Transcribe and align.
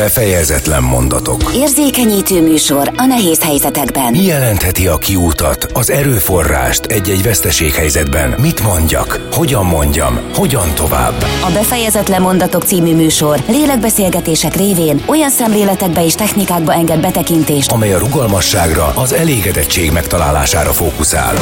Befejezetlen 0.00 0.82
mondatok. 0.82 1.50
Érzékenyítő 1.54 2.42
műsor 2.42 2.92
a 2.96 3.04
nehéz 3.04 3.42
helyzetekben. 3.42 4.10
Mi 4.10 4.22
jelentheti 4.22 4.86
a 4.86 4.96
kiútat, 4.96 5.66
az 5.72 5.90
erőforrást 5.90 6.84
egy-egy 6.84 7.22
veszteséghelyzetben? 7.22 8.34
Mit 8.38 8.62
mondjak? 8.62 9.28
Hogyan 9.32 9.64
mondjam? 9.64 10.20
Hogyan 10.34 10.74
tovább? 10.74 11.22
A 11.22 11.50
Befejezetlen 11.52 12.22
mondatok 12.22 12.62
című 12.62 12.94
műsor 12.94 13.42
lélekbeszélgetések 13.48 14.56
révén 14.56 15.02
olyan 15.06 15.30
szemléletekbe 15.30 16.04
és 16.04 16.14
technikákba 16.14 16.72
enged 16.72 17.00
betekintést, 17.00 17.72
amely 17.72 17.92
a 17.92 17.98
rugalmasságra, 17.98 18.92
az 18.94 19.12
elégedettség 19.12 19.92
megtalálására 19.92 20.72
fókuszál. 20.72 21.34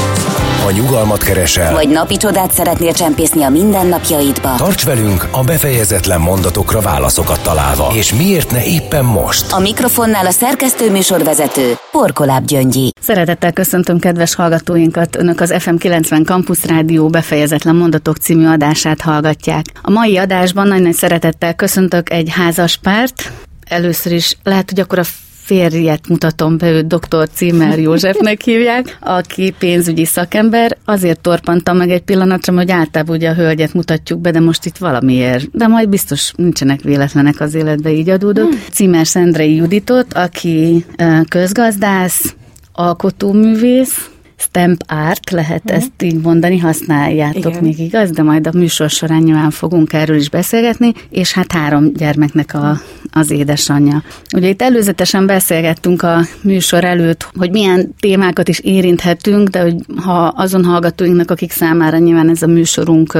Ha 0.62 0.70
nyugalmat 0.70 1.22
keresel, 1.22 1.74
vagy 1.74 1.88
napi 1.88 2.16
csodát 2.16 2.52
szeretnél 2.52 2.92
csempészni 2.92 3.42
a 3.42 3.48
mindennapjaidba, 3.48 4.54
tarts 4.56 4.84
velünk 4.84 5.28
a 5.30 5.42
befejezetlen 5.42 6.20
mondatokra 6.20 6.80
válaszokat 6.80 7.40
találva. 7.40 7.90
És 7.94 8.12
miért 8.12 8.47
ne 8.50 8.64
éppen 8.64 9.04
most? 9.04 9.52
A 9.52 9.58
mikrofonnál 9.58 10.26
a 10.26 10.30
szerkesztő 10.30 10.90
műsorvezető 10.90 11.74
Porkoláb 11.90 12.44
Gyöngyi. 12.44 12.90
Szeretettel 13.00 13.52
köszöntöm 13.52 13.98
kedves 13.98 14.34
hallgatóinkat, 14.34 15.16
Önök 15.16 15.40
az 15.40 15.54
FM 15.58 15.76
90 15.76 16.24
Campus 16.24 16.64
Rádió 16.64 17.08
befejezetlen 17.08 17.76
mondatok 17.76 18.16
című 18.16 18.46
adását 18.46 19.00
hallgatják. 19.00 19.64
A 19.82 19.90
mai 19.90 20.16
adásban 20.16 20.68
nagy-nagy 20.68 20.94
szeretettel 20.94 21.54
köszöntök 21.54 22.10
egy 22.10 22.28
házas 22.30 22.76
párt, 22.76 23.32
Először 23.68 24.12
is 24.12 24.36
lehet, 24.42 24.70
hogy 24.70 24.80
akkor 24.80 24.98
a 24.98 25.04
férjet 25.48 26.08
mutatom 26.08 26.58
be, 26.58 26.70
őt 26.70 26.86
dr. 26.86 27.28
Címer 27.32 27.78
Józsefnek 27.78 28.42
hívják, 28.42 28.98
aki 29.00 29.54
pénzügyi 29.58 30.04
szakember. 30.04 30.76
Azért 30.84 31.20
torpantam 31.20 31.76
meg 31.76 31.90
egy 31.90 32.02
pillanatra, 32.02 32.54
hogy 32.54 32.70
általában 32.70 33.16
ugye 33.16 33.30
a 33.30 33.34
hölgyet 33.34 33.74
mutatjuk 33.74 34.20
be, 34.20 34.30
de 34.30 34.40
most 34.40 34.64
itt 34.64 34.76
valamiért. 34.76 35.50
De 35.52 35.66
majd 35.66 35.88
biztos 35.88 36.32
nincsenek 36.36 36.80
véletlenek 36.80 37.40
az 37.40 37.54
életbe, 37.54 37.92
így 37.92 38.08
adódott. 38.08 38.48
Hmm. 38.48 38.62
Címer 38.72 39.06
Szendrei 39.06 39.54
Juditot, 39.54 40.14
aki 40.14 40.84
közgazdász, 41.28 42.34
alkotóművész, 42.72 44.10
stamp 44.38 44.82
art, 44.86 45.30
lehet 45.30 45.62
uh-huh. 45.64 45.76
ezt 45.76 46.02
így 46.02 46.20
mondani, 46.20 46.58
használjátok 46.58 47.52
Igen. 47.52 47.62
még 47.62 47.78
igaz, 47.78 48.10
de 48.10 48.22
majd 48.22 48.46
a 48.46 48.50
műsor 48.54 48.90
során 48.90 49.22
nyilván 49.22 49.50
fogunk 49.50 49.92
erről 49.92 50.16
is 50.16 50.30
beszélgetni, 50.30 50.92
és 51.10 51.32
hát 51.32 51.52
három 51.52 51.92
gyermeknek 51.92 52.54
a, 52.54 52.80
az 53.12 53.30
édesanyja. 53.30 54.02
Ugye 54.34 54.48
itt 54.48 54.62
előzetesen 54.62 55.26
beszélgettünk 55.26 56.02
a 56.02 56.20
műsor 56.42 56.84
előtt, 56.84 57.30
hogy 57.34 57.50
milyen 57.50 57.94
témákat 58.00 58.48
is 58.48 58.58
érinthetünk, 58.58 59.48
de 59.48 59.62
hogy 59.62 59.76
ha 59.96 60.26
azon 60.26 60.64
hallgatóinknak, 60.64 61.30
akik 61.30 61.50
számára 61.50 61.98
nyilván 61.98 62.30
ez 62.30 62.42
a 62.42 62.46
műsorunk 62.46 63.18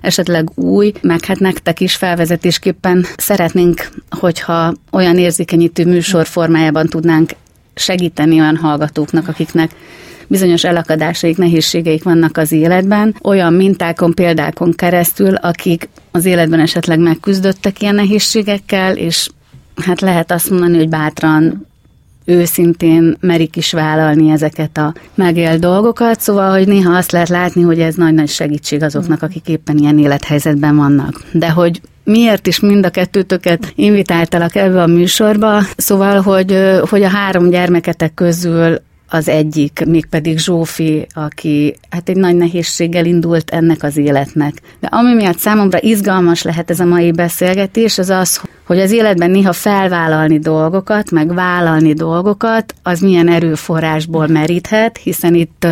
esetleg 0.00 0.50
új, 0.54 0.92
meg 1.02 1.24
hát 1.24 1.38
nektek 1.38 1.80
is 1.80 1.94
felvezetésképpen 1.94 3.06
szeretnénk, 3.16 3.88
hogyha 4.10 4.74
olyan 4.90 5.18
érzékenyítő 5.18 5.84
műsor 5.84 6.26
formájában 6.26 6.86
tudnánk 6.86 7.30
segíteni 7.74 8.40
olyan 8.40 8.56
hallgatóknak, 8.56 9.28
akiknek 9.28 9.70
bizonyos 10.28 10.64
elakadásaik, 10.64 11.36
nehézségeik 11.36 12.02
vannak 12.02 12.36
az 12.36 12.52
életben, 12.52 13.16
olyan 13.22 13.52
mintákon, 13.52 14.14
példákon 14.14 14.72
keresztül, 14.72 15.34
akik 15.34 15.88
az 16.10 16.24
életben 16.24 16.60
esetleg 16.60 16.98
megküzdöttek 16.98 17.82
ilyen 17.82 17.94
nehézségekkel, 17.94 18.96
és 18.96 19.28
hát 19.76 20.00
lehet 20.00 20.32
azt 20.32 20.50
mondani, 20.50 20.76
hogy 20.76 20.88
bátran 20.88 21.66
őszintén 22.24 23.16
merik 23.20 23.56
is 23.56 23.72
vállalni 23.72 24.30
ezeket 24.30 24.76
a 24.76 24.94
megélt 25.14 25.60
dolgokat, 25.60 26.20
szóval, 26.20 26.50
hogy 26.50 26.66
néha 26.66 26.96
azt 26.96 27.12
lehet 27.12 27.28
látni, 27.28 27.62
hogy 27.62 27.80
ez 27.80 27.94
nagy-nagy 27.94 28.28
segítség 28.28 28.82
azoknak, 28.82 29.22
akik 29.22 29.48
éppen 29.48 29.78
ilyen 29.78 29.98
élethelyzetben 29.98 30.76
vannak. 30.76 31.22
De 31.32 31.50
hogy 31.50 31.80
miért 32.04 32.46
is 32.46 32.60
mind 32.60 32.84
a 32.84 32.90
kettőtöket 32.90 33.72
invitáltalak 33.74 34.54
ebbe 34.54 34.82
a 34.82 34.86
műsorba, 34.86 35.62
szóval, 35.76 36.20
hogy, 36.20 36.58
hogy 36.88 37.02
a 37.02 37.08
három 37.08 37.50
gyermeketek 37.50 38.14
közül 38.14 38.80
az 39.08 39.28
egyik, 39.28 39.82
mégpedig 39.86 40.38
Zsófi, 40.38 41.06
aki 41.14 41.74
hát 41.90 42.08
egy 42.08 42.16
nagy 42.16 42.36
nehézséggel 42.36 43.04
indult 43.04 43.50
ennek 43.50 43.82
az 43.82 43.96
életnek. 43.96 44.52
De 44.80 44.86
ami 44.86 45.14
miatt 45.14 45.38
számomra 45.38 45.80
izgalmas 45.80 46.42
lehet 46.42 46.70
ez 46.70 46.80
a 46.80 46.84
mai 46.84 47.12
beszélgetés, 47.12 47.98
az 47.98 48.10
az, 48.10 48.40
hogy 48.66 48.80
az 48.80 48.90
életben 48.90 49.30
néha 49.30 49.52
felvállalni 49.52 50.38
dolgokat, 50.38 51.10
meg 51.10 51.34
vállalni 51.34 51.92
dolgokat, 51.92 52.74
az 52.82 53.00
milyen 53.00 53.28
erőforrásból 53.28 54.26
meríthet, 54.26 54.96
hiszen 54.96 55.34
itt 55.34 55.66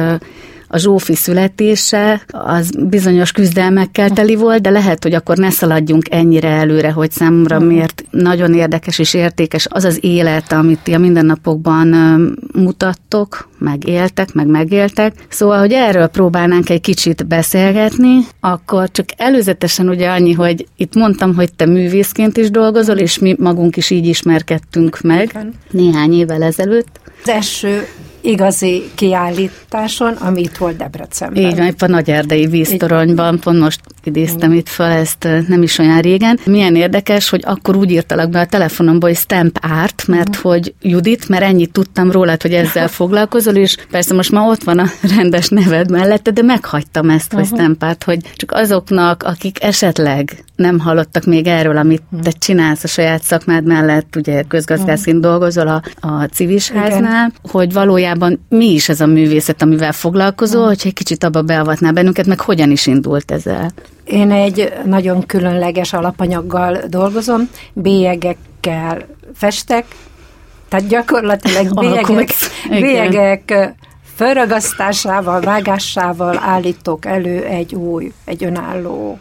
a 0.77 0.79
Zsófi 0.79 1.15
születése 1.15 2.23
az 2.29 2.71
bizonyos 2.89 3.33
küzdelmekkel 3.33 4.11
teli 4.11 4.35
volt, 4.35 4.61
de 4.61 4.71
lehet, 4.71 5.03
hogy 5.03 5.15
akkor 5.15 5.37
ne 5.37 5.51
szaladjunk 5.51 6.11
ennyire 6.11 6.49
előre, 6.49 6.91
hogy 6.91 7.11
számomra 7.11 7.59
mhm. 7.59 7.67
miért 7.67 8.05
nagyon 8.11 8.55
érdekes 8.55 8.99
és 8.99 9.15
értékes 9.15 9.67
az 9.71 9.85
az 9.85 9.99
élet, 10.01 10.53
amit 10.53 10.79
ti 10.83 10.95
a 10.95 10.99
mindennapokban 10.99 11.89
mutattok, 12.53 13.49
megéltek, 13.59 14.33
meg 14.33 14.47
megéltek. 14.47 15.15
Szóval, 15.29 15.59
hogy 15.59 15.73
erről 15.73 16.07
próbálnánk 16.07 16.71
egy 16.71 16.81
kicsit 16.81 17.27
beszélgetni, 17.27 18.19
akkor 18.41 18.91
csak 18.91 19.07
előzetesen 19.17 19.89
ugye 19.89 20.09
annyi, 20.09 20.33
hogy 20.33 20.67
itt 20.77 20.95
mondtam, 20.95 21.35
hogy 21.35 21.53
te 21.55 21.67
művészként 21.67 22.37
is 22.37 22.51
dolgozol, 22.51 22.97
és 22.97 23.19
mi 23.19 23.37
magunk 23.39 23.77
is 23.77 23.91
így 23.91 24.07
ismerkedtünk 24.07 25.01
meg 25.01 25.47
néhány 25.71 26.13
évvel 26.13 26.43
ezelőtt. 26.43 27.01
Az 27.23 27.29
első 27.29 27.87
igazi 28.27 28.91
kiállításon, 28.95 30.13
ami 30.13 30.41
itt 30.41 30.57
volt 30.57 30.77
Debrecenben. 30.77 31.43
Így 31.43 31.57
van, 31.57 31.75
a 31.79 31.87
Nagy 31.87 32.11
Erdei 32.11 32.47
víztoronyban, 32.47 33.39
pont 33.41 33.61
most 33.61 33.81
idéztem 34.05 34.53
itt 34.53 34.69
fel 34.69 34.91
ezt 34.91 35.29
nem 35.49 35.63
is 35.63 35.79
olyan 35.79 36.01
régen. 36.01 36.39
Milyen 36.45 36.77
érdekes, 36.77 37.29
hogy 37.29 37.43
akkor 37.47 37.77
úgy 37.77 37.91
írtalak 37.91 38.31
be 38.31 38.41
a 38.41 38.47
telefonomba, 38.47 39.07
hogy 39.07 39.17
stamp 39.17 39.59
art, 39.63 40.07
mert 40.07 40.29
uh-huh. 40.29 40.53
hogy 40.53 40.75
Judit, 40.83 41.29
mert 41.29 41.43
ennyit 41.43 41.73
tudtam 41.73 42.11
rólad, 42.11 42.43
hogy 42.43 42.53
ezzel 42.53 42.89
foglalkozol, 43.01 43.55
és 43.55 43.77
persze 43.91 44.15
most 44.15 44.33
már 44.33 44.49
ott 44.49 44.63
van 44.63 44.79
a 44.79 44.87
rendes 45.17 45.49
neved 45.49 45.91
mellette, 45.91 46.31
de 46.31 46.43
meghagytam 46.43 47.11
ezt, 47.11 47.33
hogy 47.33 47.47
stamp 47.47 47.83
art, 47.83 48.05
hogy 48.05 48.19
csak 48.35 48.53
azoknak, 48.53 49.23
akik 49.23 49.63
esetleg 49.63 50.45
nem 50.57 50.79
hallottak 50.79 51.25
még 51.25 51.47
erről, 51.47 51.77
amit 51.77 52.03
uh-huh. 52.05 52.21
te 52.21 52.31
csinálsz 52.31 52.85
a 52.85 52.89
saját 52.89 53.23
szakmád 53.23 53.65
mellett, 53.65 54.17
ugye 54.17 54.43
közgazdászként 54.43 55.21
dolgozol 55.21 55.69
a, 55.69 55.83
a 56.01 56.25
civisháznál, 56.25 57.33
hogy 57.43 57.73
valójában 57.73 58.16
mi 58.49 58.73
is 58.73 58.89
ez 58.89 59.01
a 59.01 59.07
művészet, 59.07 59.63
amivel 59.63 59.93
foglalkozol, 59.93 60.57
uh-huh. 60.57 60.73
hogyha 60.73 60.89
egy 60.89 60.95
kicsit 60.95 61.25
abba 61.25 61.43
beavatnál 61.43 61.93
bennünket, 61.93 62.27
meg 62.27 62.41
hogyan 62.41 62.71
is 62.71 62.87
indult 62.87 63.31
ezzel? 63.31 63.73
Én 64.05 64.31
egy 64.31 64.73
nagyon 64.85 65.27
különleges 65.27 65.93
alapanyaggal 65.93 66.79
dolgozom, 66.89 67.51
bélyegekkel 67.73 69.07
festek, 69.35 69.85
tehát 70.69 70.87
gyakorlatilag 70.87 71.75
bélyegek, 71.81 72.33
bélyegek 72.69 73.75
felragasztásával, 74.17 75.41
vágásával 75.41 76.39
állítok 76.39 77.07
elő 77.07 77.45
egy 77.45 77.75
új, 77.75 78.13
egy 78.25 78.45
önálló 78.45 79.19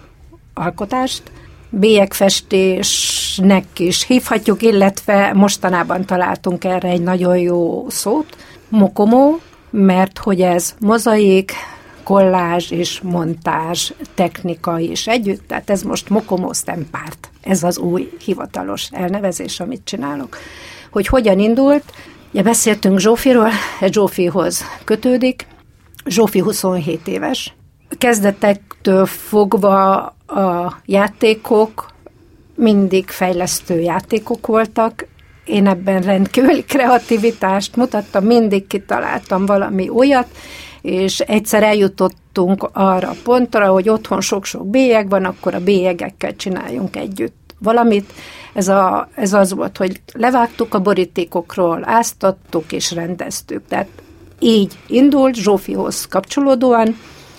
alkotást. 0.53 1.21
Bélyegfestésnek 1.69 3.65
is 3.77 4.05
hívhatjuk, 4.05 4.61
illetve 4.61 5.31
mostanában 5.33 6.05
találtunk 6.05 6.63
erre 6.63 6.89
egy 6.89 7.01
nagyon 7.01 7.37
jó 7.37 7.85
szót, 7.89 8.35
mokomó, 8.69 9.39
mert 9.69 10.17
hogy 10.17 10.41
ez 10.41 10.75
mozaik, 10.79 11.53
kollázs 12.03 12.71
és 12.71 13.01
montázs 13.01 13.91
technika 14.13 14.79
is 14.79 15.07
együtt, 15.07 15.47
tehát 15.47 15.69
ez 15.69 15.81
most 15.81 16.09
Mokomo 16.09 16.53
Stempárt, 16.53 17.29
ez 17.41 17.63
az 17.63 17.77
új 17.77 18.09
hivatalos 18.25 18.89
elnevezés, 18.91 19.59
amit 19.59 19.81
csinálok. 19.83 20.37
Hogy 20.91 21.07
hogyan 21.07 21.39
indult, 21.39 21.83
ja, 22.31 22.43
beszéltünk 22.43 22.99
Zsófiról, 22.99 23.49
Zsófihoz 23.81 24.63
kötődik, 24.83 25.47
Zsófi 26.05 26.39
27 26.39 27.07
éves, 27.07 27.53
kezdetektől 27.97 29.05
fogva 29.05 29.95
a 30.27 30.77
játékok 30.85 31.93
mindig 32.55 33.09
fejlesztő 33.09 33.79
játékok 33.79 34.47
voltak, 34.47 35.07
én 35.45 35.67
ebben 35.67 36.01
rendkívüli 36.01 36.63
kreativitást 36.63 37.75
mutattam, 37.75 38.25
mindig 38.25 38.67
kitaláltam 38.67 39.45
valami 39.45 39.89
olyat, 39.89 40.27
és 40.81 41.19
egyszer 41.19 41.63
eljutottunk 41.63 42.69
arra 42.73 43.09
a 43.09 43.15
pontra, 43.23 43.67
hogy 43.67 43.89
otthon 43.89 44.21
sok-sok 44.21 44.67
bélyeg 44.67 45.09
van, 45.09 45.25
akkor 45.25 45.53
a 45.53 45.63
bélyegekkel 45.63 46.35
csináljunk 46.35 46.95
együtt 46.95 47.55
valamit. 47.59 48.13
Ez, 48.53 48.67
a, 48.67 49.09
ez 49.15 49.33
az 49.33 49.53
volt, 49.53 49.77
hogy 49.77 50.01
levágtuk 50.13 50.73
a 50.73 50.79
borítékokról, 50.79 51.81
áztattuk 51.83 52.71
és 52.71 52.91
rendeztük. 52.91 53.61
Tehát 53.67 53.87
így 54.39 54.73
indult 54.87 55.35
Zsófihoz 55.35 56.05
kapcsolódóan, 56.05 56.95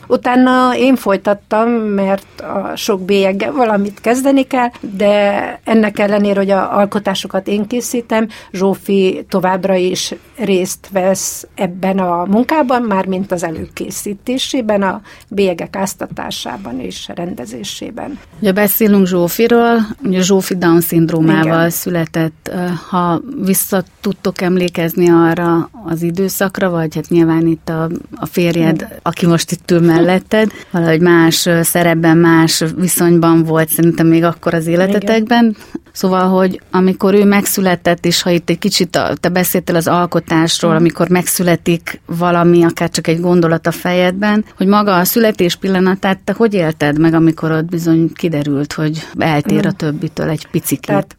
Utána 0.06 0.76
én 0.76 0.96
folytattam, 0.96 1.70
mert 1.70 2.40
a 2.40 2.76
sok 2.76 3.00
bélyeggel 3.00 3.52
valamit 3.52 4.00
kezdeni 4.00 4.42
kell, 4.42 4.68
de 4.80 5.60
ennek 5.64 5.98
ellenére, 5.98 6.38
hogy 6.38 6.50
a 6.50 6.76
alkotásokat 6.78 7.48
én 7.48 7.66
készítem, 7.66 8.28
Zsófi 8.52 9.24
továbbra 9.28 9.74
is 9.74 10.14
részt 10.36 10.88
vesz 10.92 11.46
ebben 11.54 11.98
a 11.98 12.24
munkában, 12.24 12.82
már 12.82 13.06
mint 13.06 13.32
az 13.32 13.44
előkészítésében, 13.44 14.82
a 14.82 15.00
bélyegek 15.28 15.76
áztatásában 15.76 16.80
és 16.80 17.10
rendezésében. 17.14 18.18
Ugye 18.40 18.52
beszélünk 18.52 19.06
Zsófiról, 19.06 19.78
ugye 20.02 20.20
Zsófi 20.20 20.56
Down-szindrómával 20.56 21.42
Igen. 21.44 21.70
született. 21.70 22.50
Ha 22.88 23.20
vissza 23.44 23.82
tudtok 24.00 24.40
emlékezni 24.40 25.10
arra 25.10 25.70
az 25.84 26.02
időszakra, 26.02 26.70
vagy 26.70 26.94
hát 26.94 27.08
nyilván 27.08 27.46
itt 27.46 27.68
a, 27.68 27.88
a 28.14 28.26
férjed, 28.26 28.74
Igen. 28.74 28.90
aki 29.02 29.26
most 29.26 29.50
itt 29.50 29.70
ül 29.70 29.80
melletted, 29.96 30.50
valahogy 30.70 31.00
más 31.00 31.48
szerepben, 31.62 32.16
más 32.16 32.64
viszonyban 32.76 33.44
volt 33.44 33.68
szerintem 33.68 34.06
még 34.06 34.24
akkor 34.24 34.54
az 34.54 34.66
életetekben. 34.66 35.44
Igen. 35.44 35.56
Szóval, 35.92 36.28
hogy 36.28 36.60
amikor 36.70 37.14
ő 37.14 37.24
megszületett, 37.24 38.04
és 38.04 38.22
ha 38.22 38.30
itt 38.30 38.50
egy 38.50 38.58
kicsit 38.58 38.96
a, 38.96 39.14
te 39.20 39.28
beszéltél 39.28 39.76
az 39.76 39.86
alkotásról, 39.86 40.72
mm. 40.72 40.76
amikor 40.76 41.08
megszületik 41.08 42.00
valami, 42.06 42.64
akár 42.64 42.90
csak 42.90 43.06
egy 43.06 43.20
gondolat 43.20 43.66
a 43.66 43.70
fejedben, 43.70 44.44
hogy 44.56 44.66
maga 44.66 44.96
a 44.96 45.04
születés 45.04 45.56
pillanatát 45.56 46.18
te 46.24 46.32
hogy 46.36 46.54
élted 46.54 46.98
meg, 46.98 47.14
amikor 47.14 47.50
ott 47.50 47.64
bizony 47.64 48.12
kiderült, 48.12 48.72
hogy 48.72 49.06
eltér 49.18 49.66
a 49.66 49.68
mm. 49.68 49.76
többitől 49.76 50.28
egy 50.28 50.46
picikét? 50.46 50.86
Tehát 50.86 51.16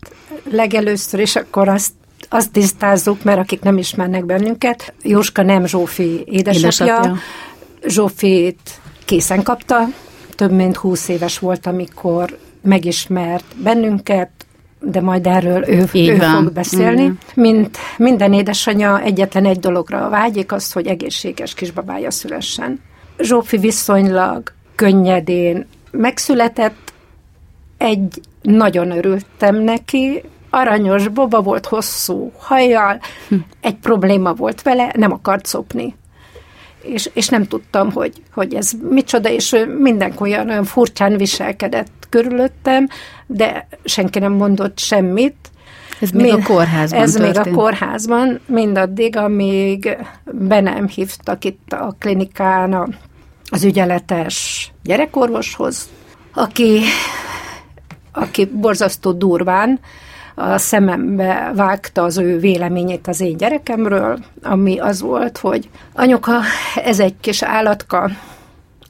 legelőször 0.51 1.19
is 1.19 1.35
akkor 1.35 1.67
azt 1.69 1.91
azt 2.29 2.51
tisztázzuk, 2.51 3.23
mert 3.23 3.39
akik 3.39 3.61
nem 3.61 3.77
ismernek 3.77 4.25
bennünket, 4.25 4.93
Jóska 5.03 5.41
nem 5.41 5.65
Zsófi 5.65 6.23
édesapja. 6.25 6.93
édesapja. 6.93 7.17
Zsófit 7.85 8.79
készen 9.05 9.43
kapta, 9.43 9.87
több 10.35 10.51
mint 10.51 10.77
húsz 10.77 11.07
éves 11.07 11.39
volt, 11.39 11.65
amikor 11.65 12.37
megismert 12.61 13.45
bennünket, 13.63 14.29
de 14.79 15.01
majd 15.01 15.27
erről 15.27 15.69
ő, 15.69 15.85
ő 15.93 16.17
fog 16.17 16.51
beszélni. 16.51 17.05
Mm. 17.05 17.13
Mint 17.33 17.77
minden 17.97 18.33
édesanyja 18.33 19.01
egyetlen 19.01 19.45
egy 19.45 19.59
dologra 19.59 20.09
vágyik, 20.09 20.51
az, 20.51 20.71
hogy 20.71 20.87
egészséges 20.87 21.53
kisbabája 21.53 22.11
szülessen. 22.11 22.81
Zsófi 23.19 23.57
viszonylag 23.57 24.53
könnyedén 24.75 25.67
megszületett, 25.91 26.93
egy 27.77 28.21
nagyon 28.41 28.91
örültem 28.91 29.55
neki, 29.55 30.23
aranyos 30.49 31.07
boba 31.07 31.41
volt 31.41 31.65
hosszú 31.65 32.31
hajjal, 32.37 32.99
hm. 33.29 33.35
egy 33.61 33.75
probléma 33.75 34.33
volt 34.33 34.61
vele, 34.61 34.91
nem 34.95 35.11
akart 35.11 35.45
szopni. 35.45 35.95
És, 36.87 37.09
és 37.13 37.27
nem 37.27 37.43
tudtam, 37.43 37.91
hogy, 37.91 38.13
hogy 38.33 38.53
ez 38.53 38.71
micsoda, 38.89 39.29
és 39.29 39.55
minden 39.77 40.13
olyan, 40.19 40.49
olyan 40.49 40.63
furcsán 40.63 41.17
viselkedett 41.17 42.07
körülöttem, 42.09 42.87
de 43.25 43.67
senki 43.83 44.19
nem 44.19 44.31
mondott 44.31 44.79
semmit. 44.79 45.35
Ez 45.99 46.09
még 46.09 46.31
Mind, 46.31 46.43
a 46.43 46.47
kórházban 46.47 47.01
Ez 47.01 47.11
történt. 47.11 47.45
még 47.45 47.53
a 47.53 47.55
kórházban, 47.57 48.39
mindaddig, 48.45 49.15
amíg 49.15 49.97
be 50.31 50.59
nem 50.59 50.87
hívtak 50.87 51.43
itt 51.43 51.73
a 51.73 51.95
klinikán 51.99 52.97
az 53.49 53.63
ügyeletes 53.63 54.71
gyerekorvoshoz, 54.83 55.89
aki, 56.33 56.81
aki 58.11 58.45
borzasztó 58.45 59.11
durván 59.11 59.79
a 60.39 60.57
szemembe 60.57 61.51
vágta 61.55 62.03
az 62.03 62.17
ő 62.17 62.39
véleményét 62.39 63.07
az 63.07 63.21
én 63.21 63.37
gyerekemről, 63.37 64.19
ami 64.43 64.79
az 64.79 65.01
volt, 65.01 65.37
hogy 65.37 65.69
anyuka, 65.93 66.39
ez 66.75 66.99
egy 66.99 67.15
kis 67.19 67.43
állatka, 67.43 68.09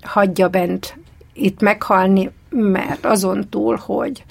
hagyja 0.01 0.47
bent 0.47 0.97
itt 1.33 1.61
meghalni, 1.61 2.31
mert 2.49 3.05
azon 3.05 3.49
túl, 3.49 3.79
hogy 3.85 4.23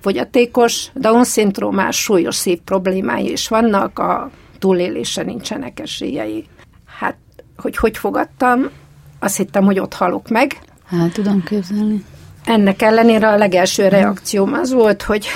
fogyatékos, 0.00 0.90
Down-szindrómás 0.94 1.96
súlyos 1.96 2.34
szív 2.34 2.58
problémái 2.64 3.30
is 3.30 3.48
vannak, 3.48 3.98
a 3.98 4.30
túlélése 4.58 5.22
nincsenek 5.22 5.80
esélyei. 5.80 6.46
Hát, 6.98 7.16
hogy 7.56 7.76
hogy 7.76 7.96
fogadtam, 7.96 8.68
azt 9.18 9.36
hittem, 9.36 9.64
hogy 9.64 9.78
ott 9.78 9.94
halok 9.94 10.28
meg. 10.28 10.58
Hát 10.84 11.12
tudom 11.12 11.42
képzelni. 11.42 12.04
Ennek 12.44 12.82
ellenére 12.82 13.28
a 13.28 13.36
legelső 13.36 13.88
reakcióm 13.88 14.52
az 14.52 14.72
volt, 14.72 15.02
hogy 15.02 15.26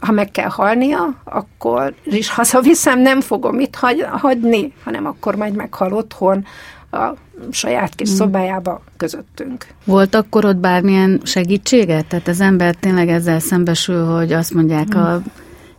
ha 0.00 0.12
meg 0.12 0.30
kell 0.30 0.48
halnia, 0.48 1.14
akkor 1.24 1.94
is 2.04 2.30
hazaviszem, 2.30 3.00
nem 3.00 3.20
fogom 3.20 3.60
itt 3.60 3.74
hagy, 3.74 4.06
hagyni, 4.10 4.72
hanem 4.84 5.06
akkor 5.06 5.34
majd 5.34 5.54
meghal 5.54 5.92
otthon 5.92 6.44
a 6.90 7.12
saját 7.50 7.94
kis 7.94 8.08
hmm. 8.08 8.16
szobájába 8.16 8.82
közöttünk. 8.96 9.66
Volt 9.84 10.14
akkor 10.14 10.44
ott 10.44 10.56
bármilyen 10.56 11.20
segítsége? 11.22 12.02
Tehát 12.02 12.28
az 12.28 12.40
ember 12.40 12.74
tényleg 12.74 13.08
ezzel 13.08 13.38
szembesül, 13.38 14.04
hogy 14.04 14.32
azt 14.32 14.54
mondják 14.54 14.92
hmm. 14.92 15.02
a 15.02 15.20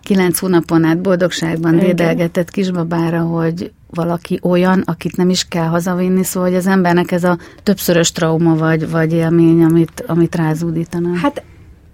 kilenc 0.03 0.39
hónapon 0.39 0.83
át 0.83 1.01
boldogságban 1.01 1.73
Igen. 1.73 1.85
dédelgetett 1.85 2.49
kisbabára, 2.49 3.21
hogy 3.21 3.71
valaki 3.89 4.39
olyan, 4.43 4.81
akit 4.85 5.17
nem 5.17 5.29
is 5.29 5.47
kell 5.47 5.67
hazavinni, 5.67 6.23
szóval 6.23 6.49
hogy 6.49 6.57
az 6.57 6.67
embernek 6.67 7.11
ez 7.11 7.23
a 7.23 7.37
többszörös 7.63 8.11
trauma 8.11 8.55
vagy, 8.55 8.89
vagy 8.89 9.13
élmény, 9.13 9.63
amit, 9.63 10.03
amit 10.07 10.35
rázúdítanak. 10.35 11.17
Hát 11.17 11.43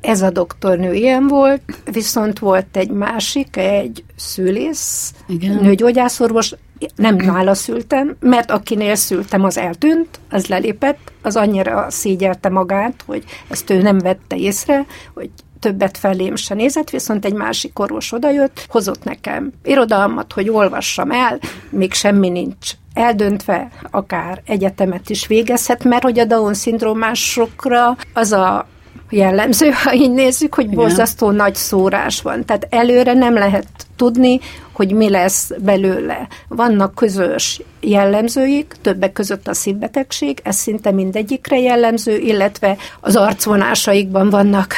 ez 0.06 0.22
a 0.22 0.30
doktornő 0.30 0.94
ilyen 0.94 1.28
volt, 1.28 1.62
viszont 1.92 2.40
volt 2.40 2.78
egy 2.78 2.90
másik, 2.90 3.57
egy 3.57 4.04
szülész, 4.16 5.13
Igen. 5.28 5.60
nőgyógyászorvos, 5.62 6.54
nem 6.96 7.16
nála 7.16 7.54
szültem, 7.54 8.16
mert 8.19 8.52
akinél 8.52 8.96
szültem, 8.96 9.44
az 9.44 9.57
eltűnt, 9.57 10.19
az 10.30 10.46
lelépett, 10.46 11.12
az 11.22 11.36
annyira 11.36 11.86
szégyelte 11.90 12.50
magát, 12.50 13.04
hogy 13.06 13.24
ezt 13.48 13.69
ő 13.69 13.81
nem 13.81 13.98
vette 13.98 14.36
észre, 14.36 14.86
hogy 15.13 15.30
többet 15.60 15.98
felém 15.98 16.36
se 16.36 16.54
nézett, 16.54 16.90
viszont 16.90 17.25
egy 17.25 17.34
másik 17.34 17.80
orvos 17.80 18.12
odajött, 18.12 18.66
hozott 18.69 19.04
nekem 19.04 19.52
irodalmat, 19.63 20.34
hogy 20.34 20.50
olvassam 20.50 21.12
el, 21.12 21.40
még 21.69 21.94
semmi 21.94 22.30
nincs 22.30 22.72
eldöntve, 22.94 23.69
akár 23.92 24.42
egyetemet 24.46 25.10
is 25.10 25.28
végezhet, 25.28 25.84
mert 25.84 26.04
hogy 26.04 26.19
a 26.19 26.25
Down-szindrómásokra 26.25 27.98
az 28.13 28.31
a 28.31 28.68
jellemző, 29.10 29.69
ha 29.69 29.94
így 29.94 30.12
nézzük, 30.12 30.54
hogy 30.54 30.69
borzasztó 30.69 31.31
nagy 31.31 31.56
szórás 31.56 32.22
van. 32.22 32.46
Tehát 32.46 32.68
előre 32.69 33.13
nem 33.13 33.34
lehet 33.34 33.68
tudni, 33.96 34.40
hogy 34.72 34.92
mi 34.92 35.10
lesz 35.10 35.52
belőle. 35.60 36.28
Vannak 36.48 36.96
közös 36.96 37.62
jellemzőik, 37.80 38.75
többek 38.81 39.13
között 39.13 39.48
a 39.48 39.54
szívbetegség, 39.54 40.40
ez 40.44 40.56
szinte 40.56 40.92
mindegyikre 40.92 41.60
jellemző, 41.60 42.18
illetve 42.18 42.78
az 43.00 43.16
arcvonásaikban 43.16 44.30
vannak 44.30 44.74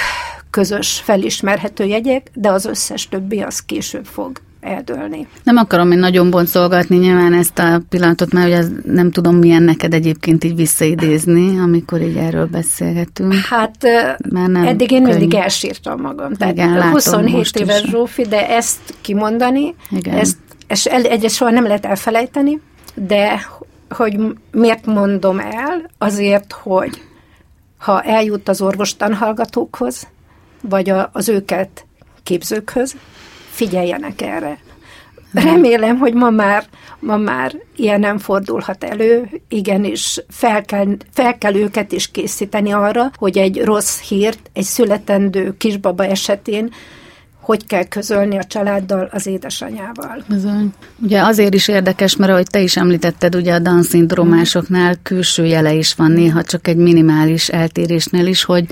közös 0.49 1.01
felismerhető 1.03 1.85
jegyek, 1.85 2.31
de 2.33 2.49
az 2.49 2.65
összes 2.65 3.09
többi 3.09 3.41
az 3.41 3.59
később 3.59 4.05
fog 4.05 4.41
eldőlni. 4.67 5.27
Nem 5.43 5.57
akarom 5.57 5.91
én 5.91 5.99
nagyon 5.99 6.29
boncolgatni 6.29 6.97
nyilván 6.97 7.33
ezt 7.33 7.59
a 7.59 7.81
pillanatot, 7.89 8.31
mert 8.33 8.47
ugye 8.47 8.63
nem 8.85 9.11
tudom 9.11 9.35
milyen 9.35 9.63
neked 9.63 9.93
egyébként 9.93 10.43
így 10.43 10.55
visszaidézni, 10.55 11.59
amikor 11.59 12.01
így 12.01 12.17
erről 12.17 12.45
beszélgetünk. 12.45 13.33
Hát 13.33 13.83
Már 14.29 14.49
nem 14.49 14.65
eddig 14.65 14.91
én 14.91 15.01
mindig 15.01 15.33
elsírtam 15.33 16.01
magam. 16.01 16.33
Tehát 16.33 16.53
Igen, 16.53 16.73
látom, 16.73 16.91
27 16.91 17.55
éves 17.55 17.81
is. 17.81 17.89
Zsófi, 17.89 18.23
de 18.23 18.49
ezt 18.49 18.95
kimondani, 19.01 19.75
Igen. 19.89 20.17
ezt, 20.17 20.37
ezt 20.67 20.87
egyet 20.87 21.31
soha 21.31 21.51
nem 21.51 21.63
lehet 21.63 21.85
elfelejteni, 21.85 22.61
de 22.93 23.39
hogy 23.89 24.19
miért 24.51 24.85
mondom 24.85 25.39
el? 25.39 25.89
Azért, 25.97 26.51
hogy 26.51 27.01
ha 27.77 28.01
eljut 28.01 28.49
az 28.49 28.61
orvostanhallgatókhoz, 28.61 30.07
vagy 30.61 30.89
a, 30.89 31.09
az 31.13 31.29
őket 31.29 31.85
képzőkhöz, 32.23 32.95
figyeljenek 33.57 34.21
erre. 34.21 34.57
Remélem, 35.33 35.97
hogy 35.97 36.13
ma 36.13 36.29
már, 36.29 36.65
ma 36.99 37.17
már 37.17 37.55
ilyen 37.75 37.99
nem 37.99 38.17
fordulhat 38.17 38.83
elő, 38.83 39.29
igenis 39.49 40.21
fel 40.29 40.61
kell, 40.61 40.87
fel 41.13 41.37
kell 41.37 41.55
őket 41.55 41.91
is 41.91 42.11
készíteni 42.11 42.71
arra, 42.71 43.11
hogy 43.15 43.37
egy 43.37 43.61
rossz 43.63 43.99
hírt, 43.99 44.39
egy 44.53 44.63
születendő 44.63 45.55
kisbaba 45.57 46.05
esetén 46.05 46.71
hogy 47.41 47.65
kell 47.65 47.83
közölni 47.83 48.37
a 48.37 48.43
családdal, 48.43 49.09
az 49.11 49.25
édesanyával. 49.25 50.23
Bizony. 50.29 50.73
Ugye 51.01 51.21
azért 51.21 51.53
is 51.53 51.67
érdekes, 51.67 52.15
mert 52.15 52.31
ahogy 52.31 52.47
te 52.49 52.61
is 52.61 52.77
említetted, 52.77 53.35
ugye 53.35 53.53
a 53.53 53.59
Down-szindrómásoknál 53.59 54.95
külső 55.03 55.45
jele 55.45 55.73
is 55.73 55.93
van, 55.93 56.11
néha 56.11 56.43
csak 56.43 56.67
egy 56.67 56.77
minimális 56.77 57.49
eltérésnél 57.49 58.25
is, 58.25 58.43
hogy 58.43 58.65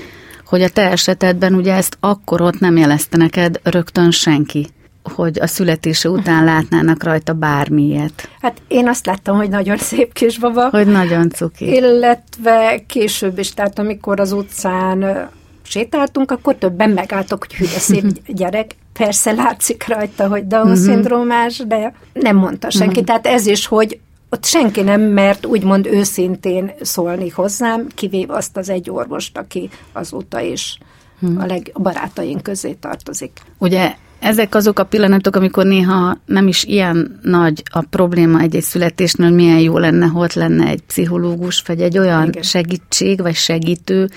hogy 0.46 0.62
a 0.62 0.68
te 0.68 0.90
esetedben 0.90 1.54
ugye 1.54 1.74
ezt 1.74 1.96
akkor 2.00 2.40
ott 2.40 2.58
nem 2.58 2.76
jelezte 2.76 3.16
neked 3.16 3.60
rögtön 3.62 4.10
senki 4.10 4.68
hogy 5.08 5.38
a 5.40 5.46
születése 5.46 6.10
után 6.10 6.44
látnának 6.44 7.02
rajta 7.02 7.32
bármilyet. 7.32 8.28
Hát 8.40 8.62
én 8.68 8.88
azt 8.88 9.06
láttam, 9.06 9.36
hogy 9.36 9.48
nagyon 9.48 9.76
szép 9.76 10.12
kisbaba. 10.12 10.68
Hogy 10.68 10.86
nagyon 10.86 11.30
cuki. 11.30 11.74
Illetve 11.74 12.84
később 12.86 13.38
is, 13.38 13.54
tehát 13.54 13.78
amikor 13.78 14.20
az 14.20 14.32
utcán 14.32 15.28
sétáltunk, 15.62 16.30
akkor 16.30 16.54
többen 16.54 16.90
megálltok, 16.90 17.46
hogy 17.46 17.54
hülye 17.54 17.78
szép 17.78 18.04
gyerek. 18.40 18.70
Persze 18.92 19.32
látszik 19.32 19.86
rajta, 19.86 20.28
hogy 20.28 20.46
Down-szindrómás, 20.46 21.58
mhm. 21.58 21.68
de 21.68 21.92
nem 22.12 22.36
mondta 22.36 22.70
senki. 22.70 22.88
Uh-huh. 22.88 23.04
Tehát 23.04 23.26
ez 23.26 23.46
is, 23.46 23.66
hogy 23.66 24.00
ott 24.30 24.44
senki 24.44 24.80
nem 24.80 25.00
mert 25.00 25.46
úgymond 25.46 25.86
őszintén 25.86 26.72
szólni 26.80 27.28
hozzám, 27.28 27.86
kivéve 27.94 28.34
azt 28.34 28.56
az 28.56 28.68
egy 28.68 28.90
orvost, 28.90 29.38
aki 29.38 29.70
azóta 29.92 30.40
is 30.40 30.78
hmm. 31.20 31.38
a 31.40 31.46
legbarátaink 31.46 32.42
közé 32.42 32.72
tartozik. 32.72 33.40
Ugye 33.58 33.94
ezek 34.20 34.54
azok 34.54 34.78
a 34.78 34.84
pillanatok, 34.84 35.36
amikor 35.36 35.64
néha 35.64 36.16
nem 36.26 36.48
is 36.48 36.64
ilyen 36.64 37.18
nagy 37.22 37.62
a 37.70 37.80
probléma 37.90 38.40
egy-egy 38.40 38.62
születésnél, 38.62 39.26
hogy 39.26 39.36
milyen 39.36 39.58
jó 39.58 39.78
lenne, 39.78 40.06
hogy 40.06 40.22
ott 40.22 40.32
lenne 40.32 40.66
egy 40.66 40.82
pszichológus, 40.82 41.62
vagy 41.66 41.80
egy 41.80 41.98
olyan 41.98 42.28
Igen. 42.28 42.42
segítség, 42.42 43.20
vagy 43.22 43.34
segítő, 43.34 44.10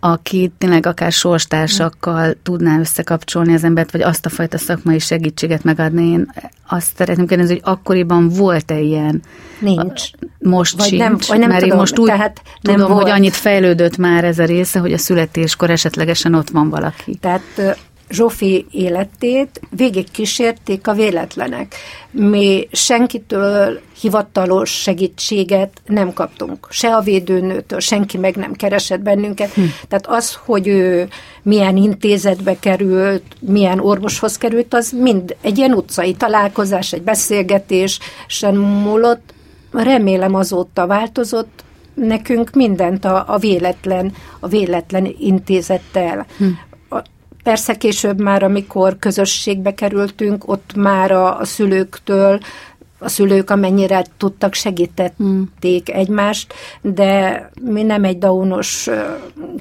aki 0.00 0.52
tényleg 0.58 0.86
akár 0.86 1.12
sorstársakkal 1.12 2.34
tudná 2.42 2.78
összekapcsolni 2.78 3.54
az 3.54 3.64
embert, 3.64 3.90
vagy 3.90 4.02
azt 4.02 4.26
a 4.26 4.28
fajta 4.28 4.58
szakmai 4.58 4.98
segítséget 4.98 5.64
megadni. 5.64 6.06
Én 6.06 6.32
azt 6.68 6.96
szeretném 6.96 7.26
kérdezni, 7.26 7.52
hogy 7.52 7.72
akkoriban 7.74 8.28
volt-e 8.28 8.78
ilyen? 8.78 9.22
Nincs. 9.58 10.02
Most 10.38 10.76
vagy 10.76 10.86
sincs, 10.86 11.00
nem, 11.00 11.16
vagy 11.28 11.38
nem 11.38 11.48
mert 11.48 11.60
tudom, 11.60 11.74
én 11.74 11.80
most 11.80 11.98
úgy 11.98 12.08
tehát 12.08 12.40
nem 12.60 12.74
tudom, 12.74 12.90
volt. 12.90 13.02
hogy 13.02 13.10
annyit 13.10 13.36
fejlődött 13.36 13.96
már 13.96 14.24
ez 14.24 14.38
a 14.38 14.44
része, 14.44 14.78
hogy 14.78 14.92
a 14.92 14.98
születéskor 14.98 15.70
esetlegesen 15.70 16.34
ott 16.34 16.50
van 16.50 16.70
valaki. 16.70 17.14
Tehát 17.14 17.76
Zsófi 18.10 18.66
életét 18.70 19.60
végig 19.70 20.10
kísérték 20.10 20.86
a 20.86 20.92
véletlenek. 20.92 21.74
Mi 22.10 22.68
senkitől 22.72 23.80
hivatalos 24.00 24.70
segítséget 24.70 25.70
nem 25.86 26.12
kaptunk. 26.12 26.66
Se 26.70 26.94
a 26.94 27.00
védőnőtől, 27.00 27.80
senki 27.80 28.18
meg 28.18 28.36
nem 28.36 28.52
keresett 28.52 29.00
bennünket. 29.00 29.52
Hm. 29.52 29.62
Tehát 29.88 30.06
az, 30.06 30.38
hogy 30.44 30.66
ő 30.66 31.08
milyen 31.42 31.76
intézetbe 31.76 32.58
került, 32.58 33.22
milyen 33.40 33.78
orvoshoz 33.78 34.38
került, 34.38 34.74
az 34.74 34.90
mind 34.90 35.36
egy 35.40 35.58
ilyen 35.58 35.72
utcai 35.72 36.14
találkozás, 36.14 36.92
egy 36.92 37.02
beszélgetés 37.02 37.98
sem 38.26 38.56
múlott. 38.56 39.34
Remélem 39.72 40.34
azóta 40.34 40.86
változott, 40.86 41.64
nekünk 41.94 42.50
mindent 42.50 43.04
a, 43.04 43.24
a 43.28 43.38
véletlen, 43.38 44.12
a 44.40 44.48
véletlen 44.48 45.14
intézettel. 45.18 46.26
Hm. 46.38 46.46
Persze 47.46 47.76
később 47.76 48.20
már, 48.20 48.42
amikor 48.42 48.98
közösségbe 48.98 49.74
kerültünk, 49.74 50.48
ott 50.48 50.72
már 50.76 51.10
a, 51.10 51.38
a 51.38 51.44
szülőktől, 51.44 52.40
a 52.98 53.08
szülők 53.08 53.50
amennyire 53.50 54.04
tudtak, 54.16 54.54
segítették 54.54 55.88
hmm. 55.88 55.98
egymást, 55.98 56.54
de 56.80 57.50
mi 57.62 57.82
nem 57.82 58.04
egy 58.04 58.18
daunos 58.18 58.88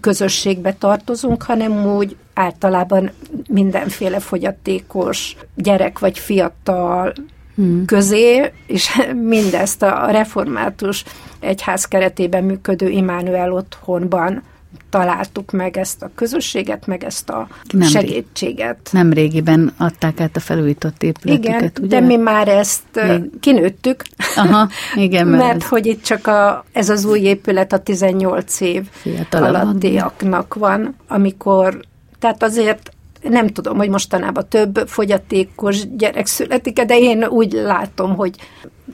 közösségbe 0.02 0.74
tartozunk, 0.74 1.44
hanem 1.44 1.96
úgy 1.96 2.16
általában 2.34 3.12
mindenféle 3.50 4.20
fogyatékos 4.20 5.36
gyerek 5.56 6.00
vagy 6.00 6.20
fiatal 6.20 7.14
hmm. 7.56 7.86
közé, 7.86 8.52
és 8.68 8.90
mindezt 9.36 9.82
a 9.82 10.08
református 10.12 11.04
egyház 11.40 11.86
keretében 11.86 12.44
működő 12.44 12.90
Immanuel 12.90 13.52
otthonban 13.52 14.44
találtuk 14.90 15.52
meg 15.52 15.78
ezt 15.78 16.02
a 16.02 16.12
közösséget, 16.16 16.88
meg 16.88 17.04
ezt 17.04 17.30
a 17.30 17.48
nem 17.74 17.88
segítséget. 17.88 18.90
Nem 18.92 19.14
régiben 19.14 19.74
adták 19.78 20.20
át 20.20 20.36
a 20.36 20.40
felújított 20.40 21.04
épületüket, 21.04 21.62
igen, 21.62 21.72
ugye? 21.82 22.00
de 22.00 22.06
mi 22.06 22.16
már 22.16 22.48
ezt 22.48 22.84
Még... 23.08 23.40
kinőttük. 23.40 24.04
Aha, 24.36 24.70
igen. 24.96 25.28
Mert, 25.28 25.44
mert 25.44 25.62
ez... 25.64 25.68
hogy 25.68 25.86
itt 25.86 26.04
csak 26.04 26.28
a, 26.28 26.66
ez 26.72 26.90
az 26.90 27.06
új 27.06 27.20
épület 27.20 27.74
a 27.74 27.80
18 27.80 28.60
év 28.62 28.90
alattiaknak 29.32 30.54
van, 30.54 30.96
amikor, 31.08 31.80
tehát 32.20 32.44
azért 32.44 32.92
nem 33.22 33.48
tudom, 33.48 33.78
hogy 33.78 33.90
mostanában 33.90 34.48
több 34.50 34.84
fogyatékos 34.88 35.96
gyerek 35.98 36.26
születik, 36.26 36.82
de 36.82 36.98
én 36.98 37.24
úgy 37.24 37.54
látom, 37.54 38.16
hogy 38.16 38.36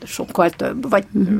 sokkal 0.03 0.50
több, 0.50 0.89
vagy 0.89 1.05
uh-huh 1.13 1.39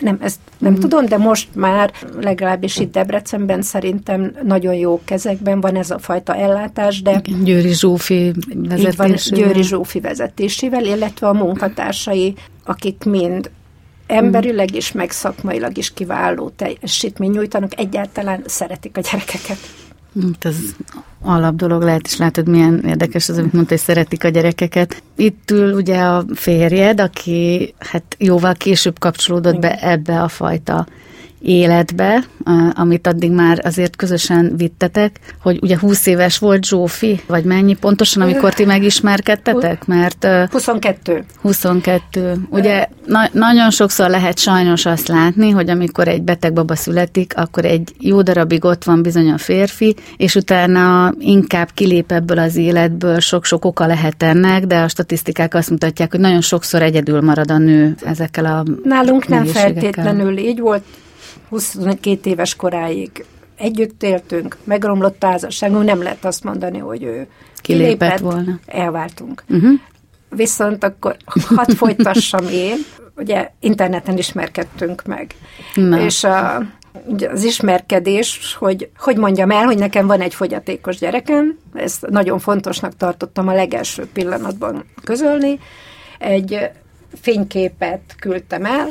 nem, 0.00 0.18
ezt 0.20 0.40
nem 0.58 0.72
mm. 0.72 0.78
tudom, 0.78 1.06
de 1.06 1.16
most 1.16 1.48
már 1.54 1.92
legalábbis 2.20 2.78
itt 2.78 2.92
Debrecenben 2.92 3.62
szerintem 3.62 4.32
nagyon 4.42 4.74
jó 4.74 5.00
kezekben 5.04 5.60
van 5.60 5.76
ez 5.76 5.90
a 5.90 5.98
fajta 5.98 6.36
ellátás, 6.36 7.02
de... 7.02 7.22
Győri 7.44 7.72
Zsófi 7.72 8.32
vezetésével. 8.54 9.44
Győri 9.44 9.62
Zsófi 9.62 10.00
vezetésével, 10.00 10.84
illetve 10.84 11.28
a 11.28 11.32
munkatársai, 11.32 12.34
akik 12.64 13.04
mind 13.04 13.50
emberileg 14.06 14.74
is, 14.74 14.92
meg 14.92 15.10
szakmailag 15.10 15.76
is 15.76 15.92
kiváló 15.92 16.48
teljesítmény 16.56 17.30
nyújtanak, 17.30 17.78
egyáltalán 17.78 18.42
szeretik 18.46 18.96
a 18.96 19.00
gyerekeket. 19.00 19.58
Hát 20.14 20.44
ez 20.44 20.56
alap 21.22 21.54
dolog 21.54 21.82
lehet, 21.82 22.06
és 22.06 22.16
látod, 22.16 22.48
milyen 22.48 22.82
érdekes 22.86 23.28
az, 23.28 23.38
amit 23.38 23.52
mondta, 23.52 23.74
hogy 23.74 23.82
szeretik 23.82 24.24
a 24.24 24.28
gyerekeket. 24.28 25.02
Itt 25.16 25.50
ül 25.50 25.74
ugye 25.74 25.98
a 25.98 26.24
férjed, 26.34 27.00
aki 27.00 27.74
hát 27.78 28.16
jóval 28.18 28.54
később 28.54 28.98
kapcsolódott 28.98 29.58
be 29.58 29.78
ebbe 29.82 30.22
a 30.22 30.28
fajta 30.28 30.86
életbe, 31.40 32.24
amit 32.72 33.06
addig 33.06 33.30
már 33.30 33.60
azért 33.64 33.96
közösen 33.96 34.52
vittetek, 34.56 35.20
hogy 35.42 35.58
ugye 35.62 35.78
20 35.78 36.06
éves 36.06 36.38
volt 36.38 36.64
Zsófi, 36.64 37.20
vagy 37.26 37.44
mennyi 37.44 37.74
pontosan, 37.74 38.22
amikor 38.22 38.54
ti 38.54 38.64
megismerkedtetek? 38.64 39.86
Mert 39.86 40.26
22. 40.50 41.24
22. 41.40 42.34
Ugye 42.50 42.86
na- 43.06 43.28
nagyon 43.32 43.70
sokszor 43.70 44.10
lehet 44.10 44.38
sajnos 44.38 44.86
azt 44.86 45.08
látni, 45.08 45.50
hogy 45.50 45.70
amikor 45.70 46.08
egy 46.08 46.22
beteg 46.22 46.52
baba 46.52 46.76
születik, 46.76 47.32
akkor 47.36 47.64
egy 47.64 47.92
jó 47.98 48.22
darabig 48.22 48.64
ott 48.64 48.84
van 48.84 49.02
bizony 49.02 49.30
a 49.30 49.38
férfi, 49.38 49.96
és 50.16 50.34
utána 50.34 51.12
inkább 51.18 51.68
kilép 51.74 52.12
ebből 52.12 52.38
az 52.38 52.56
életből, 52.56 53.20
sok-sok 53.20 53.64
oka 53.64 53.86
lehet 53.86 54.22
ennek, 54.22 54.66
de 54.66 54.78
a 54.78 54.88
statisztikák 54.88 55.54
azt 55.54 55.70
mutatják, 55.70 56.10
hogy 56.10 56.20
nagyon 56.20 56.40
sokszor 56.40 56.82
egyedül 56.82 57.20
marad 57.20 57.50
a 57.50 57.58
nő 57.58 57.94
ezekkel 58.04 58.44
a 58.44 58.64
Nálunk 58.82 59.28
nem 59.28 59.44
feltétlenül 59.44 60.38
így 60.38 60.60
volt, 60.60 60.82
22 61.50 62.30
éves 62.30 62.54
koráig 62.54 63.24
együtt 63.56 64.02
éltünk, 64.02 64.56
megromlott 64.64 65.24
házasságunk, 65.24 65.84
nem 65.84 66.02
lehet 66.02 66.24
azt 66.24 66.44
mondani, 66.44 66.78
hogy 66.78 67.02
ő 67.02 67.26
kilépett, 67.54 67.98
kilépett 67.98 68.18
volna. 68.18 68.58
Elváltunk. 68.66 69.44
Uh-huh. 69.48 69.80
Viszont 70.28 70.84
akkor 70.84 71.16
hadd 71.56 71.70
folytassam 71.70 72.48
én, 72.48 72.76
ugye 73.16 73.50
interneten 73.60 74.18
ismerkedtünk 74.18 75.02
meg. 75.06 75.34
Na. 75.74 76.00
És 76.00 76.24
a, 76.24 76.62
az 77.32 77.44
ismerkedés, 77.44 78.56
hogy 78.58 78.90
hogy 78.96 79.16
mondjam 79.16 79.50
el, 79.50 79.64
hogy 79.64 79.78
nekem 79.78 80.06
van 80.06 80.20
egy 80.20 80.34
fogyatékos 80.34 80.96
gyerekem, 80.98 81.58
ezt 81.74 82.06
nagyon 82.06 82.38
fontosnak 82.38 82.96
tartottam 82.96 83.48
a 83.48 83.54
legelső 83.54 84.06
pillanatban 84.12 84.84
közölni, 85.04 85.58
egy 86.18 86.70
fényképet 87.20 88.00
küldtem 88.18 88.64
el, 88.64 88.88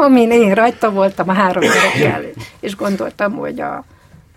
amin 0.00 0.30
én 0.30 0.54
rajta 0.54 0.90
voltam 0.90 1.28
a 1.28 1.32
három 1.32 1.62
gyerekkel, 1.62 2.22
és 2.60 2.76
gondoltam, 2.76 3.32
hogy 3.32 3.60
a 3.60 3.84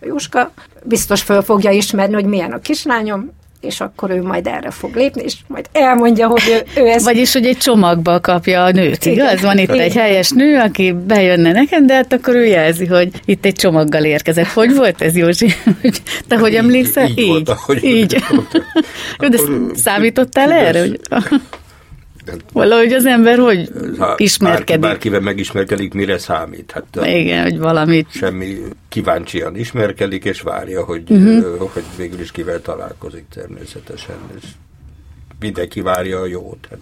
Juska 0.02 0.52
biztos 0.84 1.22
föl 1.22 1.42
fogja 1.42 1.72
ismerni, 1.72 2.14
hogy 2.14 2.26
milyen 2.26 2.52
a 2.52 2.60
kislányom, 2.60 3.32
és 3.62 3.80
akkor 3.82 4.10
ő 4.10 4.22
majd 4.22 4.48
erre 4.48 4.72
fog 4.72 4.96
lépni, 4.96 5.22
és 5.24 5.34
majd 5.48 5.66
elmondja, 5.72 6.28
hogy 6.28 6.42
ő, 6.76 6.82
ő 6.82 6.88
ezt... 6.88 7.06
Vagyis, 7.06 7.34
hogy 7.34 7.46
egy 7.46 7.58
csomagba 7.58 8.20
kapja 8.20 8.64
a 8.64 8.72
nőt, 8.72 9.06
igaz? 9.06 9.42
Van 9.42 9.58
itt 9.58 9.70
Igen. 9.70 9.80
egy 9.80 9.94
helyes 9.94 10.30
nő, 10.30 10.60
aki 10.60 10.96
bejönne 11.08 11.52
nekem, 11.52 11.86
de 11.86 11.94
hát 11.94 12.14
akkor 12.14 12.36
ő 12.36 12.46
jelzi, 12.46 12.86
hogy 12.86 13.10
itt 13.26 13.46
egy 13.46 13.56
csomaggal 13.56 14.04
érkezett. 14.04 14.48
Hogy 14.48 14.76
volt 14.76 15.02
ez, 15.02 15.16
Józsi? 15.16 15.54
Te 16.28 16.38
hogy 16.38 16.56
emlékszel? 16.56 17.08
Így. 17.08 17.20
Így. 17.20 17.28
Volt, 17.28 17.50
ahogy 17.50 17.84
így. 17.84 18.18
Jó, 19.20 19.28
de 19.28 19.38
számítottál 19.74 20.52
erre? 20.52 20.80
Hogy... 20.80 21.00
Valahogy 22.52 22.94
az 22.94 23.06
ember 23.06 23.38
hogy 23.38 23.72
ismerkedik? 24.16 24.66
Bárki, 24.66 24.78
bárkivel 24.78 25.20
megismerkedik, 25.20 25.94
mire 25.94 26.18
számít? 26.18 26.72
Hát, 26.72 27.06
Igen, 27.06 27.44
hogy 27.44 27.58
valamit. 27.58 28.12
Semmi 28.12 28.58
kíváncsian 28.90 29.56
ismerkedik, 29.56 30.26
és 30.26 30.42
várja, 30.42 30.84
hogy, 30.84 31.12
uh-huh. 31.12 31.72
hogy 31.72 31.84
végül 31.98 32.20
is 32.20 32.32
kivel 32.32 32.62
találkozik 32.62 33.26
természetesen. 33.34 34.16
És 34.38 34.44
mindenki 35.40 35.82
várja 35.82 36.20
a 36.20 36.26
jót. 36.26 36.68
Hát, 36.70 36.80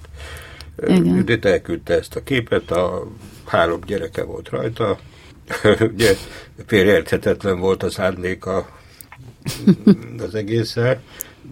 Judit 0.88 1.46
elküldte 1.46 1.94
ezt 1.94 2.16
a 2.16 2.24
képet, 2.24 2.72
a 2.72 3.08
három 3.46 3.80
gyereke 3.86 4.24
volt 4.24 4.50
rajta. 4.50 5.00
Ugye 5.94 6.16
félreérthetetlen 6.66 7.60
volt 7.60 7.84
az 7.90 8.00
árnéka 8.00 8.70
az 10.20 10.36
egészen, 10.36 11.00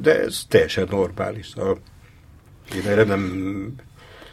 de 0.01 0.19
ez 0.19 0.41
teljesen 0.47 0.87
normális. 0.91 1.47
Szóval 1.55 1.79
én 2.75 2.91
erre 2.91 3.03
nem... 3.03 3.73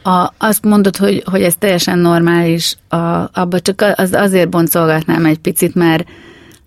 A, 0.03 0.33
azt 0.39 0.65
mondod, 0.65 0.97
hogy, 0.97 1.23
hogy 1.31 1.43
ez 1.43 1.57
teljesen 1.57 1.99
normális, 1.99 2.77
a, 2.89 2.97
abba 3.33 3.61
csak 3.61 3.85
az, 3.95 4.13
azért 4.13 4.49
boncolgatnám 4.49 5.25
egy 5.25 5.39
picit, 5.39 5.75
mert 5.75 6.09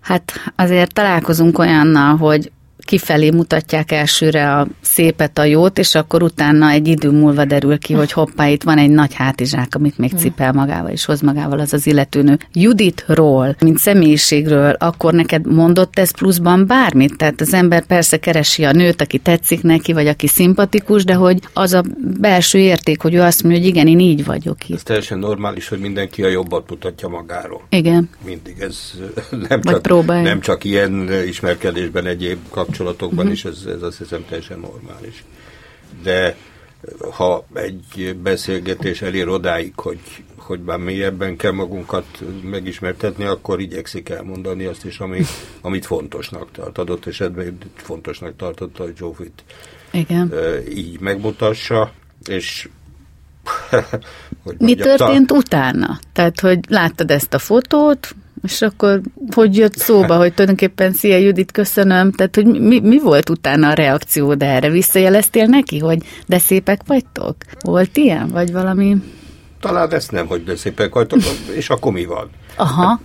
hát 0.00 0.32
azért 0.56 0.94
találkozunk 0.94 1.58
olyannal, 1.58 2.16
hogy 2.16 2.52
kifelé 2.90 3.30
mutatják 3.30 3.92
elsőre 3.92 4.56
a 4.56 4.66
szépet, 4.80 5.38
a 5.38 5.44
jót, 5.44 5.78
és 5.78 5.94
akkor 5.94 6.22
utána 6.22 6.70
egy 6.70 6.88
idő 6.88 7.10
múlva 7.10 7.44
derül 7.44 7.78
ki, 7.78 7.92
hogy 7.92 8.12
hoppá, 8.12 8.48
itt 8.48 8.62
van 8.62 8.78
egy 8.78 8.90
nagy 8.90 9.14
hátizsák, 9.14 9.74
amit 9.74 9.98
még 9.98 10.12
cipel 10.16 10.52
magával, 10.52 10.90
és 10.90 11.04
hoz 11.04 11.20
magával 11.20 11.58
az 11.58 11.72
az 11.72 11.86
illetőnő. 11.86 12.38
Juditról, 12.52 13.56
mint 13.60 13.78
személyiségről, 13.78 14.70
akkor 14.70 15.12
neked 15.12 15.52
mondott 15.52 15.98
ez 15.98 16.10
pluszban 16.10 16.66
bármit? 16.66 17.16
Tehát 17.16 17.40
az 17.40 17.54
ember 17.54 17.86
persze 17.86 18.16
keresi 18.16 18.64
a 18.64 18.72
nőt, 18.72 19.00
aki 19.00 19.18
tetszik 19.18 19.62
neki, 19.62 19.92
vagy 19.92 20.06
aki 20.06 20.26
szimpatikus, 20.26 21.04
de 21.04 21.14
hogy 21.14 21.38
az 21.52 21.72
a 21.72 21.84
belső 22.20 22.58
érték, 22.58 23.00
hogy 23.00 23.14
ő 23.14 23.20
azt 23.20 23.42
mondja, 23.42 23.60
hogy 23.60 23.68
igen, 23.68 23.86
én 23.86 24.00
így 24.00 24.24
vagyok 24.24 24.68
itt. 24.68 24.76
Ez 24.76 24.82
teljesen 24.82 25.18
normális, 25.18 25.68
hogy 25.68 25.78
mindenki 25.78 26.22
a 26.22 26.28
jobbat 26.28 26.70
mutatja 26.70 27.08
magáról. 27.08 27.62
Igen. 27.68 28.08
Mindig 28.24 28.56
ez 28.60 28.92
nem, 29.48 29.62
csak, 29.62 30.06
nem 30.06 30.40
csak 30.40 30.64
ilyen 30.64 31.08
ismerkedésben, 31.26 32.06
egyéb 32.06 32.38
kapcsolatban 32.50 32.78
kapcsolatokban 32.84 33.26
uh-huh. 33.26 33.32
is 33.32 33.44
ez, 33.44 33.74
ez 33.74 33.82
azt 33.82 33.98
hiszem 33.98 34.24
teljesen 34.28 34.58
normális. 34.58 35.24
De 36.02 36.36
ha 37.10 37.46
egy 37.54 38.16
beszélgetés 38.22 39.02
elér 39.02 39.28
odáig, 39.28 39.72
hogy, 39.76 40.00
hogy 40.36 40.60
már 40.60 40.78
mélyebben 40.78 41.36
kell 41.36 41.50
magunkat 41.50 42.06
megismertetni, 42.42 43.24
akkor 43.24 43.60
igyekszik 43.60 44.08
elmondani 44.08 44.64
azt 44.64 44.84
is, 44.84 44.98
ami, 44.98 45.22
amit 45.60 45.86
fontosnak 45.86 46.50
tart. 46.52 46.78
Adott 46.78 47.06
esetben 47.06 47.58
fontosnak 47.74 48.36
tartotta, 48.36 48.82
hogy 48.82 48.96
Zsófit 48.96 49.42
Igen. 49.90 50.32
így 50.68 51.00
megmutassa, 51.00 51.92
és 52.28 52.68
hogy 54.44 54.56
Mi 54.58 54.64
mondjam, 54.64 54.96
történt 54.96 55.26
ta... 55.26 55.34
utána? 55.34 55.98
Tehát, 56.12 56.40
hogy 56.40 56.58
láttad 56.68 57.10
ezt 57.10 57.34
a 57.34 57.38
fotót, 57.38 58.14
és 58.42 58.62
akkor 58.62 59.00
hogy 59.34 59.56
jött 59.56 59.76
szóba, 59.76 60.16
hogy 60.16 60.30
tulajdonképpen 60.30 60.92
Szia 60.92 61.16
Judit, 61.16 61.52
köszönöm, 61.52 62.12
tehát 62.12 62.34
hogy 62.34 62.46
mi, 62.46 62.80
mi 62.80 62.98
volt 62.98 63.30
utána 63.30 63.68
a 63.68 63.72
reakciód 63.72 64.42
erre? 64.42 64.70
Visszajeleztél 64.70 65.46
neki, 65.46 65.78
hogy 65.78 65.98
de 66.26 66.38
szépek 66.38 66.80
vagytok? 66.86 67.36
Volt 67.60 67.96
ilyen, 67.96 68.28
vagy 68.28 68.52
valami? 68.52 68.96
Talán 69.60 69.92
ezt 69.92 70.10
nem, 70.10 70.26
hogy 70.26 70.44
de 70.44 70.56
szépek 70.56 70.94
vagytok, 70.94 71.18
és 71.54 71.70
akkor 71.70 71.92
mi 71.92 72.04
van? 72.04 72.30
Aha, 72.56 73.00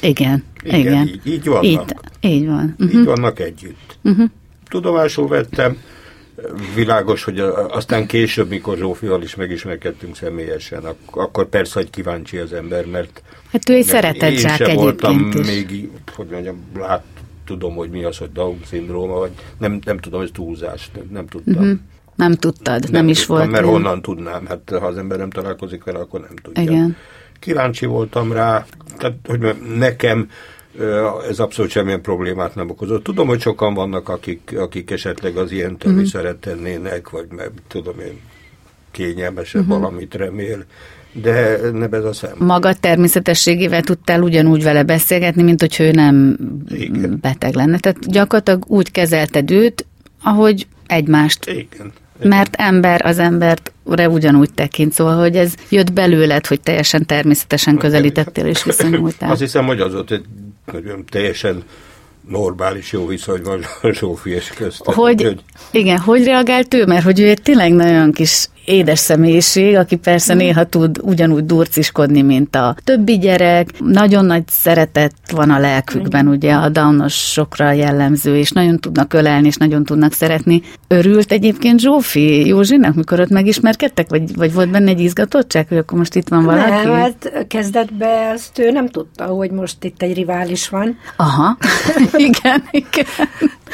igen, 0.00 0.44
igen. 0.62 0.78
igen. 0.78 1.06
Így, 1.06 1.20
így 1.24 1.44
vannak. 1.44 1.64
Így, 1.64 2.30
így 2.32 2.46
van. 2.46 2.74
Uh-huh. 2.78 3.00
Így 3.00 3.04
vannak 3.04 3.40
együtt. 3.40 3.98
Uh-huh. 4.02 4.30
Tudomásul 4.68 5.28
vettem, 5.28 5.76
világos, 6.74 7.24
hogy 7.24 7.38
aztán 7.68 8.06
később, 8.06 8.48
mikor 8.48 8.76
Zsófival 8.76 9.22
is 9.22 9.34
megismerkedtünk 9.34 10.16
személyesen, 10.16 10.82
akkor 11.10 11.48
persze, 11.48 11.78
hogy 11.78 11.90
kíváncsi 11.90 12.36
az 12.36 12.52
ember, 12.52 12.86
mert 12.86 13.22
Hát 13.52 13.68
ő 13.68 13.74
egy 13.74 13.84
szeretett 13.84 14.36
zsák 14.36 14.60
egyébként 14.60 14.80
voltam 14.80 15.30
is. 15.34 15.46
még, 15.46 15.90
hogy 16.16 16.26
mondjam, 16.30 16.56
lát, 16.78 17.04
tudom, 17.44 17.74
hogy 17.74 17.90
mi 17.90 18.04
az, 18.04 18.18
hogy 18.18 18.32
Down-szindróma, 18.32 19.18
vagy 19.18 19.30
nem, 19.58 19.78
nem 19.84 19.98
tudom, 19.98 20.20
ez 20.20 20.28
túlzás, 20.32 20.90
nem, 20.94 21.04
nem 21.10 21.26
tudtam. 21.26 21.62
Uh-huh. 21.62 21.78
Nem 22.16 22.34
tudtad, 22.34 22.82
nem, 22.82 22.92
nem 22.92 23.08
is 23.08 23.18
tudtam, 23.18 23.36
volt. 23.36 23.50
Mert 23.50 23.64
ilyen. 23.64 23.74
honnan 23.74 24.02
tudnám, 24.02 24.46
hát 24.46 24.70
ha 24.80 24.86
az 24.86 24.96
ember 24.96 25.18
nem 25.18 25.30
találkozik 25.30 25.84
vele, 25.84 25.98
akkor 25.98 26.20
nem 26.20 26.36
tudja. 26.42 26.62
Igen. 26.62 26.96
Kíváncsi 27.38 27.86
voltam 27.86 28.32
rá, 28.32 28.66
tehát, 28.98 29.16
hogy 29.26 29.54
nekem 29.78 30.28
ez 31.28 31.38
abszolút 31.38 31.70
semmilyen 31.70 32.00
problémát 32.00 32.54
nem 32.54 32.70
okozott. 32.70 33.04
Tudom, 33.04 33.26
hogy 33.26 33.40
sokan 33.40 33.74
vannak, 33.74 34.08
akik, 34.08 34.54
akik 34.56 34.90
esetleg 34.90 35.36
az 35.36 35.52
ilyen 35.52 35.72
uh-huh. 35.72 35.92
Mhm. 35.92 36.04
szeretnének, 36.04 37.10
vagy 37.10 37.26
mert 37.36 37.50
tudom 37.68 38.00
én, 38.00 38.20
kényelmesebb 38.90 39.62
uh-huh. 39.62 39.78
valamit 39.78 40.14
remél, 40.14 40.64
de 41.12 41.58
nem 41.72 41.92
ez 41.92 42.04
a 42.04 42.12
szem. 42.12 42.32
Maga 42.38 42.74
természetességével 42.74 43.82
tudtál 43.82 44.22
ugyanúgy 44.22 44.62
vele 44.62 44.82
beszélgetni, 44.82 45.42
mint 45.42 45.60
hogy 45.60 45.76
ő 45.78 45.90
nem 45.90 46.36
Igen. 46.68 47.18
beteg 47.20 47.54
lenne. 47.54 47.78
Tehát 47.78 48.10
gyakorlatilag 48.10 48.64
úgy 48.66 48.90
kezelted 48.90 49.50
őt, 49.50 49.86
ahogy 50.22 50.66
egymást. 50.86 51.46
Igen. 51.46 51.92
Mert 52.22 52.54
ember 52.56 53.06
az 53.06 53.18
embert 53.18 53.72
ugyanúgy 53.84 54.54
tekint, 54.54 54.92
szóval, 54.92 55.18
hogy 55.18 55.36
ez 55.36 55.54
jött 55.68 55.92
belőled, 55.92 56.46
hogy 56.46 56.60
teljesen 56.60 57.06
természetesen 57.06 57.76
közelítettél 57.76 58.46
és 58.46 58.64
viszonyultál. 58.64 59.30
Azt 59.30 59.40
hiszem, 59.40 59.66
hogy 59.66 59.80
az 59.80 59.94
ott 59.94 60.10
egy 60.10 60.24
teljesen 61.08 61.62
normális 62.28 62.92
jó 62.92 63.06
viszony 63.06 63.42
van 63.42 63.64
Zsófi 63.92 64.30
és 64.30 64.48
köztem. 64.48 64.94
Hogy, 64.94 65.22
hogy, 65.22 65.42
igen, 65.70 65.98
hogy 65.98 66.24
reagált 66.24 66.74
ő? 66.74 66.86
Mert 66.86 67.04
hogy 67.04 67.20
ő 67.20 67.28
egy 67.28 67.42
tényleg 67.42 67.72
nagyon 67.72 68.12
kis 68.12 68.48
édes 68.64 68.98
személyiség, 68.98 69.76
aki 69.76 69.96
persze 69.96 70.34
néha 70.34 70.64
tud 70.64 70.98
ugyanúgy 71.02 71.44
durciskodni, 71.44 72.22
mint 72.22 72.56
a 72.56 72.76
többi 72.84 73.18
gyerek. 73.18 73.68
Nagyon 73.78 74.24
nagy 74.24 74.42
szeretet 74.48 75.14
van 75.30 75.50
a 75.50 75.58
lelkükben, 75.58 76.28
ugye 76.28 76.52
a 76.52 76.68
downosokra 76.68 77.72
jellemző, 77.72 78.36
és 78.36 78.50
nagyon 78.50 78.78
tudnak 78.78 79.12
ölelni, 79.12 79.46
és 79.46 79.56
nagyon 79.56 79.84
tudnak 79.84 80.12
szeretni. 80.12 80.62
Örült 80.88 81.32
egyébként 81.32 81.80
Zsófi 81.80 82.46
Józsinak, 82.46 82.94
mikor 82.94 83.20
ott 83.20 83.28
megismerkedtek, 83.28 84.08
vagy, 84.08 84.36
vagy 84.36 84.52
volt 84.52 84.70
benne 84.70 84.90
egy 84.90 85.00
izgatottság, 85.00 85.68
hogy 85.68 85.76
akkor 85.76 85.98
most 85.98 86.14
itt 86.14 86.28
van 86.28 86.44
valaki? 86.44 86.70
Nem, 86.70 86.92
hát 86.92 87.46
kezdetben 87.48 88.30
ezt 88.32 88.58
ő 88.58 88.70
nem 88.70 88.88
tudta, 88.88 89.24
hogy 89.24 89.50
most 89.50 89.84
itt 89.84 90.02
egy 90.02 90.14
rivális 90.14 90.68
van. 90.68 90.98
Aha, 91.16 91.56
igen, 92.28 92.64
igen. 92.70 93.06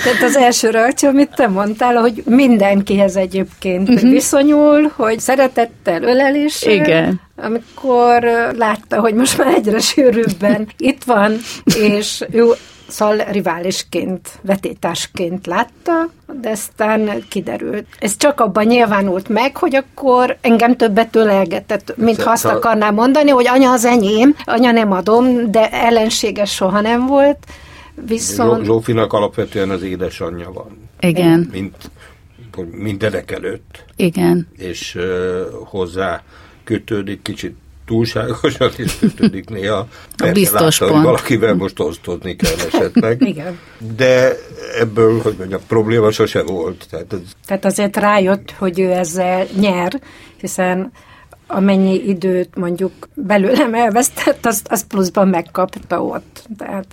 Tehát 0.04 0.23
az 0.23 0.37
első 0.37 0.71
reakció, 0.71 1.09
amit 1.09 1.35
te 1.35 1.49
mondtál, 1.49 1.95
hogy 1.95 2.23
mindenkihez 2.26 3.16
egyébként 3.16 3.88
uh-huh. 3.88 4.11
viszonyul, 4.11 4.77
hogy 4.97 5.20
szeretettel, 5.20 6.02
öleléssel. 6.02 6.73
Igen. 6.73 7.20
Amikor 7.37 8.23
látta, 8.56 9.00
hogy 9.00 9.14
most 9.14 9.38
már 9.38 9.54
egyre 9.54 9.78
sűrűbben 9.78 10.69
itt 10.76 11.04
van, 11.04 11.36
és 11.64 12.25
ő 12.30 12.45
Szóval 12.91 13.17
riválisként, 13.17 14.28
vetétásként 14.43 15.47
látta, 15.47 15.93
de 16.41 16.50
aztán 16.50 17.25
kiderült. 17.28 17.86
Ez 17.99 18.17
csak 18.17 18.41
abban 18.41 18.67
nyilvánult 18.67 19.28
meg, 19.28 19.56
hogy 19.56 19.75
akkor 19.75 20.36
engem 20.41 20.76
többet 20.76 21.17
ölelgetett, 21.17 21.95
mintha 21.97 22.30
azt 22.30 22.45
akarná 22.45 22.91
mondani, 22.91 23.30
hogy 23.30 23.47
anya 23.47 23.71
az 23.71 23.84
enyém, 23.84 24.34
anya 24.45 24.71
nem 24.71 24.93
adom, 24.93 25.50
de 25.50 25.71
ellenséges 25.71 26.54
soha 26.54 26.80
nem 26.80 27.06
volt, 27.06 27.38
Viszont... 28.06 28.64
Zsófinak 28.64 29.12
alapvetően 29.12 29.71
az 29.71 29.82
édesanyja 29.82 30.52
van. 30.52 30.88
Igen. 31.00 31.49
Mint 31.52 31.91
hogy 32.58 32.68
mindenek 32.68 33.30
előtt. 33.30 33.84
Igen. 33.97 34.49
És 34.56 34.94
uh, 34.94 35.40
hozzá 35.64 36.23
kötődik 36.64 37.23
kicsit 37.23 37.56
túlságosan 37.86 38.71
is 38.76 38.99
kötődik 38.99 39.49
néha. 39.56 39.88
A 40.16 40.30
biztos 40.32 40.78
látta, 40.78 40.92
pont. 40.92 41.04
valakivel 41.04 41.54
most 41.54 41.80
osztozni 41.80 42.36
kell 42.36 42.58
esetleg. 42.66 43.23
Igen. 43.32 43.58
De 43.97 44.36
ebből, 44.78 45.21
hogy 45.21 45.34
mondjam, 45.38 45.60
probléma 45.66 46.10
sose 46.10 46.42
volt. 46.42 46.86
Tehát, 46.90 47.12
ez... 47.12 47.21
Tehát 47.47 47.64
azért 47.64 47.97
rájött, 47.97 48.50
hogy 48.50 48.80
ő 48.80 48.90
ezzel 48.92 49.47
nyer, 49.60 50.00
hiszen 50.36 50.92
amennyi 51.47 52.08
időt 52.08 52.56
mondjuk 52.56 52.92
belőlem 53.14 53.75
elvesztett, 53.75 54.47
azt, 54.47 54.68
azt 54.71 54.86
pluszban 54.86 55.28
megkapta 55.28 56.02
ott. 56.02 56.47
Tehát 56.58 56.86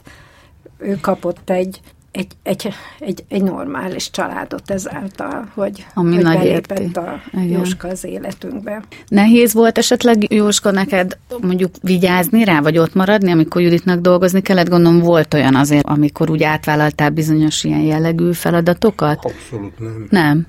ő 0.77 0.97
kapott 1.01 1.49
egy, 1.49 1.79
egy, 2.15 2.27
egy, 2.43 2.73
egy, 2.99 3.23
egy 3.27 3.43
normális 3.43 4.09
családot 4.11 4.71
ezáltal, 4.71 5.51
hogy, 5.53 5.85
Ami 5.93 6.15
hogy 6.15 6.23
nagy 6.23 6.37
belépett 6.37 6.97
a 6.97 7.21
Igen. 7.31 7.47
Jóska 7.47 7.87
az 7.87 8.03
életünkbe. 8.03 8.83
Nehéz 9.07 9.53
volt 9.53 9.77
esetleg, 9.77 10.33
Jóska, 10.33 10.71
neked 10.71 11.17
mondjuk 11.41 11.71
vigyázni 11.81 12.43
rá, 12.43 12.61
vagy 12.61 12.77
ott 12.77 12.93
maradni, 12.93 13.31
amikor 13.31 13.61
Juditnak 13.61 13.99
dolgozni 13.99 14.41
kellett? 14.41 14.69
Gondolom 14.69 14.99
volt 14.99 15.33
olyan 15.33 15.55
azért, 15.55 15.85
amikor 15.85 16.29
úgy 16.29 16.43
átvállaltál 16.43 17.09
bizonyos 17.09 17.63
ilyen 17.63 17.81
jellegű 17.81 18.31
feladatokat? 18.31 19.25
Abszolút 19.25 19.79
nem. 19.79 20.07
Nem. 20.09 20.47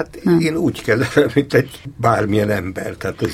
Hát 0.00 0.18
nem. 0.22 0.40
én 0.40 0.56
úgy 0.56 0.82
kezelem, 0.82 1.30
mint 1.34 1.54
egy 1.54 1.80
bármilyen 1.96 2.50
ember. 2.50 2.94
Tehát 2.98 3.22
ez, 3.22 3.32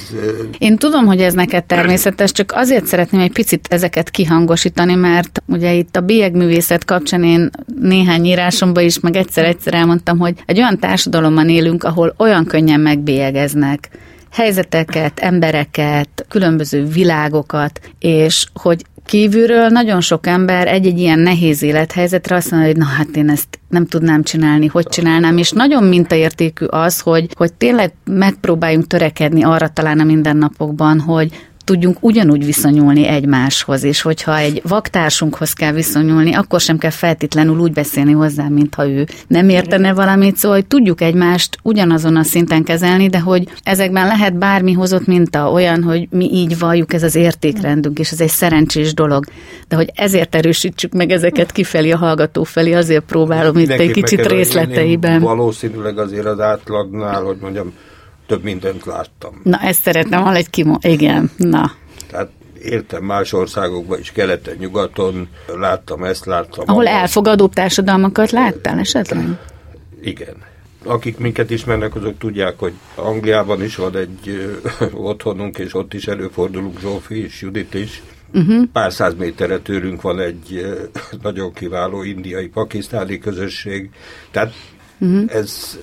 én 0.59 0.77
tudom, 0.77 1.07
hogy 1.07 1.21
ez 1.21 1.35
neked 1.35 1.65
természetes, 1.65 2.33
csak 2.33 2.53
azért 2.55 2.87
szeretném 2.87 3.21
egy 3.21 3.33
picit 3.33 3.67
ezeket 3.71 4.11
kihangosítani, 4.11 4.95
mert 4.95 5.43
ugye 5.47 5.73
itt 5.73 5.97
a 5.97 6.01
bélyegművészet 6.01 6.85
kapcsán 6.85 7.25
én 7.25 7.51
néhány 7.81 8.25
írásomban 8.25 8.85
is, 8.85 9.01
meg 9.01 9.17
egyszer-egyszer 9.17 9.75
elmondtam, 9.75 10.19
hogy 10.19 10.35
egy 10.47 10.59
olyan 10.59 10.79
társadalomban 10.79 11.49
élünk, 11.49 11.85
ahol 11.85 12.15
olyan 12.19 12.45
könnyen 12.45 12.81
megbélyegeznek 12.81 13.91
helyzeteket, 14.31 15.19
embereket, 15.19 16.27
különböző 16.29 16.85
világokat, 16.85 17.81
és 17.99 18.47
hogy 18.55 18.85
kívülről 19.07 19.69
nagyon 19.69 20.01
sok 20.01 20.27
ember 20.27 20.69
egy-egy 20.69 20.99
ilyen 20.99 21.19
nehéz 21.19 21.63
élethelyzetre 21.63 22.37
azt 22.37 22.51
mondja, 22.51 22.69
hogy 22.69 22.79
na 22.79 22.85
hát 22.85 23.17
én 23.17 23.31
ezt 23.31 23.59
nem 23.69 23.87
tudnám 23.87 24.23
csinálni, 24.23 24.67
hogy 24.67 24.87
csinálnám, 24.87 25.37
és 25.39 25.51
nagyon 25.51 25.85
mintaértékű 25.85 26.65
az, 26.65 27.01
hogy, 27.01 27.29
hogy 27.35 27.53
tényleg 27.53 27.93
megpróbáljunk 28.05 28.87
törekedni 28.87 29.43
arra 29.43 29.69
talán 29.69 30.01
a 30.01 30.05
mindennapokban, 30.05 31.01
hogy 31.01 31.31
tudjunk 31.67 31.97
ugyanúgy 32.01 32.45
viszonyulni 32.45 33.07
egymáshoz, 33.07 33.83
és 33.83 34.03
hogyha 34.03 34.39
egy 34.39 34.63
vaktársunkhoz 34.69 35.53
kell 35.53 35.73
viszonyulni, 35.73 36.35
akkor 36.35 36.61
sem 36.61 36.79
kell 36.79 36.91
feltétlenül 36.91 37.59
úgy 37.59 37.73
beszélni 37.73 38.13
hozzá, 38.13 38.49
mintha 38.49 38.89
ő 38.89 39.07
nem 39.27 39.49
értene 39.49 39.93
valamit, 39.93 40.37
szóval 40.37 40.57
hogy 40.57 40.67
tudjuk 40.67 41.01
egymást 41.01 41.59
ugyanazon 41.63 42.17
a 42.17 42.23
szinten 42.23 42.63
kezelni, 42.63 43.09
de 43.09 43.21
hogy 43.21 43.49
ezekben 43.63 44.07
lehet 44.07 44.39
bármi 44.39 44.73
hozott 44.73 45.07
minta 45.07 45.51
olyan, 45.51 45.83
hogy 45.83 46.09
mi 46.11 46.31
így 46.33 46.59
valljuk, 46.59 46.93
ez 46.93 47.03
az 47.03 47.15
értékrendünk, 47.15 47.99
és 47.99 48.11
ez 48.11 48.21
egy 48.21 48.29
szerencsés 48.29 48.95
dolog. 48.95 49.25
De 49.69 49.77
hogy 49.77 49.91
ezért 49.95 50.35
erősítsük 50.35 50.93
meg 50.93 51.11
ezeket 51.11 51.53
kifelé 51.53 51.91
a 51.91 51.97
hallgató 51.97 52.43
felé, 52.43 52.73
azért 52.73 53.05
próbálom 53.05 53.59
itt 53.59 53.71
egy 53.71 53.91
kicsit 53.91 54.27
részleteiben. 54.27 55.21
Valószínűleg 55.21 55.99
azért 55.99 56.27
az 56.27 56.41
átlagnál, 56.41 57.23
hogy 57.23 57.37
mondjam, 57.41 57.73
több 58.27 58.43
mindent 58.43 58.85
láttam. 58.85 59.41
Na, 59.43 59.59
ezt 59.59 59.83
szeretném 59.83 60.19
hallani, 60.19 60.39
egy 60.39 60.51
kimo... 60.51 60.77
Igen, 60.81 61.31
na. 61.37 61.73
Tehát 62.11 62.31
értem 62.63 63.05
más 63.05 63.33
országokban 63.33 63.99
is, 63.99 64.13
keleten, 64.13 64.57
nyugaton, 64.59 65.29
láttam 65.59 66.05
ezt, 66.05 66.25
láttam. 66.25 66.65
Ahol 66.67 66.87
ahol 66.87 67.01
elfogadóbb 67.01 67.53
társadalmakat 67.53 68.31
láttál 68.31 68.79
esetleg? 68.79 69.39
Igen. 70.01 70.35
Akik 70.85 71.19
minket 71.19 71.51
ismernek, 71.51 71.95
azok 71.95 72.19
tudják, 72.19 72.59
hogy 72.59 72.73
Angliában 72.95 73.63
is 73.63 73.77
van 73.77 73.97
egy 73.97 74.29
ö, 74.29 74.85
otthonunk, 75.11 75.59
és 75.59 75.75
ott 75.75 75.95
is 75.95 76.07
előfordulunk 76.07 76.81
Zsófi 76.81 77.23
és 77.25 77.41
Judit 77.41 77.75
is, 77.75 78.03
Uh-huh. 78.35 78.65
Pár 78.73 78.93
száz 78.93 79.15
méterre 79.15 79.59
tőlünk 79.59 80.03
van 80.03 80.21
egy 80.21 80.77
nagyon 81.23 81.53
kiváló 81.53 82.03
indiai-pakisztáni 82.03 83.19
közösség. 83.19 83.91
Tehát 84.31 84.53
uh-huh. 84.99 85.35
ez 85.35 85.79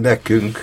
nekünk 0.00 0.62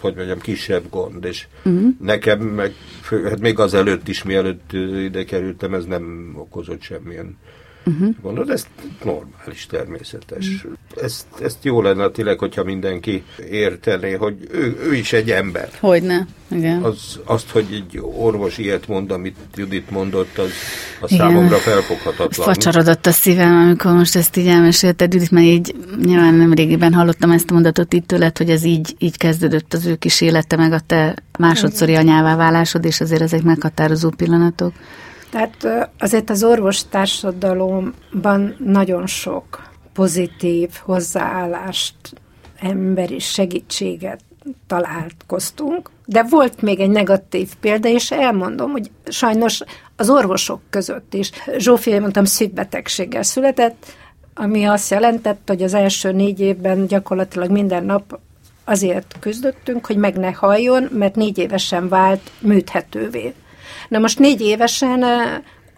hogy 0.00 0.14
mondjam, 0.14 0.38
kisebb 0.38 0.84
gond, 0.90 1.24
és 1.24 1.46
uh-huh. 1.64 1.88
nekem 2.00 2.40
meg, 2.40 2.72
hát 3.10 3.40
még 3.40 3.58
az 3.58 3.74
előtt 3.74 4.08
is, 4.08 4.22
mielőtt 4.22 4.72
ide 5.04 5.24
kerültem, 5.24 5.74
ez 5.74 5.84
nem 5.84 6.32
okozott 6.36 6.82
semmilyen 6.82 7.36
Uh-huh. 7.86 8.14
Mondod, 8.22 8.50
ez 8.50 8.66
normális, 9.04 9.66
természetes. 9.66 10.46
Uh-huh. 10.46 10.72
Ezt, 11.02 11.26
ezt 11.42 11.64
jó 11.64 11.82
lenne 11.82 12.08
tényleg, 12.08 12.38
hogyha 12.38 12.64
mindenki 12.64 13.24
értené, 13.50 14.12
hogy 14.12 14.36
ő, 14.50 14.78
ő 14.82 14.94
is 14.94 15.12
egy 15.12 15.30
ember. 15.30 15.70
Hogyne, 15.80 16.26
igen. 16.50 16.82
Az, 16.82 17.20
azt, 17.24 17.50
hogy 17.50 17.66
egy 17.70 18.00
orvos 18.02 18.58
ilyet 18.58 18.88
mond, 18.88 19.10
amit 19.10 19.36
Judit 19.54 19.90
mondott, 19.90 20.38
az, 20.38 20.50
az 21.00 21.10
számomra 21.10 21.56
felfoghatatlan. 21.56 22.46
Facsarodott 22.46 23.06
a 23.06 23.10
szívem, 23.10 23.56
amikor 23.56 23.92
most 23.92 24.16
ezt 24.16 24.36
így 24.36 24.46
elmesélted, 24.46 25.12
Judit, 25.12 25.30
mert 25.30 25.46
így 25.46 25.74
nyilván 26.04 26.34
nem 26.34 26.52
régiben 26.52 26.94
hallottam 26.94 27.30
ezt 27.30 27.50
a 27.50 27.52
mondatot 27.52 27.92
itt 27.92 28.06
tőled, 28.06 28.38
hogy 28.38 28.50
ez 28.50 28.64
így, 28.64 28.94
így 28.98 29.16
kezdődött 29.16 29.72
az 29.72 29.86
ő 29.86 29.94
kis 29.94 30.20
élete, 30.20 30.56
meg 30.56 30.72
a 30.72 30.80
te 30.86 31.14
másodszori 31.38 31.94
anyává 31.94 32.36
válásod, 32.36 32.84
és 32.84 33.00
azért 33.00 33.22
ezek 33.22 33.42
meghatározó 33.42 34.10
pillanatok. 34.10 34.72
Tehát 35.30 35.90
azért 35.98 36.30
az 36.30 36.44
orvostársadalomban 36.44 38.56
nagyon 38.58 39.06
sok 39.06 39.68
pozitív 39.92 40.70
hozzáállást, 40.84 41.94
emberi 42.60 43.18
segítséget 43.18 44.20
találkoztunk, 44.66 45.90
de 46.04 46.22
volt 46.22 46.62
még 46.62 46.80
egy 46.80 46.90
negatív 46.90 47.54
példa, 47.60 47.88
és 47.88 48.10
elmondom, 48.10 48.70
hogy 48.70 48.90
sajnos 49.08 49.60
az 49.96 50.10
orvosok 50.10 50.60
között 50.70 51.14
is. 51.14 51.30
Zsófi, 51.56 51.98
mondtam, 51.98 52.24
szívbetegséggel 52.24 53.22
született, 53.22 53.86
ami 54.34 54.64
azt 54.64 54.90
jelentett, 54.90 55.42
hogy 55.46 55.62
az 55.62 55.74
első 55.74 56.12
négy 56.12 56.40
évben 56.40 56.86
gyakorlatilag 56.86 57.50
minden 57.50 57.84
nap 57.84 58.18
azért 58.64 59.16
küzdöttünk, 59.20 59.86
hogy 59.86 59.96
meg 59.96 60.16
ne 60.16 60.32
halljon, 60.32 60.88
mert 60.92 61.14
négy 61.14 61.38
évesen 61.38 61.88
vált 61.88 62.30
műthetővé. 62.38 63.34
Na 63.88 63.98
most 63.98 64.18
négy 64.18 64.40
évesen 64.40 65.04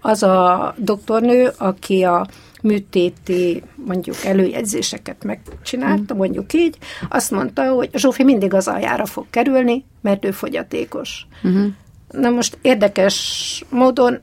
az 0.01 0.23
a 0.23 0.75
doktornő, 0.79 1.51
aki 1.59 2.03
a 2.03 2.27
műtéti 2.63 3.63
mondjuk 3.75 4.17
előjegyzéseket 4.25 5.25
megcsinálta, 5.25 6.15
mm. 6.15 6.17
mondjuk 6.17 6.53
így, 6.53 6.77
azt 7.09 7.31
mondta, 7.31 7.73
hogy 7.73 7.91
Zsófi 7.93 8.25
mindig 8.25 8.55
az 8.55 8.69
aljára 8.69 9.07
fog 9.07 9.27
kerülni, 9.31 9.85
mert 10.01 10.25
ő 10.25 10.31
fogyatékos. 10.31 11.27
Mm-hmm. 11.49 11.67
Na 12.11 12.31
most 12.31 12.59
érdekes 12.63 13.65
módon 13.69 14.21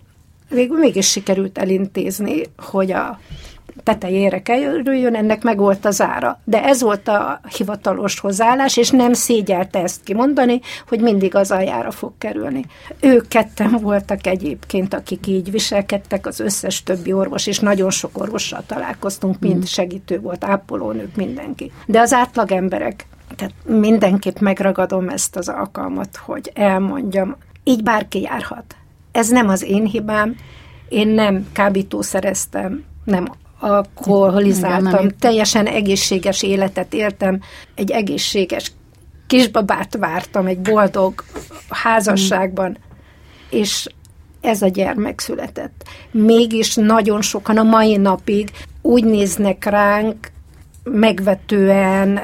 végül 0.50 0.78
mégis 0.78 1.10
sikerült 1.10 1.58
elintézni, 1.58 2.44
hogy 2.58 2.92
a 2.92 3.20
tetejére 3.84 4.42
kerüljön, 4.42 5.16
ennek 5.16 5.44
meg 5.44 5.58
volt 5.58 5.86
az 5.86 6.02
ára. 6.02 6.40
De 6.44 6.64
ez 6.64 6.82
volt 6.82 7.08
a 7.08 7.40
hivatalos 7.58 8.20
hozzáállás, 8.20 8.78
és 8.78 8.90
nem 8.90 9.14
szégyelte 9.14 9.80
ezt 9.80 10.04
kimondani, 10.04 10.62
hogy 10.88 11.00
mindig 11.00 11.36
az 11.36 11.52
aljára 11.52 11.92
fog 11.92 12.12
kerülni. 12.18 12.66
Ők 13.00 13.28
ketten 13.28 13.72
voltak 13.72 14.28
egyébként, 14.28 14.94
akik 14.94 15.28
így 15.28 15.52
viselkedtek, 15.52 16.28
az 16.28 16.40
összes 16.40 16.84
többi 16.84 17.14
orvos, 17.14 17.48
és 17.48 17.60
nagyon 17.60 17.90
sok 17.90 18.22
orvossal 18.22 18.64
találkoztunk, 18.68 19.40
mind 19.40 19.58
mm. 19.58 19.62
segítő 19.62 20.20
volt, 20.20 20.44
ápolónők, 20.44 21.16
mindenki. 21.16 21.72
De 21.86 22.00
az 22.00 22.14
átlag 22.14 22.52
emberek, 22.52 23.06
tehát 23.36 23.54
mindenképp 23.66 24.40
megragadom 24.40 25.10
ezt 25.10 25.36
az 25.36 25.50
alkalmat, 25.50 26.16
hogy 26.16 26.52
elmondjam, 26.54 27.36
így 27.64 27.84
bárki 27.84 28.22
járhat. 28.22 28.76
Ez 29.12 29.30
nem 29.30 29.50
az 29.50 29.64
én 29.64 29.86
hibám, 29.86 30.36
én 30.90 31.08
nem 31.08 31.48
kábítószereztem, 31.54 32.84
nem 33.04 33.28
alkoholizáltam, 33.60 35.10
teljesen 35.20 35.66
egészséges 35.66 36.44
életet 36.44 36.94
éltem, 36.94 37.40
egy 37.76 37.92
egészséges 37.92 38.72
kisbabát 39.28 39.98
vártam 39.98 40.46
egy 40.46 40.60
boldog 40.60 41.24
házasságban, 41.70 42.78
és 43.50 43.88
ez 44.42 44.62
a 44.62 44.68
gyermek 44.68 45.20
született. 45.20 45.84
Mégis 46.12 46.76
nagyon 46.76 47.22
sokan 47.22 47.58
a 47.58 47.64
mai 47.64 47.98
napig 47.98 48.52
úgy 48.82 49.04
néznek 49.04 49.66
ránk 49.66 50.32
megvetően, 50.84 52.20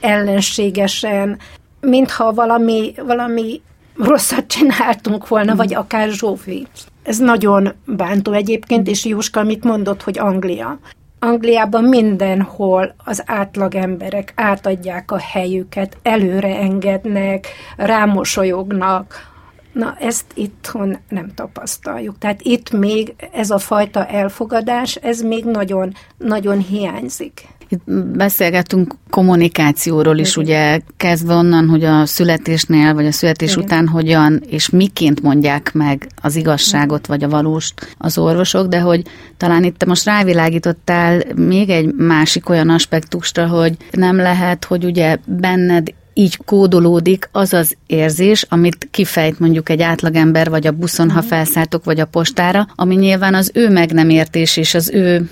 ellenségesen, 0.00 1.38
mintha 1.80 2.32
valami, 2.32 2.94
valami 3.06 3.60
rosszat 3.96 4.46
csináltunk 4.46 5.28
volna, 5.28 5.56
vagy 5.56 5.74
akár 5.74 6.10
Zsófi. 6.10 6.66
Ez 7.02 7.18
nagyon 7.18 7.72
bántó 7.86 8.32
egyébként, 8.32 8.88
és 8.88 9.04
Jóska, 9.04 9.40
amit 9.40 9.64
mondott, 9.64 10.02
hogy 10.02 10.18
Anglia. 10.18 10.78
Angliában 11.18 11.84
mindenhol 11.84 12.94
az 13.04 13.22
átlag 13.26 13.74
emberek 13.74 14.32
átadják 14.36 15.10
a 15.10 15.18
helyüket, 15.18 15.96
előre 16.02 16.58
engednek, 16.58 17.46
rámosolyognak, 17.76 19.30
Na, 19.72 19.96
ezt 20.00 20.24
itthon 20.34 20.98
nem 21.08 21.34
tapasztaljuk. 21.34 22.18
Tehát 22.18 22.42
itt 22.42 22.70
még 22.70 23.14
ez 23.32 23.50
a 23.50 23.58
fajta 23.58 24.06
elfogadás, 24.06 24.94
ez 24.94 25.20
még 25.20 25.44
nagyon, 25.44 25.92
nagyon 26.16 26.58
hiányzik. 26.58 27.48
Itt 27.72 27.92
beszélgettünk 28.16 28.94
kommunikációról 29.10 30.18
is, 30.18 30.36
Igen. 30.36 30.44
ugye 30.44 30.80
kezdve 30.96 31.34
onnan, 31.34 31.68
hogy 31.68 31.84
a 31.84 32.06
születésnél, 32.06 32.94
vagy 32.94 33.06
a 33.06 33.12
születés 33.12 33.52
Igen. 33.52 33.64
után 33.64 33.88
hogyan 33.88 34.42
és 34.46 34.70
miként 34.70 35.22
mondják 35.22 35.72
meg 35.72 36.06
az 36.22 36.36
igazságot, 36.36 37.06
vagy 37.06 37.24
a 37.24 37.28
valóst 37.28 37.94
az 37.98 38.18
orvosok, 38.18 38.66
de 38.66 38.80
hogy 38.80 39.02
talán 39.36 39.64
itt 39.64 39.78
te 39.78 39.86
most 39.86 40.04
rávilágítottál 40.04 41.22
még 41.34 41.68
egy 41.68 41.94
másik 41.94 42.48
olyan 42.48 42.68
aspektusra, 42.68 43.46
hogy 43.46 43.76
nem 43.90 44.16
lehet, 44.16 44.64
hogy 44.64 44.84
ugye 44.84 45.16
benned 45.24 45.94
így 46.14 46.38
kódolódik 46.44 47.28
az 47.32 47.52
az 47.52 47.76
érzés, 47.86 48.46
amit 48.48 48.88
kifejt 48.90 49.38
mondjuk 49.38 49.68
egy 49.68 49.82
átlagember, 49.82 50.50
vagy 50.50 50.66
a 50.66 50.72
buszon, 50.72 51.10
ha 51.10 51.18
mhm. 51.18 51.28
felszálltok, 51.28 51.84
vagy 51.84 52.00
a 52.00 52.06
postára, 52.06 52.66
ami 52.74 52.94
nyilván 52.94 53.34
az 53.34 53.50
ő 53.54 53.70
meg 53.70 53.92
nem 53.92 54.10
értés 54.10 54.56
és 54.56 54.74
az 54.74 54.90
ő 54.90 55.30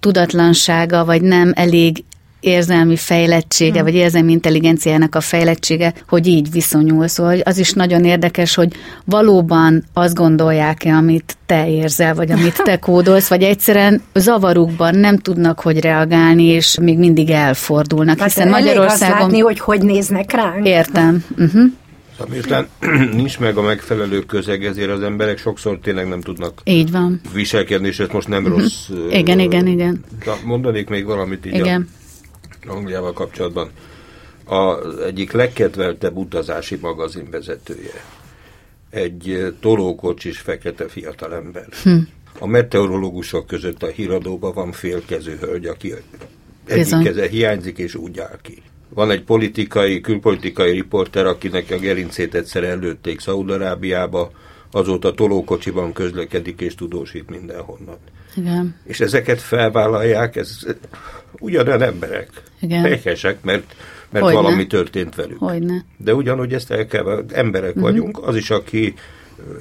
tudatlansága, 0.00 1.04
vagy 1.04 1.22
nem 1.22 1.52
elég 1.54 2.04
érzelmi 2.40 2.96
fejlettsége, 2.96 3.72
hmm. 3.72 3.82
vagy 3.82 3.94
érzelmi 3.94 4.32
intelligenciának 4.32 5.14
a 5.14 5.20
fejlettsége, 5.20 5.92
hogy 6.08 6.26
így 6.26 6.50
viszonyul. 6.50 7.08
Szóval 7.08 7.40
az 7.40 7.58
is 7.58 7.72
nagyon 7.72 8.04
érdekes, 8.04 8.54
hogy 8.54 8.72
valóban 9.04 9.84
azt 9.92 10.14
gondolják-e, 10.14 10.94
amit 10.94 11.36
te 11.46 11.68
érzel, 11.68 12.14
vagy 12.14 12.30
amit 12.30 12.62
te 12.64 12.76
kódolsz, 12.86 13.28
vagy 13.28 13.42
egyszerűen 13.42 14.02
zavarukban 14.14 14.94
nem 14.94 15.18
tudnak, 15.18 15.60
hogy 15.60 15.80
reagálni, 15.80 16.44
és 16.44 16.78
még 16.80 16.98
mindig 16.98 17.30
elfordulnak. 17.30 18.18
Hát 18.18 18.28
hiszen 18.28 18.48
Magyarországon... 18.48 19.14
Azt 19.14 19.22
látni, 19.22 19.38
hogy 19.38 19.60
hogy 19.60 19.82
néznek 19.82 20.32
ránk. 20.32 20.66
Értem. 20.66 21.24
Uh-huh. 21.38 21.62
Szóval 22.18 22.34
miután 22.34 22.68
nincs 23.20 23.38
meg 23.38 23.56
a 23.56 23.62
megfelelő 23.62 24.20
közeg, 24.20 24.64
ezért 24.64 24.90
az 24.90 25.02
emberek 25.02 25.38
sokszor 25.38 25.78
tényleg 25.78 26.08
nem 26.08 26.20
tudnak 26.20 26.60
így 26.64 26.90
van. 26.90 27.20
viselkedni, 27.32 27.86
és 27.86 27.98
ez 27.98 28.08
most 28.08 28.28
nem 28.28 28.44
uh-huh. 28.44 28.60
rossz. 28.60 28.88
Igen, 29.10 29.38
uh, 29.38 29.44
igen, 29.44 29.66
igen. 29.66 30.04
De 30.24 30.32
mondanék 30.44 30.88
még 30.88 31.04
valamit 31.04 31.46
így 31.46 31.54
igen. 31.54 31.88
a 32.66 32.70
Angliával 32.70 33.12
kapcsolatban. 33.12 33.70
A 34.44 34.76
egyik 35.02 35.32
legkedveltebb 35.32 36.16
utazási 36.16 36.78
magazin 36.80 37.30
vezetője. 37.30 38.04
Egy 38.90 39.54
tolókocsis 39.60 40.38
fekete 40.38 40.88
fiatalember. 40.88 41.66
Hm. 41.82 41.96
A 42.38 42.46
meteorológusok 42.46 43.46
között 43.46 43.82
a 43.82 43.86
híradóban 43.86 44.54
van 44.54 44.72
félkező 44.72 45.36
hölgy, 45.40 45.66
aki 45.66 45.92
egyik 46.64 46.82
Bizony. 46.82 47.02
keze 47.02 47.28
hiányzik, 47.28 47.78
és 47.78 47.94
úgy 47.94 48.18
áll 48.18 48.38
ki. 48.42 48.62
Van 48.88 49.10
egy 49.10 49.22
politikai, 49.22 50.00
külpolitikai 50.00 50.72
riporter, 50.72 51.26
akinek 51.26 51.70
a 51.70 51.78
gerincét 51.78 52.34
egyszer 52.34 52.64
előtték 52.64 53.20
Szaudarábiába, 53.20 54.30
azóta 54.70 55.12
tolókocsiban 55.12 55.92
közlekedik 55.92 56.60
és 56.60 56.74
tudósít 56.74 57.30
mindenhonnan. 57.30 57.98
Igen. 58.36 58.76
És 58.84 59.00
ezeket 59.00 59.40
felvállalják, 59.40 60.36
ez 60.36 60.58
ugyanolyan 61.38 61.82
emberek. 61.82 62.28
Igen. 62.60 62.82
Pekesek, 62.82 63.42
mert, 63.42 63.74
mert 64.10 64.24
Hogyne. 64.24 64.40
valami 64.40 64.66
történt 64.66 65.14
velük. 65.14 65.38
Hogyne. 65.38 65.84
De 65.96 66.14
ugyanúgy 66.14 66.52
ezt 66.52 66.70
el 66.70 66.86
kell, 66.86 67.24
emberek 67.32 67.68
uh-huh. 67.68 67.82
vagyunk, 67.82 68.18
az 68.26 68.36
is, 68.36 68.50
aki 68.50 68.94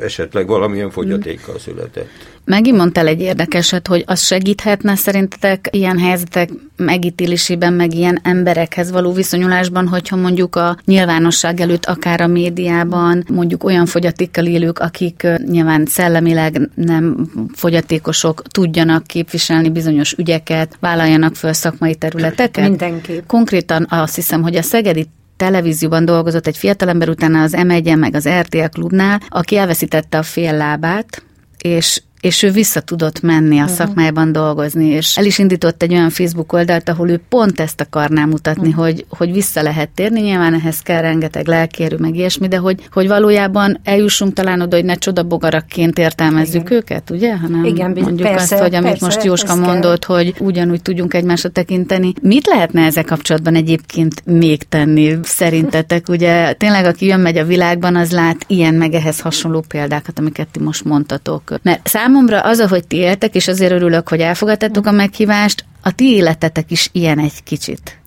esetleg 0.01 0.47
valamilyen 0.47 0.89
fogyatékkal 0.89 1.59
született. 1.59 2.09
Megint 2.45 2.77
mondtál 2.77 3.07
egy 3.07 3.21
érdekeset, 3.21 3.87
hogy 3.87 4.03
az 4.05 4.21
segíthetne 4.21 4.95
szerintetek 4.95 5.67
ilyen 5.71 5.99
helyzetek 5.99 6.49
megítélésében, 6.75 7.73
meg 7.73 7.93
ilyen 7.93 8.19
emberekhez 8.23 8.91
való 8.91 9.11
viszonyulásban, 9.11 9.87
hogyha 9.87 10.15
mondjuk 10.15 10.55
a 10.55 10.77
nyilvánosság 10.85 11.59
előtt, 11.59 11.85
akár 11.85 12.21
a 12.21 12.27
médiában, 12.27 13.23
mondjuk 13.33 13.63
olyan 13.63 13.85
fogyatékkal 13.85 14.45
élők, 14.45 14.79
akik 14.79 15.27
nyilván 15.45 15.85
szellemileg 15.85 16.69
nem 16.75 17.29
fogyatékosok, 17.53 18.41
tudjanak 18.41 19.03
képviselni 19.03 19.69
bizonyos 19.69 20.13
ügyeket, 20.13 20.77
vállaljanak 20.79 21.35
föl 21.35 21.53
szakmai 21.53 21.95
területeket? 21.95 22.67
Mindenképp. 22.67 23.27
Konkrétan 23.27 23.85
azt 23.89 24.15
hiszem, 24.15 24.41
hogy 24.41 24.55
a 24.55 24.61
Szegedi 24.61 25.07
televízióban 25.38 26.06
dolgozott 26.06 26.47
egy 26.47 26.58
fiatalember, 26.58 27.10
utána 27.10 27.41
az 27.41 27.54
M1 27.58 28.00
meg 28.00 28.15
az 28.15 28.30
RTL 28.30 28.65
klubnál, 28.65 29.21
aki 29.30 29.58
elveszítette 29.58 30.17
a 30.17 30.23
fél 30.23 30.58
lábát, 30.58 31.23
és 31.58 32.02
és 32.21 32.43
ő 32.43 32.51
vissza 32.51 32.80
tudott 32.80 33.21
menni 33.21 33.58
a 33.58 33.62
uh-huh. 33.62 33.77
szakmájában 33.77 34.32
dolgozni, 34.32 34.86
és 34.86 35.17
el 35.17 35.25
is 35.25 35.38
indított 35.38 35.84
egy 35.84 35.93
olyan 35.93 36.10
Facebook 36.10 36.53
oldalt, 36.53 36.89
ahol 36.89 37.10
ő 37.10 37.21
pont 37.30 37.60
ezt 37.60 37.82
akarná 37.82 38.25
mutatni, 38.25 38.67
uh-huh. 38.67 38.84
hogy, 38.84 39.06
hogy 39.10 39.32
vissza 39.32 39.62
lehet 39.62 39.89
térni, 39.89 40.21
nyilván 40.21 40.53
ehhez 40.53 40.80
kell 40.80 41.01
rengeteg 41.01 41.47
lelkérű, 41.47 41.95
meg 41.95 42.15
ilyesmi, 42.15 42.47
de 42.47 42.58
hogy, 42.58 42.88
hogy 42.91 43.08
valójában 43.08 43.80
eljussunk 43.84 44.34
talán 44.34 44.62
oda, 44.62 44.75
hogy 44.75 44.86
ne 44.86 44.95
csodabogarakként 44.95 45.99
értelmezzük 45.99 46.62
Igen. 46.62 46.77
őket, 46.77 47.10
ugye? 47.10 47.38
Hanem 47.38 47.63
Igen, 47.63 47.91
mondjuk 47.91 48.27
persze, 48.30 48.56
azt, 48.56 48.63
hogy 48.63 48.75
amit 48.75 48.89
persze, 48.89 49.06
most 49.06 49.23
Jóska 49.23 49.56
mondott, 49.56 50.06
kell. 50.06 50.15
hogy 50.15 50.36
ugyanúgy 50.39 50.82
tudjunk 50.82 51.13
egymásra 51.13 51.49
tekinteni. 51.49 52.13
Mit 52.21 52.45
lehetne 52.45 52.86
ezzel 52.86 53.03
kapcsolatban 53.03 53.56
egyébként 53.56 54.25
még 54.25 54.63
tenni, 54.63 55.17
szerintetek? 55.23 56.10
Ugye 56.17 56.53
tényleg, 56.53 56.86
aki 56.86 57.06
jön 57.06 57.19
megy 57.19 57.38
a 57.38 57.45
világban, 57.45 57.95
az 57.95 58.12
lát 58.12 58.45
ilyen 58.47 58.73
meg 58.73 58.93
ehhez 58.93 59.19
hasonló 59.19 59.63
példákat, 59.67 60.19
amiket 60.19 60.47
ti 60.47 60.60
most 60.60 60.86
mondtatok. 60.86 61.53
Mert 61.62 61.88
számomra 62.07 62.39
az, 62.39 62.59
ahogy 62.59 62.87
ti 62.87 62.95
éltek, 62.95 63.35
és 63.35 63.47
azért 63.47 63.71
örülök, 63.71 64.09
hogy 64.09 64.19
elfogadtátok 64.19 64.85
a 64.85 64.91
meghívást, 64.91 65.65
a 65.81 65.91
ti 65.91 66.13
életetek 66.13 66.71
is 66.71 66.89
ilyen 66.91 67.19
egy 67.19 67.43
kicsit. 67.43 67.97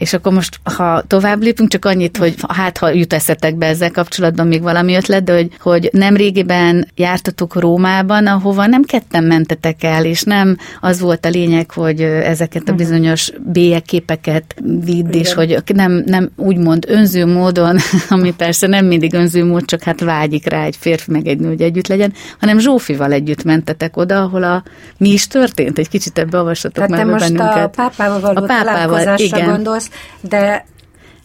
És 0.00 0.12
akkor 0.12 0.32
most, 0.32 0.60
ha 0.62 1.02
tovább 1.06 1.42
lépünk, 1.42 1.70
csak 1.70 1.84
annyit, 1.84 2.16
hogy 2.16 2.34
hát, 2.48 2.78
ha 2.78 2.90
jut 2.90 3.12
eszetekbe 3.12 3.66
ezzel 3.66 3.90
kapcsolatban 3.90 4.46
még 4.46 4.62
valami 4.62 4.94
ötlet, 4.94 5.24
de 5.24 5.34
hogy, 5.34 5.50
hogy 5.60 5.88
nem 5.92 6.16
régiben 6.16 6.88
jártatok 6.94 7.54
Rómában, 7.54 8.26
ahova 8.26 8.66
nem 8.66 8.82
ketten 8.82 9.24
mentetek 9.24 9.82
el, 9.82 10.04
és 10.04 10.22
nem 10.22 10.56
az 10.80 11.00
volt 11.00 11.24
a 11.24 11.28
lényeg, 11.28 11.70
hogy 11.70 12.00
ezeket 12.00 12.62
a 12.68 12.72
mhm. 12.72 12.76
bizonyos 12.76 13.32
bélyeképeket 13.38 14.54
vidd, 14.84 15.12
és 15.12 15.32
hogy 15.34 15.62
nem, 15.74 16.02
nem 16.06 16.30
úgymond 16.36 16.84
önző 16.88 17.26
módon, 17.26 17.78
ami 18.08 18.34
persze 18.34 18.66
nem 18.66 18.86
mindig 18.86 19.14
önző 19.14 19.44
mód, 19.44 19.64
csak 19.64 19.82
hát 19.82 20.00
vágyik 20.00 20.48
rá 20.48 20.64
egy 20.64 20.76
férfi 20.76 21.10
meg 21.10 21.26
egy 21.26 21.38
nő, 21.38 21.48
hogy 21.48 21.62
együtt 21.62 21.86
legyen, 21.86 22.12
hanem 22.38 22.58
Zsófival 22.58 23.12
együtt 23.12 23.44
mentetek 23.44 23.96
oda, 23.96 24.22
ahol 24.22 24.42
a 24.42 24.62
mi 24.96 25.08
is 25.08 25.26
történt, 25.26 25.78
egy 25.78 25.88
kicsit 25.88 26.18
ebbe 26.18 26.38
avassatok 26.38 26.88
meg 26.88 27.06
most 27.06 27.20
bennünket. 27.20 27.64
a 27.64 27.68
pápával 27.68 28.20
való 28.20 28.42
a 28.42 28.46
pápával, 28.46 29.18
igen. 29.18 29.50
gondolsz, 29.50 29.89
de 30.20 30.66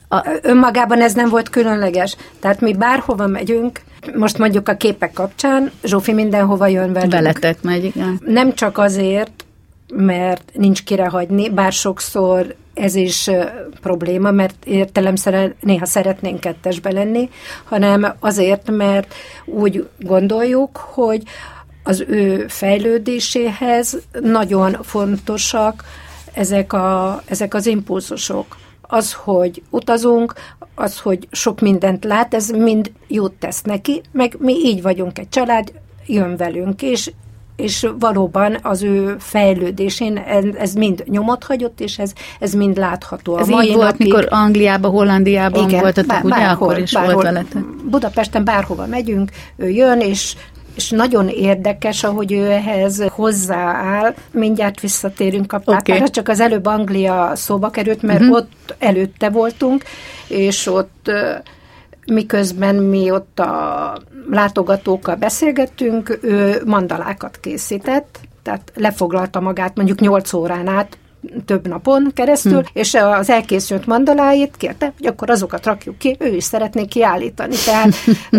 a, 0.08 0.40
önmagában 0.42 1.02
ez 1.02 1.14
nem 1.14 1.30
volt 1.30 1.50
különleges. 1.50 2.16
Tehát 2.40 2.62
mi 2.62 2.74
bárhova 2.74 3.28
megyünk, 3.28 3.82
most 4.16 4.38
mondjuk 4.38 4.70
a 4.70 4.76
képek 4.76 5.14
kapcsán, 5.14 5.72
Zsófi 5.84 6.14
mindenhova 6.14 6.68
jön 6.68 6.94
velünk. 6.94 7.12
Veletek 7.12 7.62
megy, 7.62 7.84
igen. 7.84 8.22
Nem 8.26 8.54
csak 8.54 8.78
azért, 8.78 9.46
mert 9.94 10.52
nincs 10.54 10.84
kire 10.84 11.08
hagyni, 11.08 11.50
bár 11.50 11.72
sokszor 11.72 12.56
ez 12.74 12.96
is 12.96 13.30
probléma, 13.82 14.32
mert 14.32 14.56
értelemszerűen 14.66 15.56
néha 15.60 15.86
szeretnénk 15.86 16.40
kettesbe 16.40 16.92
lenni, 16.92 17.30
hanem 17.64 18.14
azért, 18.20 18.72
mert 18.72 19.14
úgy 19.46 19.88
gondoljuk, 20.00 20.78
hogy 20.78 21.24
az 21.84 22.04
ő 22.08 22.46
fejlődéséhez 22.48 23.98
nagyon 24.22 24.78
fontosak 24.84 25.84
ezek, 26.36 26.74
a, 26.74 27.22
ezek 27.26 27.54
az 27.54 27.66
impulzusok 27.66 28.58
az, 28.82 29.14
hogy 29.14 29.64
utazunk, 29.70 30.34
az, 30.76 31.00
hogy 31.00 31.28
sok 31.32 31.62
mindent 31.62 32.06
lát, 32.06 32.34
ez 32.34 32.50
mind 32.50 32.92
jót 33.08 33.34
tesz 33.34 33.62
neki, 33.62 34.02
meg 34.12 34.36
mi 34.40 34.54
így 34.54 34.82
vagyunk 34.82 35.20
egy 35.20 35.30
család, 35.30 35.72
jön 36.06 36.38
velünk, 36.38 36.82
és 36.82 37.12
és 37.56 37.88
valóban 38.00 38.58
az 38.62 38.84
ő 38.84 39.16
fejlődésén 39.20 40.18
ez 40.58 40.74
mind 40.74 41.04
nyomot 41.08 41.44
hagyott, 41.44 41.80
és 41.80 42.00
ez, 42.00 42.14
ez 42.40 42.54
mind 42.54 42.78
látható. 42.78 43.38
Ez 43.38 43.48
a 43.48 43.52
mai 43.52 43.68
így 43.68 43.74
volt, 43.74 43.92
napig, 43.92 44.08
mikor 44.08 44.28
Angliában, 44.30 44.92
Hollandiában 44.92 45.70
igen, 45.70 45.82
voltatok, 45.82 46.08
bár, 46.08 46.24
ugye? 46.24 46.36
Bárhol, 46.36 46.68
akkor 46.68 46.82
is 46.82 46.92
bárhol, 46.92 47.14
volt 47.14 47.26
veletek. 47.26 47.64
Budapesten 47.90 48.44
bárhova 48.44 48.86
megyünk, 48.86 49.32
ő 49.56 49.70
jön, 49.70 50.00
és 50.00 50.36
és 50.76 50.90
nagyon 50.90 51.28
érdekes, 51.28 52.04
ahogy 52.04 52.32
ő 52.32 52.52
ehhez 52.52 53.04
hozzááll. 53.10 54.14
Mindjárt 54.32 54.80
visszatérünk 54.80 55.54
a 55.54 55.60
pápára, 55.60 56.00
okay. 56.00 56.10
csak 56.10 56.28
az 56.28 56.40
előbb 56.40 56.66
Anglia 56.66 57.32
szóba 57.36 57.70
került, 57.70 58.02
mert 58.02 58.22
uh-huh. 58.22 58.36
ott 58.36 58.76
előtte 58.80 59.30
voltunk, 59.30 59.84
és 60.28 60.68
ott 60.68 61.12
miközben 62.06 62.76
mi 62.76 63.12
ott 63.12 63.40
a 63.40 63.98
látogatókkal 64.30 65.16
beszélgettünk, 65.16 66.18
ő 66.22 66.62
mandalákat 66.66 67.40
készített, 67.40 68.20
tehát 68.44 68.72
lefoglalta 68.76 69.40
magát 69.40 69.76
mondjuk 69.76 70.00
8 70.00 70.34
órán 70.34 70.68
át, 70.68 70.98
több 71.46 71.68
napon 71.68 72.12
keresztül, 72.14 72.52
hmm. 72.52 72.70
és 72.74 72.94
az 72.94 73.30
elkészült 73.30 73.86
mandaláit 73.86 74.54
kérte, 74.58 74.94
hogy 74.98 75.08
akkor 75.08 75.30
azokat 75.30 75.66
rakjuk 75.66 75.98
ki, 75.98 76.16
ő 76.20 76.36
is 76.36 76.44
szeretné 76.44 76.86
kiállítani. 76.86 77.56
Tehát 77.66 77.94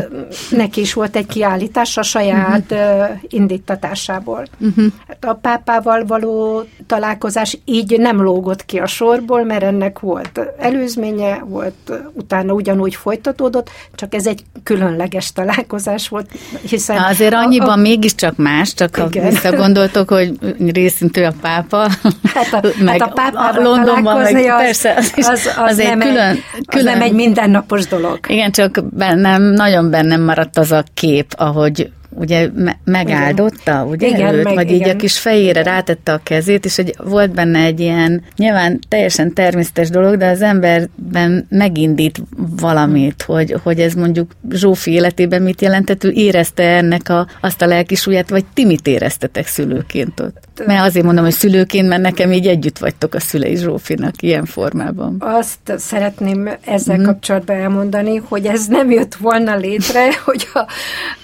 neki 0.51 0.81
is 0.81 0.93
volt 0.93 1.17
egy 1.17 1.27
kiállítás 1.27 1.97
a 1.97 2.03
saját 2.03 2.69
hmm. 2.69 3.21
indítatásából. 3.29 4.47
Hmm. 4.59 4.95
Hát 5.09 5.25
a 5.25 5.35
pápával 5.35 6.05
való 6.05 6.65
találkozás 6.87 7.59
így 7.65 7.99
nem 7.99 8.23
lógott 8.23 8.65
ki 8.65 8.79
a 8.79 8.87
sorból, 8.87 9.45
mert 9.45 9.63
ennek 9.63 9.99
volt 9.99 10.41
előzménye, 10.59 11.39
volt 11.45 11.93
utána 12.13 12.53
ugyanúgy 12.53 12.95
folytatódott, 12.95 13.71
csak 13.95 14.15
ez 14.15 14.27
egy 14.27 14.45
különleges 14.63 15.33
találkozás 15.33 16.09
volt, 16.09 16.31
hiszen... 16.69 16.97
Na 16.97 17.07
azért 17.07 17.35
annyiban 17.35 17.69
a, 17.69 17.73
a, 17.73 17.77
mégiscsak 17.77 18.37
más, 18.37 18.75
csak 18.75 18.97
igen. 18.97 19.25
ha 19.25 19.31
visszagondoltok, 19.31 20.09
hogy 20.09 20.33
részintű 20.73 21.23
a 21.23 21.33
pápa, 21.41 21.89
hát 22.35 22.65
a, 22.65 22.69
meg 22.79 23.01
hát 23.01 23.11
a 23.11 23.13
pápával 23.13 23.63
Londonban, 23.63 24.21
meg, 24.21 24.35
az, 24.35 24.63
persze, 24.63 24.95
az, 24.97 25.13
az, 25.17 25.27
az, 25.27 25.51
az 25.57 25.77
nem 25.77 25.99
külön, 25.99 26.17
egy, 26.19 26.43
külön, 26.67 26.87
az 26.87 26.93
nem 26.93 27.03
egy 27.03 27.13
mindennapos 27.13 27.87
dolog. 27.87 28.19
Igen, 28.29 28.53
csak 28.53 28.85
bennem, 28.91 29.43
nagyon 29.43 29.91
bennem 29.91 30.21
maradt 30.21 30.59
az 30.59 30.73
a 30.73 30.85
kép, 30.95 31.33
ahogy 31.37 31.91
ugye 32.19 32.51
me- 32.55 32.79
megáldotta, 32.85 33.85
ugye 33.85 34.07
igen, 34.07 34.35
őt, 34.35 34.45
meg, 34.45 34.55
vagy 34.55 34.71
igen. 34.71 34.89
így 34.89 34.95
a 34.95 34.97
kis 34.97 35.19
fejére 35.19 35.61
igen. 35.61 35.73
rátette 35.73 36.13
a 36.13 36.21
kezét, 36.23 36.65
és 36.65 36.77
hogy 36.77 36.95
volt 37.05 37.31
benne 37.31 37.59
egy 37.59 37.81
ilyen, 37.81 38.23
nyilván 38.37 38.81
teljesen 38.89 39.33
természetes 39.33 39.91
dolog, 39.91 40.17
de 40.17 40.27
az 40.27 40.43
emberben 40.43 41.47
megindít 41.49 42.23
valamit, 42.61 43.23
hogy, 43.23 43.57
hogy 43.63 43.81
ez 43.81 43.95
mondjuk 43.95 44.31
Zsófi 44.51 44.91
életében 44.91 45.43
mit 45.43 45.63
jelentett, 45.63 46.05
ő 46.05 46.11
érezte 46.11 46.63
ennek 46.63 47.09
a, 47.09 47.27
azt 47.41 47.63
a 47.63 47.67
lelkisúlyát, 47.67 48.31
vagy 48.31 48.45
ti 48.55 48.65
mit 48.65 48.87
éreztetek 48.87 49.47
szülőként 49.47 50.21
ott? 50.21 50.63
Mert 50.67 50.85
azért 50.85 51.05
mondom, 51.05 51.25
hogy 51.25 51.33
szülőként, 51.33 51.89
mert 51.89 52.03
nekem 52.03 52.33
így 52.33 52.47
együtt 52.47 52.79
vagytok 52.79 53.15
a 53.15 53.21
szülei 53.21 53.57
Zsófinak 53.57 54.23
ilyen 54.23 54.45
formában. 54.45 55.17
Azt 55.19 55.73
szeretném 55.77 56.51
ezzel 56.65 56.99
mm. 56.99 57.05
kapcsolatban 57.05 57.57
elmondani, 57.57 58.17
hogy 58.17 58.47
ez 58.47 58.67
nem 58.67 58.91
jött 58.91 59.15
volna 59.15 59.57
létre, 59.57 60.09
hogy 60.25 60.49
a, 60.55 60.67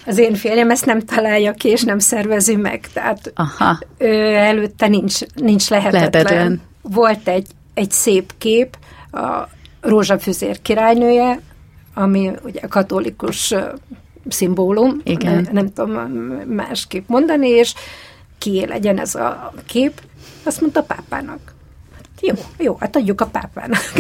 az 0.07 0.19
én 0.19 0.35
férjem 0.35 0.71
ezt 0.71 0.82
nem 0.85 1.01
találja 1.01 1.53
ki, 1.53 1.69
és 1.69 1.83
nem 1.83 1.99
szervezi 1.99 2.57
meg. 2.57 2.89
Tehát 2.93 3.33
Aha. 3.35 3.79
Ő, 3.99 4.35
előtte 4.35 4.87
nincs, 4.89 5.19
nincs 5.35 5.69
lehetetlen. 5.69 6.11
lehetetlen. 6.11 6.61
Volt 6.83 7.29
egy, 7.29 7.47
egy 7.75 7.91
szép 7.91 8.33
kép, 8.39 8.77
a 9.13 9.49
Rózsafüzér 9.81 10.63
királynője, 10.63 11.41
ami 11.95 12.31
ugye 12.45 12.61
katolikus 12.61 13.55
szimbólum, 14.29 15.01
Igen. 15.05 15.35
Nem, 15.35 15.53
nem 15.53 15.73
tudom 15.73 15.91
másképp 16.47 17.09
mondani, 17.09 17.49
és 17.49 17.75
ki 18.39 18.67
legyen 18.67 18.99
ez 18.99 19.15
a 19.15 19.53
kép, 19.67 20.01
azt 20.43 20.61
mondta 20.61 20.81
a 20.81 20.83
pápának. 20.83 21.55
Jó, 22.21 22.35
jó, 22.59 22.77
hát 22.81 22.97
adjuk 22.97 23.21
a 23.21 23.27
pápának. 23.27 23.93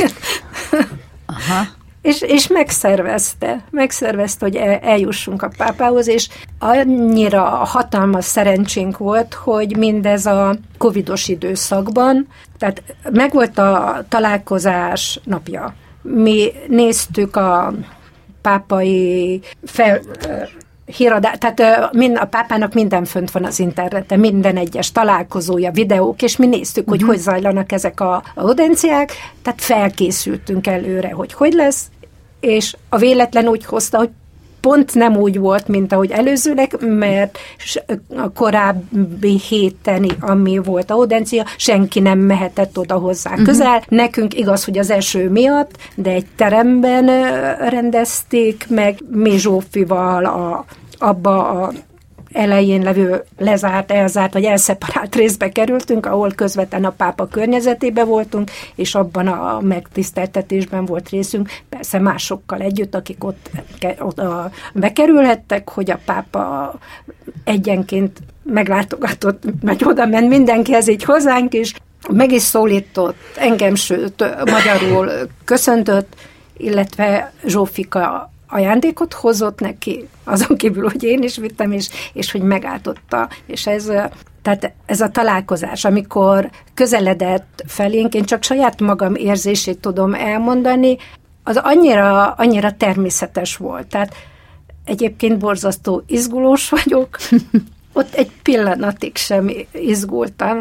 Aha. 1.27 1.66
És, 2.03 2.21
és 2.21 2.47
megszervezte, 2.47 3.65
megszervezte, 3.71 4.45
hogy 4.45 4.57
el, 4.57 4.79
eljussunk 4.79 5.43
a 5.43 5.51
pápához, 5.57 6.09
és 6.09 6.29
annyira 6.59 7.43
hatalmas 7.45 8.25
szerencsénk 8.25 8.99
volt, 8.99 9.35
hogy 9.35 9.77
mindez 9.77 10.27
a 10.27 10.57
covidos 10.79 11.29
időszakban, 11.29 12.29
tehát 12.59 12.83
megvolt 13.11 13.59
a 13.59 14.05
találkozás 14.09 15.21
napja. 15.25 15.75
Mi 16.03 16.53
néztük 16.69 17.37
a 17.37 17.73
pápai 18.41 19.41
fel, 19.65 20.01
híradá, 20.96 21.35
tehát 21.35 21.92
mind, 21.92 22.16
a 22.16 22.24
pápának 22.24 22.74
minden 22.74 23.05
fönt 23.05 23.31
van 23.31 23.44
az 23.44 23.59
interneten, 23.59 24.18
minden 24.18 24.57
egyes 24.57 24.92
találkozója, 24.92 25.70
videók, 25.70 26.22
és 26.22 26.37
mi 26.37 26.46
néztük, 26.46 26.88
hogy 26.88 27.02
uh-huh. 27.02 27.14
hogy 27.14 27.22
zajlanak 27.22 27.72
ezek 27.72 28.00
a 28.00 28.22
audenciák, 28.35 29.12
tehát 29.42 29.62
felkészültünk 29.62 30.66
előre, 30.66 31.12
hogy 31.12 31.33
hogy 31.33 31.52
lesz, 31.52 31.87
és 32.40 32.76
a 32.88 32.96
véletlen 32.96 33.48
úgy 33.48 33.64
hozta, 33.64 33.98
hogy 33.98 34.11
pont 34.62 34.94
nem 34.94 35.16
úgy 35.16 35.38
volt, 35.38 35.68
mint 35.68 35.92
ahogy 35.92 36.11
előzőleg, 36.11 36.76
mert 36.81 37.38
a 38.16 38.33
korábbi 38.35 39.40
héten, 39.48 40.11
ami 40.20 40.59
volt 40.59 40.90
audencia, 40.90 41.44
senki 41.57 42.00
nem 42.00 42.18
mehetett 42.18 42.78
oda 42.78 42.94
hozzá 42.94 43.31
uh-huh. 43.31 43.46
közel. 43.46 43.83
Nekünk 43.88 44.35
igaz, 44.35 44.64
hogy 44.64 44.78
az 44.78 44.90
eső 44.90 45.31
miatt, 45.31 45.76
de 45.94 46.11
egy 46.11 46.26
teremben 46.37 47.07
rendezték 47.68 48.66
meg, 48.68 48.98
mi 49.11 49.38
Zsófival 49.38 50.24
a, 50.24 50.64
abba 51.03 51.49
a 51.49 51.73
elején 52.33 52.83
levő 52.83 53.23
lezárt, 53.38 53.93
elzárt 53.93 54.33
vagy 54.33 54.45
elszeparált 54.45 55.15
részbe 55.15 55.49
kerültünk, 55.49 56.07
ahol 56.07 56.33
közvetlen 56.37 56.85
a 56.85 56.91
pápa 56.91 57.27
környezetébe 57.27 58.05
voltunk, 58.05 58.51
és 58.75 58.95
abban 58.95 59.27
a 59.27 59.61
megtiszteltetésben 59.61 60.85
volt 60.85 61.09
részünk, 61.09 61.51
persze 61.69 61.99
másokkal 61.99 62.61
együtt, 62.61 62.95
akik 62.95 63.25
ott, 63.25 63.51
ott 63.99 64.21
bekerülhettek, 64.75 65.71
hogy 65.71 65.91
a 65.91 66.01
pápa 66.05 66.75
egyenként 67.45 68.19
meglátogatott, 68.43 69.43
meg 69.62 69.77
oda 69.85 70.07
ment 70.07 70.29
mindenkihez 70.29 70.88
így 70.88 71.05
hozzánk 71.05 71.55
is, 71.55 71.75
meg 72.11 72.33
is 72.33 72.43
szólított 72.43 73.17
engem, 73.37 73.75
sőt, 73.75 74.25
magyarul 74.45 75.11
köszöntött, 75.45 76.15
illetve 76.57 77.33
Zsófika 77.47 78.32
ajándékot 78.53 79.12
hozott 79.12 79.61
neki, 79.61 80.09
azon 80.25 80.57
kívül, 80.57 80.88
hogy 80.88 81.03
én 81.03 81.23
is 81.23 81.37
vittem, 81.37 81.73
és, 81.73 81.88
és 82.12 82.33
hogy 82.33 82.43
megáltotta. 82.43 83.29
És 83.47 83.67
ez, 83.67 83.91
tehát 84.43 84.73
ez 84.87 85.01
a 85.01 85.09
találkozás, 85.09 85.85
amikor 85.85 86.51
közeledett 86.75 87.65
felénk, 87.67 88.15
én 88.15 88.25
csak 88.25 88.43
saját 88.43 88.81
magam 88.81 89.15
érzését 89.15 89.79
tudom 89.79 90.15
elmondani, 90.15 90.97
az 91.43 91.57
annyira, 91.57 92.31
annyira 92.31 92.77
természetes 92.77 93.57
volt. 93.57 93.87
Tehát 93.87 94.15
egyébként 94.85 95.38
borzasztó 95.38 96.03
izgulós 96.07 96.69
vagyok, 96.69 97.17
ott 97.92 98.14
egy 98.14 98.31
pillanatig 98.42 99.16
sem 99.16 99.50
izgultam. 99.72 100.59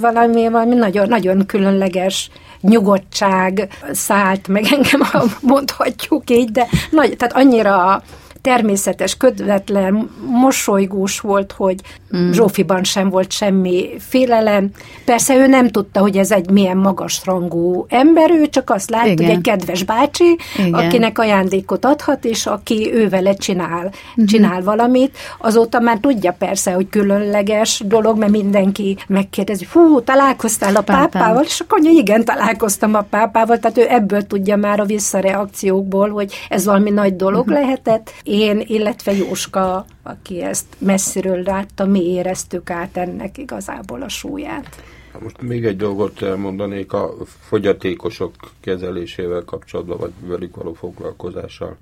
Valami, 0.00 0.48
valami 0.48 0.74
nagyon, 0.74 1.08
nagyon 1.08 1.46
különleges 1.46 2.30
nyugodtság 2.60 3.68
szállt 3.92 4.48
meg 4.48 4.64
engem, 4.64 5.00
ha 5.00 5.24
mondhatjuk 5.40 6.30
így, 6.30 6.50
de 6.50 6.66
nagy, 6.90 7.16
tehát 7.16 7.36
annyira 7.36 8.02
természetes, 8.44 9.16
ködvetlen, 9.16 10.10
mosolygós 10.26 11.20
volt, 11.20 11.52
hogy 11.52 11.80
mm. 12.16 12.30
Zsófiban 12.30 12.84
sem 12.84 13.08
volt 13.10 13.32
semmi 13.32 13.88
félelem. 13.98 14.70
Persze 15.04 15.36
ő 15.36 15.46
nem 15.46 15.68
tudta, 15.68 16.00
hogy 16.00 16.16
ez 16.16 16.30
egy 16.30 16.50
milyen 16.50 16.76
magas 16.76 17.22
rangú 17.24 17.86
ember, 17.88 18.30
ő 18.30 18.48
csak 18.48 18.70
azt 18.70 18.90
látta, 18.90 19.08
Igen. 19.08 19.26
hogy 19.26 19.34
egy 19.34 19.40
kedves 19.40 19.82
bácsi, 19.82 20.38
Igen. 20.58 20.74
akinek 20.74 21.18
ajándékot 21.18 21.84
adhat, 21.84 22.24
és 22.24 22.46
aki 22.46 22.90
ő 22.94 23.08
vele 23.08 23.34
csinál, 23.34 23.82
mm-hmm. 23.82 24.26
csinál 24.26 24.62
valamit. 24.62 25.16
Azóta 25.38 25.80
már 25.80 25.98
tudja 25.98 26.32
persze, 26.38 26.72
hogy 26.72 26.88
különleges 26.88 27.82
dolog, 27.86 28.18
mert 28.18 28.32
mindenki 28.32 28.96
megkérdezi, 29.08 29.66
hú, 29.72 30.00
találkoztál 30.00 30.76
a 30.76 30.80
pápával? 30.80 31.08
pápával? 31.08 31.42
És 31.42 31.60
akkor 31.60 31.80
mondja, 31.80 32.00
igen, 32.00 32.24
találkoztam 32.24 32.94
a 32.94 33.06
pápával, 33.10 33.58
tehát 33.58 33.78
ő 33.78 33.86
ebből 33.88 34.26
tudja 34.26 34.56
már 34.56 34.80
a 34.80 34.84
visszareakciókból, 34.84 36.10
hogy 36.10 36.34
ez 36.48 36.64
valami 36.64 36.90
nagy 36.90 37.16
dolog 37.16 37.50
mm-hmm. 37.50 37.60
lehetett, 37.60 38.12
én, 38.40 38.62
illetve 38.66 39.12
Jóska, 39.12 39.84
aki 40.02 40.42
ezt 40.42 40.66
messziről 40.78 41.42
látta, 41.42 41.86
mi 41.86 42.04
éreztük 42.04 42.70
át 42.70 42.96
ennek 42.96 43.38
igazából 43.38 44.02
a 44.02 44.08
súlyát. 44.08 44.82
Most 45.20 45.40
még 45.40 45.64
egy 45.64 45.76
dolgot 45.76 46.22
elmondanék 46.22 46.92
a 46.92 47.14
fogyatékosok 47.40 48.34
kezelésével 48.60 49.42
kapcsolatban, 49.44 49.98
vagy 49.98 50.12
velük 50.20 50.56
való 50.56 50.72
foglalkozással. 50.72 51.76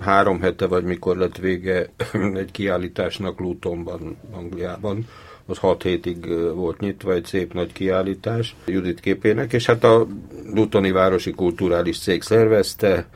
Három 0.00 0.40
hete, 0.40 0.66
vagy 0.66 0.84
mikor 0.84 1.16
lett 1.16 1.36
vége 1.36 1.90
egy 2.34 2.50
kiállításnak 2.50 3.40
Lutonban, 3.40 4.16
Angliában, 4.32 5.06
az 5.46 5.58
hat 5.58 5.82
hétig 5.82 6.26
volt 6.54 6.80
nyitva, 6.80 7.12
egy 7.12 7.24
szép 7.24 7.52
nagy 7.52 7.72
kiállítás 7.72 8.56
Judit 8.66 9.00
képének, 9.00 9.52
és 9.52 9.66
hát 9.66 9.84
a 9.84 10.06
Lutoni 10.54 10.90
Városi 10.90 11.30
Kulturális 11.30 11.98
Cég 11.98 12.22
szervezte, 12.22 13.06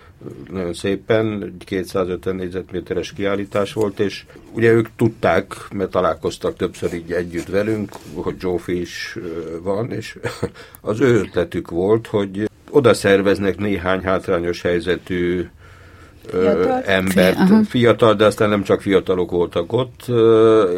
nagyon 0.51 0.75
szépen, 0.75 1.57
250 1.65 2.35
négyzetméteres 2.35 3.13
kiállítás 3.13 3.73
volt, 3.73 4.01
és 4.01 4.25
ugye 4.53 4.73
ők 4.73 4.89
tudták, 4.97 5.55
mert 5.75 5.91
találkoztak 5.91 6.57
többször 6.57 6.95
így 6.95 7.13
együtt 7.13 7.49
velünk, 7.49 7.91
hogy 8.15 8.35
Zsófi 8.41 8.81
is 8.81 9.19
van, 9.63 9.91
és 9.91 10.19
az 10.81 11.01
ő 11.01 11.19
ötletük 11.19 11.71
volt, 11.71 12.07
hogy 12.07 12.51
oda 12.71 12.95
szerveznek 12.95 13.59
néhány 13.59 14.01
hátrányos 14.01 14.63
helyzetű 14.63 15.47
Fiatal? 16.29 16.83
embert, 16.83 17.39
Fi, 17.47 17.65
fiatal, 17.65 18.15
de 18.15 18.25
aztán 18.25 18.49
nem 18.49 18.63
csak 18.63 18.81
fiatalok 18.81 19.31
voltak 19.31 19.73
ott, 19.73 20.05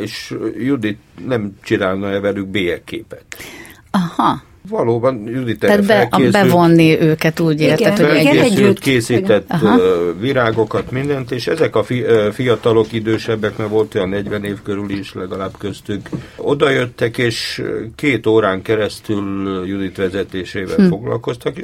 és 0.01 0.37
Judit 0.59 0.99
nem 1.27 1.53
csinálna-e 1.63 2.21
velük 2.21 2.47
bélyegképet. 2.47 3.25
Aha. 3.91 4.43
Valóban 4.69 5.29
Judit 5.29 5.59
Tehát 5.59 5.87
be, 5.87 6.09
a 6.11 6.31
bevonni 6.31 7.01
őket 7.01 7.41
úgy 7.41 7.61
érted, 7.61 7.99
hogy 7.99 8.37
együtt 8.37 8.79
készített 8.79 9.51
Aha. 9.51 9.81
virágokat, 10.21 10.91
mindent, 10.91 11.31
és 11.31 11.47
ezek 11.47 11.77
a 11.77 11.83
fi, 11.83 12.05
fiatalok, 12.33 12.93
idősebbek, 12.93 13.57
mert 13.57 13.71
volt 13.71 13.95
olyan 13.95 14.09
40 14.09 14.45
év 14.45 14.63
körül 14.63 14.91
is 14.91 15.15
legalább 15.15 15.53
köztük, 15.59 16.09
oda 16.37 16.71
jöttek, 16.71 17.19
és 17.19 17.63
két 17.97 18.27
órán 18.27 18.63
keresztül 18.63 19.63
Judit 19.67 19.97
vezetésével 19.97 20.77
hm. 20.77 20.89
foglalkoztak. 20.89 21.55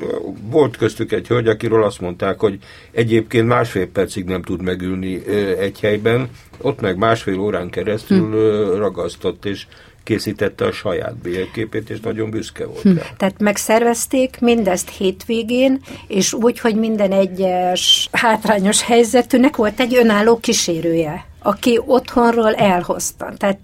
Volt 0.50 0.76
köztük 0.76 1.12
egy 1.12 1.26
hölgy, 1.26 1.46
akiről 1.46 1.84
azt 1.84 2.00
mondták, 2.00 2.40
hogy 2.40 2.58
egyébként 2.90 3.46
másfél 3.46 3.86
percig 3.86 4.24
nem 4.24 4.42
tud 4.42 4.62
megülni 4.62 5.22
egy 5.58 5.80
helyben, 5.80 6.28
ott 6.60 6.80
meg 6.80 6.96
másfél 6.96 7.38
órán 7.38 7.70
keresztül 7.70 8.30
hm. 8.30 8.78
ragasztott, 8.78 9.44
és 9.44 9.66
készítette 10.10 10.64
a 10.64 10.72
saját 10.72 11.16
bélképét, 11.16 11.90
és 11.90 12.00
nagyon 12.00 12.30
büszke 12.30 12.66
volt 12.66 12.80
hm. 12.80 12.96
rá. 12.96 13.02
Tehát 13.16 13.40
megszervezték 13.40 14.40
mindezt 14.40 14.90
hétvégén, 14.90 15.80
és 16.06 16.32
úgy, 16.32 16.58
hogy 16.58 16.74
minden 16.74 17.12
egyes 17.12 18.08
hátrányos 18.12 18.82
helyzetűnek 18.82 19.56
volt 19.56 19.80
egy 19.80 19.94
önálló 19.94 20.38
kísérője, 20.38 21.26
aki 21.42 21.80
otthonról 21.86 22.54
elhozta. 22.54 23.32
Tehát 23.36 23.58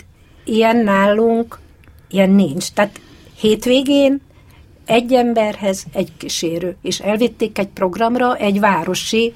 ilyen 0.45 0.77
nálunk, 0.77 1.59
ilyen 2.09 2.31
nincs. 2.31 2.73
Tehát 2.73 3.01
hétvégén 3.39 4.21
egy 4.85 5.13
emberhez 5.13 5.85
egy 5.93 6.13
kísérő, 6.17 6.77
és 6.83 7.01
elvitték 7.01 7.59
egy 7.59 7.69
programra, 7.69 8.37
egy 8.37 8.61
városi 8.61 9.35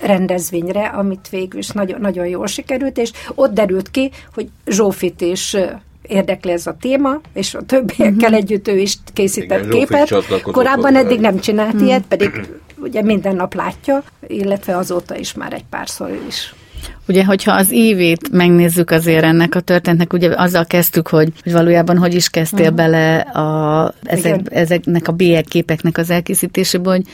rendezvényre, 0.00 0.86
amit 0.86 1.28
végül 1.28 1.58
is 1.58 1.68
nagyon, 1.68 2.00
nagyon 2.00 2.26
jól 2.26 2.46
sikerült, 2.46 2.98
és 2.98 3.10
ott 3.34 3.52
derült 3.52 3.90
ki, 3.90 4.10
hogy 4.34 4.48
Zsófit 4.66 5.20
és 5.20 5.56
érdekli 6.02 6.50
ez 6.50 6.66
a 6.66 6.76
téma, 6.80 7.20
és 7.32 7.54
a 7.54 7.62
többiekkel 7.62 8.12
uh-huh. 8.14 8.34
együtt 8.34 8.68
ő 8.68 8.78
is 8.78 8.98
készített 9.12 9.64
Igen, 9.64 9.70
képet. 9.70 10.14
Korábban 10.42 10.96
eddig 10.96 11.20
nem 11.20 11.38
csinált 11.38 11.72
uh-huh. 11.72 11.88
ilyet, 11.88 12.02
pedig 12.08 12.30
ugye 12.76 13.02
minden 13.02 13.36
nap 13.36 13.54
látja, 13.54 14.02
illetve 14.26 14.76
azóta 14.76 15.16
is 15.16 15.34
már 15.34 15.52
egy 15.52 15.64
párszor 15.70 16.10
is. 16.28 16.54
Ugye, 17.08 17.24
hogyha 17.24 17.52
az 17.52 17.70
évét 17.70 18.30
megnézzük 18.30 18.90
azért 18.90 19.24
ennek 19.24 19.54
a 19.54 19.60
történetnek, 19.60 20.12
ugye 20.12 20.34
azzal 20.36 20.64
kezdtük, 20.64 21.08
hogy, 21.08 21.32
hogy 21.42 21.52
valójában 21.52 21.98
hogy 21.98 22.14
is 22.14 22.28
kezdtél 22.28 22.60
uh-huh. 22.60 22.76
bele 22.76 23.18
a, 23.18 23.94
ezek, 24.02 24.40
ezeknek 24.50 25.08
a 25.08 25.12
bélyegképeknek 25.12 25.98
az 25.98 26.10
elkészítésébe, 26.10 26.90
hogy, 26.90 27.06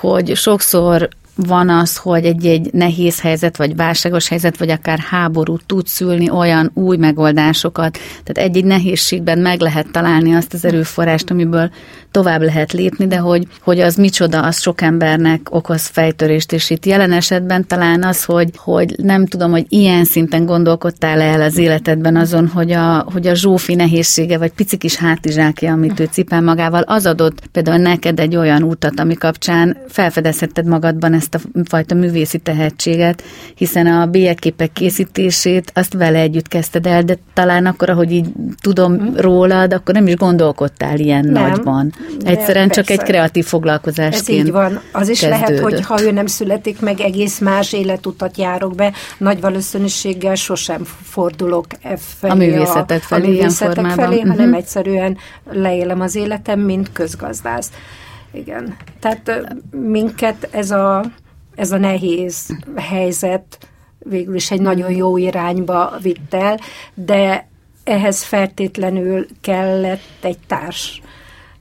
hogy 0.00 0.36
sokszor 0.36 1.08
van 1.36 1.68
az, 1.68 1.96
hogy 1.96 2.24
egy-egy 2.24 2.72
nehéz 2.72 3.20
helyzet, 3.20 3.56
vagy 3.56 3.76
válságos 3.76 4.28
helyzet, 4.28 4.58
vagy 4.58 4.70
akár 4.70 4.98
háború 4.98 5.56
tud 5.66 5.86
szülni 5.86 6.30
olyan 6.30 6.70
új 6.74 6.96
megoldásokat. 6.96 7.98
Tehát 8.24 8.50
egy-egy 8.50 8.64
nehézségben 8.64 9.38
meg 9.38 9.60
lehet 9.60 9.90
találni 9.92 10.34
azt 10.34 10.54
az 10.54 10.64
erőforrást, 10.64 11.30
amiből 11.30 11.70
tovább 12.14 12.42
lehet 12.42 12.72
lépni, 12.72 13.06
de 13.06 13.16
hogy, 13.16 13.46
hogy 13.60 13.80
az 13.80 13.96
micsoda, 13.96 14.42
az 14.42 14.60
sok 14.60 14.80
embernek 14.80 15.40
okoz 15.50 15.86
fejtörést, 15.86 16.52
és 16.52 16.70
itt 16.70 16.86
jelen 16.86 17.12
esetben 17.12 17.66
talán 17.66 18.02
az, 18.02 18.24
hogy, 18.24 18.50
hogy 18.56 18.94
nem 18.96 19.26
tudom, 19.26 19.50
hogy 19.50 19.66
ilyen 19.68 20.04
szinten 20.04 20.46
gondolkodtál 20.46 21.20
el 21.20 21.40
az 21.40 21.58
életedben 21.58 22.16
azon, 22.16 22.48
hogy 22.48 22.72
a, 22.72 23.06
hogy 23.12 23.26
a 23.26 23.34
Zsófi 23.34 23.74
nehézsége, 23.74 24.38
vagy 24.38 24.52
pici 24.52 24.76
kis 24.76 24.96
hátizsákja, 24.96 25.72
amit 25.72 26.00
ő 26.00 26.08
cipel 26.10 26.42
magával, 26.42 26.82
az 26.82 27.06
adott 27.06 27.46
például 27.52 27.78
neked 27.78 28.20
egy 28.20 28.36
olyan 28.36 28.62
útat, 28.62 29.00
ami 29.00 29.14
kapcsán 29.14 29.76
felfedezhetted 29.88 30.66
magadban 30.66 31.14
a 31.30 31.38
fajta 31.64 31.94
művészi 31.94 32.38
tehetséget, 32.38 33.22
hiszen 33.54 33.86
a 33.86 34.06
bélyegképek 34.06 34.72
készítését 34.72 35.70
azt 35.74 35.92
vele 35.92 36.18
együtt 36.18 36.48
kezdted 36.48 36.86
el, 36.86 37.02
de 37.02 37.18
talán 37.34 37.66
akkor, 37.66 37.90
ahogy 37.90 38.12
így 38.12 38.26
tudom 38.60 38.92
mm. 38.92 39.14
rólad, 39.16 39.72
akkor 39.72 39.94
nem 39.94 40.06
is 40.06 40.16
gondolkodtál 40.16 40.98
ilyen 40.98 41.24
nem. 41.24 41.42
nagyban. 41.42 41.92
Egyszerűen 42.24 42.68
csak 42.68 42.90
egy 42.90 43.02
kreatív 43.02 43.44
foglalkozásként 43.44 44.40
Ez 44.40 44.46
így 44.46 44.52
van. 44.52 44.80
Az 44.92 45.08
is 45.08 45.20
kezdődött. 45.20 45.48
lehet, 45.48 45.62
hogy 45.62 45.84
ha 45.84 46.02
ő 46.02 46.10
nem 46.10 46.26
születik 46.26 46.80
meg, 46.80 47.00
egész 47.00 47.38
más 47.38 47.72
életutat 47.72 48.38
járok 48.38 48.74
be, 48.74 48.92
nagy 49.18 49.40
valószínűséggel 49.40 50.34
sosem 50.34 50.84
fordulok 51.02 51.66
e 51.82 51.96
felé, 52.18 52.32
a 52.32 52.34
művészetek 52.34 53.02
felé, 53.02 53.22
a, 53.22 53.26
a 53.26 53.30
művészetek 53.30 53.86
felé 53.86 54.20
hanem 54.20 54.38
uh-huh. 54.38 54.56
egyszerűen 54.56 55.16
leélem 55.52 56.00
az 56.00 56.14
életem, 56.14 56.60
mint 56.60 56.92
közgazdász. 56.92 57.70
Igen. 58.34 58.76
Tehát 59.00 59.54
minket 59.70 60.48
ez 60.50 60.70
a, 60.70 61.04
ez 61.54 61.72
a 61.72 61.78
nehéz 61.78 62.56
helyzet 62.76 63.68
végül 63.98 64.34
is 64.34 64.50
egy 64.50 64.60
nagyon 64.60 64.90
jó 64.90 65.16
irányba 65.16 65.92
vitt 66.02 66.34
el, 66.34 66.58
de 66.94 67.48
ehhez 67.84 68.22
feltétlenül 68.22 69.26
kellett 69.40 70.18
egy 70.20 70.38
társ. 70.46 71.02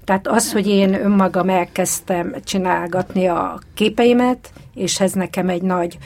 Tehát 0.03 0.27
az, 0.27 0.51
hogy 0.51 0.67
én 0.67 0.93
önmagam 0.93 1.49
elkezdtem 1.49 2.35
csinálgatni 2.43 3.27
a 3.27 3.59
képeimet, 3.73 4.51
és 4.73 4.99
ez 4.99 5.11
nekem 5.11 5.49
egy 5.49 5.61
nagy 5.61 5.97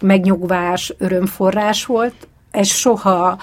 megnyugvás, 0.00 0.94
örömforrás 0.98 1.86
volt, 1.86 2.28
ez 2.50 2.66
soha 2.66 3.38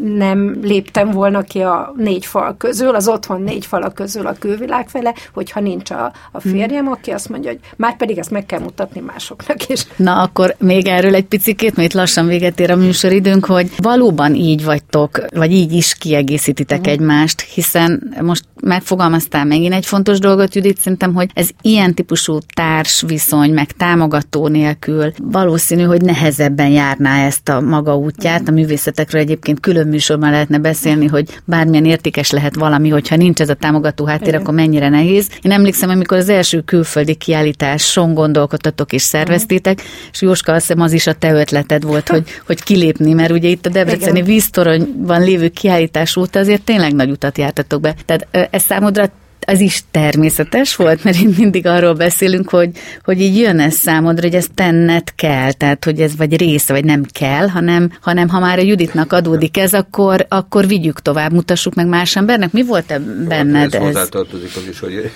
nem 0.00 0.58
léptem 0.62 1.10
volna 1.10 1.42
ki 1.42 1.60
a 1.60 1.92
négy 1.96 2.26
fal 2.26 2.54
közül, 2.58 2.94
az 2.94 3.08
otthon 3.08 3.42
négy 3.42 3.66
fala 3.66 3.90
közül 3.90 4.26
a 4.26 4.32
külvilág 4.38 4.88
fele, 4.88 5.14
hogyha 5.34 5.60
nincs 5.60 5.90
a, 5.90 6.12
a 6.32 6.40
férjem, 6.40 6.88
aki 6.88 7.10
azt 7.10 7.28
mondja, 7.28 7.50
hogy 7.50 7.60
már 7.76 7.96
pedig 7.96 8.18
ezt 8.18 8.30
meg 8.30 8.46
kell 8.46 8.60
mutatni 8.60 9.00
másoknak 9.00 9.68
is. 9.68 9.86
Na 9.96 10.22
akkor 10.22 10.54
még 10.58 10.86
erről 10.86 11.14
egy 11.14 11.24
picit, 11.24 11.76
mert 11.76 11.92
lassan 11.92 12.26
véget 12.26 12.60
ér 12.60 12.70
a 12.70 12.76
műsoridőnk, 12.76 13.44
hogy 13.44 13.70
valóban 13.76 14.34
így 14.34 14.64
vagytok, 14.64 15.24
vagy 15.34 15.52
így 15.52 15.72
is 15.72 15.94
kiegészítitek 15.94 16.78
uh-huh. 16.78 16.92
egymást, 16.92 17.40
hiszen 17.40 18.14
most 18.20 18.44
megfogalmaztál 18.60 19.44
megint 19.44 19.74
egy 19.74 19.86
fontos 19.86 20.18
dolgot, 20.18 20.54
Judit, 20.54 20.78
szerintem, 20.78 21.14
hogy 21.14 21.30
ez 21.34 21.48
ilyen 21.60 21.94
típusú 21.94 22.38
társ 22.54 23.04
viszony, 23.06 23.52
meg 23.52 23.72
támogató 23.72 24.48
nélkül 24.48 25.12
valószínű, 25.22 25.82
hogy 25.82 26.02
nehezebben 26.02 26.68
járná 26.68 27.26
ezt 27.26 27.48
a 27.48 27.60
maga 27.60 27.96
útját. 27.96 28.48
A 28.48 28.52
művészetekről 28.52 29.20
egyébként 29.20 29.60
külön 29.60 29.81
műsorban 29.88 30.30
lehetne 30.30 30.58
beszélni, 30.58 31.06
hogy 31.06 31.28
bármilyen 31.44 31.84
értékes 31.84 32.30
lehet 32.30 32.54
valami, 32.54 32.88
hogyha 32.88 33.16
nincs 33.16 33.40
ez 33.40 33.48
a 33.48 33.54
támogató 33.54 34.04
háttér, 34.04 34.34
akkor 34.34 34.54
mennyire 34.54 34.88
nehéz. 34.88 35.28
Én 35.42 35.52
emlékszem, 35.52 35.90
amikor 35.90 36.16
az 36.16 36.28
első 36.28 36.60
külföldi 36.60 37.14
kiállításon 37.14 38.14
gondolkodtatok 38.14 38.92
és 38.92 39.02
szerveztétek, 39.02 39.82
és 40.12 40.22
Jóska, 40.22 40.52
azt 40.52 40.66
hiszem 40.66 40.82
az 40.82 40.92
is 40.92 41.06
a 41.06 41.12
te 41.12 41.32
ötleted 41.32 41.82
volt, 41.82 42.08
hogy, 42.08 42.24
hogy 42.46 42.62
kilépni, 42.62 43.12
mert 43.12 43.30
ugye 43.30 43.48
itt 43.48 43.66
a 43.66 43.70
Debreceni 43.70 44.22
víztoronyban 44.22 45.22
lévő 45.22 45.48
kiállítás 45.48 46.16
óta 46.16 46.38
azért 46.38 46.62
tényleg 46.62 46.94
nagy 46.94 47.10
utat 47.10 47.38
jártatok 47.38 47.80
be. 47.80 47.94
Tehát 48.04 48.48
ez 48.50 48.62
számodra 48.62 49.10
ez 49.44 49.60
is 49.60 49.84
természetes 49.90 50.76
volt, 50.76 51.04
mert 51.04 51.18
itt 51.18 51.38
mindig 51.38 51.66
arról 51.66 51.94
beszélünk, 51.94 52.50
hogy, 52.50 52.70
hogy 53.04 53.20
így 53.20 53.38
jön 53.38 53.58
ez 53.58 53.74
számodra, 53.74 54.22
hogy 54.22 54.34
ezt 54.34 54.52
tenned 54.54 55.14
kell, 55.14 55.52
tehát 55.52 55.84
hogy 55.84 56.00
ez 56.00 56.16
vagy 56.16 56.36
része, 56.36 56.72
vagy 56.72 56.84
nem 56.84 57.04
kell, 57.12 57.46
hanem, 57.46 57.90
hanem 58.00 58.28
ha 58.28 58.38
már 58.38 58.58
a 58.58 58.62
Juditnak 58.62 59.12
adódik 59.12 59.56
ez, 59.56 59.72
akkor, 59.72 60.26
akkor 60.28 60.66
vigyük 60.66 61.00
tovább, 61.00 61.32
mutassuk 61.32 61.74
meg 61.74 61.86
más 61.86 62.16
embernek. 62.16 62.52
Mi 62.52 62.62
volt 62.62 62.90
-e 62.90 62.98
benned 63.28 63.74
ez? 63.74 63.80
Ez 63.80 63.82
hozzátartozik 63.82 64.56
az 64.56 64.66
is, 64.70 64.80
hogy 64.80 65.10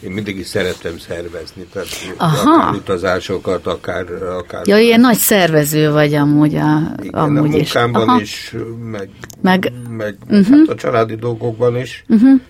én 0.00 0.10
mindig 0.10 0.38
is 0.38 0.46
szerettem 0.46 0.98
szervezni, 0.98 1.66
tehát 1.72 1.88
Aha. 2.16 2.50
akár 2.50 2.74
utazásokat, 2.74 3.66
akár, 3.66 4.04
akár... 4.38 4.62
Ja, 4.66 4.78
ilyen 4.78 5.00
nagy 5.00 5.16
szervező 5.16 5.90
vagy 5.90 6.14
amúgy 6.14 6.54
a, 6.54 6.94
igen, 7.02 7.20
amúgy 7.20 7.54
a 7.54 7.56
munkámban 7.56 8.20
is, 8.20 8.30
is 8.30 8.54
meg, 8.90 9.08
meg, 9.42 9.72
meg 9.88 10.16
uh-huh. 10.30 10.58
hát 10.58 10.68
a 10.68 10.74
családi 10.74 11.14
dolgokban 11.14 11.76
is. 11.76 12.04
Uh-huh 12.08 12.40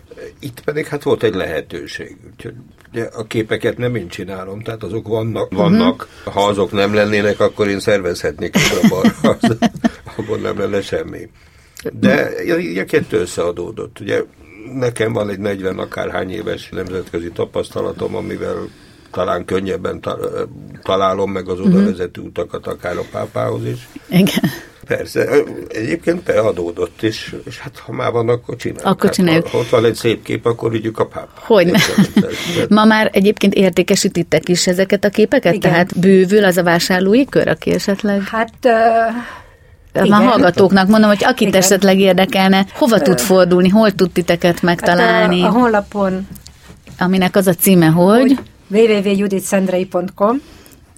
itt 0.40 0.60
pedig 0.60 0.86
hát 0.86 1.02
volt 1.02 1.22
egy 1.22 1.34
lehetőség, 1.34 2.16
úgyhogy 2.32 2.54
ugye 2.92 3.04
a 3.04 3.24
képeket 3.24 3.78
nem 3.78 3.94
én 3.94 4.08
csinálom, 4.08 4.62
tehát 4.62 4.82
azok 4.82 5.08
vannak, 5.08 5.52
vannak. 5.52 6.08
Uh-huh. 6.24 6.34
ha 6.34 6.48
azok 6.48 6.72
nem 6.72 6.94
lennének, 6.94 7.40
akkor 7.40 7.68
én 7.68 7.80
szervezhetnék 7.80 8.54
abban, 8.82 9.12
abban 10.16 10.40
nem 10.40 10.58
lenne 10.58 10.82
semmi. 10.82 11.28
De 11.92 12.30
a 12.80 12.84
kettő 12.84 13.18
összeadódott. 13.18 14.00
Ugye 14.00 14.22
nekem 14.72 15.12
van 15.12 15.28
egy 15.28 15.38
40 15.38 15.78
akárhány 15.78 16.30
éves 16.30 16.68
nemzetközi 16.68 17.30
tapasztalatom, 17.30 18.16
amivel 18.16 18.68
talán 19.10 19.44
könnyebben 19.44 20.00
találom 20.82 21.30
meg 21.30 21.48
az 21.48 21.60
oda 21.60 21.84
vezető 21.84 22.20
utakat, 22.20 22.66
akár 22.66 22.96
a 22.96 23.04
pápához 23.10 23.66
is. 23.66 23.88
Igen. 24.08 24.50
Persze, 24.86 25.28
egyébként 25.68 26.22
beadódott 26.22 27.02
is, 27.02 27.34
és 27.44 27.58
hát 27.58 27.78
ha 27.78 27.92
már 27.92 28.12
van, 28.12 28.28
akkor 28.28 28.56
csináljuk. 28.56 28.86
Akkor 28.86 29.04
hát, 29.04 29.14
csináljuk. 29.14 29.46
Ha 29.46 29.58
ott 29.58 29.68
van 29.68 29.84
egy 29.84 29.94
szép 29.94 30.22
kép, 30.22 30.46
akkor 30.46 30.70
vigyük 30.70 30.98
a 30.98 31.06
pápa. 31.06 31.30
Hogy 31.34 31.70
Ma 32.68 32.84
már 32.84 33.10
egyébként 33.12 33.54
értékesítitek 33.54 34.48
is 34.48 34.66
ezeket 34.66 35.04
a 35.04 35.08
képeket? 35.08 35.54
Igen. 35.54 35.70
Tehát 35.70 35.98
bővül 35.98 36.44
az 36.44 36.56
a 36.56 36.62
vásárlói 36.62 37.24
kör, 37.24 37.48
aki 37.48 37.70
esetleg? 37.70 38.22
Hát... 38.22 38.52
Uh... 38.62 38.72
Igen. 40.02 40.12
A 40.12 40.22
hallgatóknak 40.22 40.88
mondom, 40.88 41.08
hogy 41.08 41.24
akit 41.24 41.48
Igen. 41.48 41.60
esetleg 41.60 41.98
érdekelne, 41.98 42.66
hova 42.74 43.00
tud 43.00 43.20
fordulni, 43.20 43.68
hol 43.68 43.90
tud 43.90 44.10
titeket 44.10 44.62
megtalálni? 44.62 45.40
Hát 45.40 45.50
a, 45.50 45.54
a 45.54 45.58
honlapon. 45.58 46.28
Aminek 46.98 47.36
az 47.36 47.46
a 47.46 47.54
címe, 47.54 47.86
hogy? 47.86 48.20
hogy 48.20 48.38
www.juditsendrei.com 48.68 50.40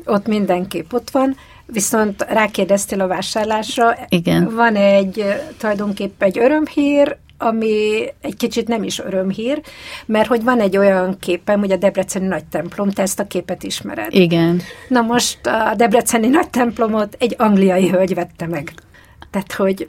Ott 0.04 0.26
mindenképp 0.26 0.92
ott 0.92 1.10
van 1.10 1.36
viszont 1.66 2.22
rákérdeztél 2.28 3.00
a 3.00 3.06
vásárlásra. 3.06 3.96
Igen. 4.08 4.54
Van 4.54 4.76
egy 4.76 5.24
tulajdonképp 5.58 6.22
egy 6.22 6.38
örömhír, 6.38 7.16
ami 7.38 8.04
egy 8.20 8.36
kicsit 8.36 8.68
nem 8.68 8.82
is 8.82 8.98
örömhír, 8.98 9.60
mert 10.06 10.28
hogy 10.28 10.42
van 10.42 10.60
egy 10.60 10.76
olyan 10.76 11.18
képem, 11.18 11.60
hogy 11.60 11.70
a 11.70 11.76
Debreceni 11.76 12.26
nagy 12.26 12.44
templom, 12.44 12.90
te 12.90 13.02
ezt 13.02 13.20
a 13.20 13.26
képet 13.26 13.62
ismered. 13.62 14.14
Igen. 14.14 14.60
Na 14.88 15.00
most 15.00 15.46
a 15.46 15.74
Debreceni 15.76 16.26
nagy 16.26 16.50
templomot 16.50 17.16
egy 17.18 17.34
angliai 17.38 17.88
hölgy 17.88 18.14
vette 18.14 18.46
meg. 18.46 18.72
Tehát, 19.30 19.52
hogy 19.52 19.88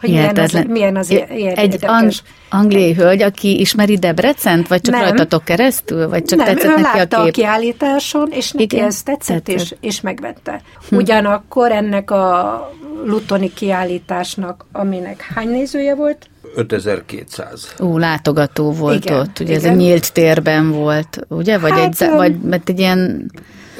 hogy 0.00 0.10
milyen 0.10 0.36
az, 0.36 0.64
milyen 0.68 0.96
az 0.96 1.10
ilyen 1.10 1.54
Egy 1.54 1.84
ang- 1.86 2.22
angliai 2.50 2.94
hölgy, 2.94 3.22
aki 3.22 3.60
ismeri 3.60 3.96
Debrecent, 3.96 4.68
vagy 4.68 4.80
csak 4.80 4.94
nem. 4.94 5.02
rajtatok 5.02 5.44
keresztül, 5.44 6.08
vagy 6.08 6.24
csak 6.24 6.38
nem, 6.38 6.46
tetszett 6.46 6.70
ő 6.70 6.80
neki 6.80 6.98
látta 6.98 7.18
a 7.18 7.22
kép? 7.22 7.28
a 7.28 7.36
kiállításon, 7.36 8.28
és 8.30 8.50
neki 8.50 8.74
Igen? 8.74 8.86
ez 8.86 9.02
tetszett, 9.02 9.44
tetszett. 9.44 9.60
És, 9.60 9.74
és 9.80 10.00
megvette. 10.00 10.60
Hm. 10.88 10.96
Ugyanakkor 10.96 11.72
ennek 11.72 12.10
a 12.10 12.70
Lutoni 13.04 13.52
kiállításnak, 13.52 14.66
aminek 14.72 15.22
hány 15.34 15.48
nézője 15.48 15.94
volt? 15.94 16.26
5200. 16.56 17.74
Ó, 17.80 17.98
látogató 17.98 18.72
volt 18.72 19.04
igen, 19.04 19.18
ott, 19.18 19.38
ugye 19.40 19.54
igen. 19.56 19.64
ez 19.64 19.76
a 19.76 19.76
nyílt 19.76 20.12
térben 20.12 20.70
volt, 20.70 21.18
ugye? 21.28 21.58
Vagy, 21.58 21.70
hát, 21.70 22.00
egy, 22.02 22.10
vagy 22.10 22.38
mert 22.40 22.68
egy 22.68 22.78
ilyen 22.78 23.30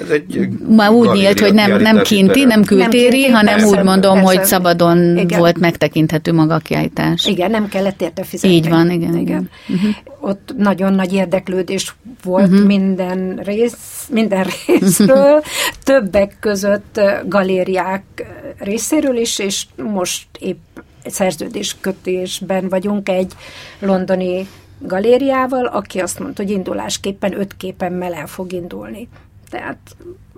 ez 0.03 0.11
egy 0.11 0.49
Már 0.69 0.91
úgy 0.91 1.11
nyílt, 1.11 1.41
hogy 1.41 1.55
nem, 1.55 1.81
nem 1.81 2.03
kinti, 2.03 2.45
nem 2.45 2.65
kültéri, 2.65 3.21
nem 3.21 3.33
hanem 3.33 3.57
persze, 3.57 3.79
úgy 3.79 3.85
mondom, 3.85 4.15
persze. 4.15 4.35
hogy 4.37 4.45
szabadon 4.45 5.19
igen. 5.19 5.39
volt 5.39 5.59
megtekinthető 5.59 6.33
maga 6.33 6.55
a 6.55 6.59
kiállítás. 6.59 7.27
Igen, 7.27 7.51
nem 7.51 7.69
kellett 7.69 8.03
érte 8.03 8.25
fizetni. 8.25 8.57
Így 8.57 8.69
van, 8.69 8.91
igen. 8.91 9.17
igen. 9.17 9.21
igen. 9.21 9.51
Uh-huh. 9.69 9.95
Ott 10.21 10.55
nagyon 10.57 10.93
nagy 10.93 11.13
érdeklődés 11.13 11.95
volt 12.23 12.49
uh-huh. 12.49 12.67
minden 12.67 13.41
rész, 13.45 14.07
minden 14.11 14.47
részről, 14.67 15.43
többek 15.85 16.37
között 16.41 17.01
galériák 17.27 18.05
részéről 18.59 19.17
is, 19.17 19.39
és 19.39 19.67
most 19.93 20.27
épp 20.39 20.59
szerződéskötésben 21.07 22.69
vagyunk 22.69 23.09
egy 23.09 23.33
londoni 23.79 24.47
galériával, 24.79 25.67
aki 25.67 25.99
azt 25.99 26.19
mondta, 26.19 26.43
hogy 26.43 26.53
indulásképpen 26.53 27.41
öt 27.41 27.57
képemmel 27.57 28.15
el 28.15 28.27
fog 28.27 28.53
indulni. 28.53 29.09
Tehát 29.51 29.79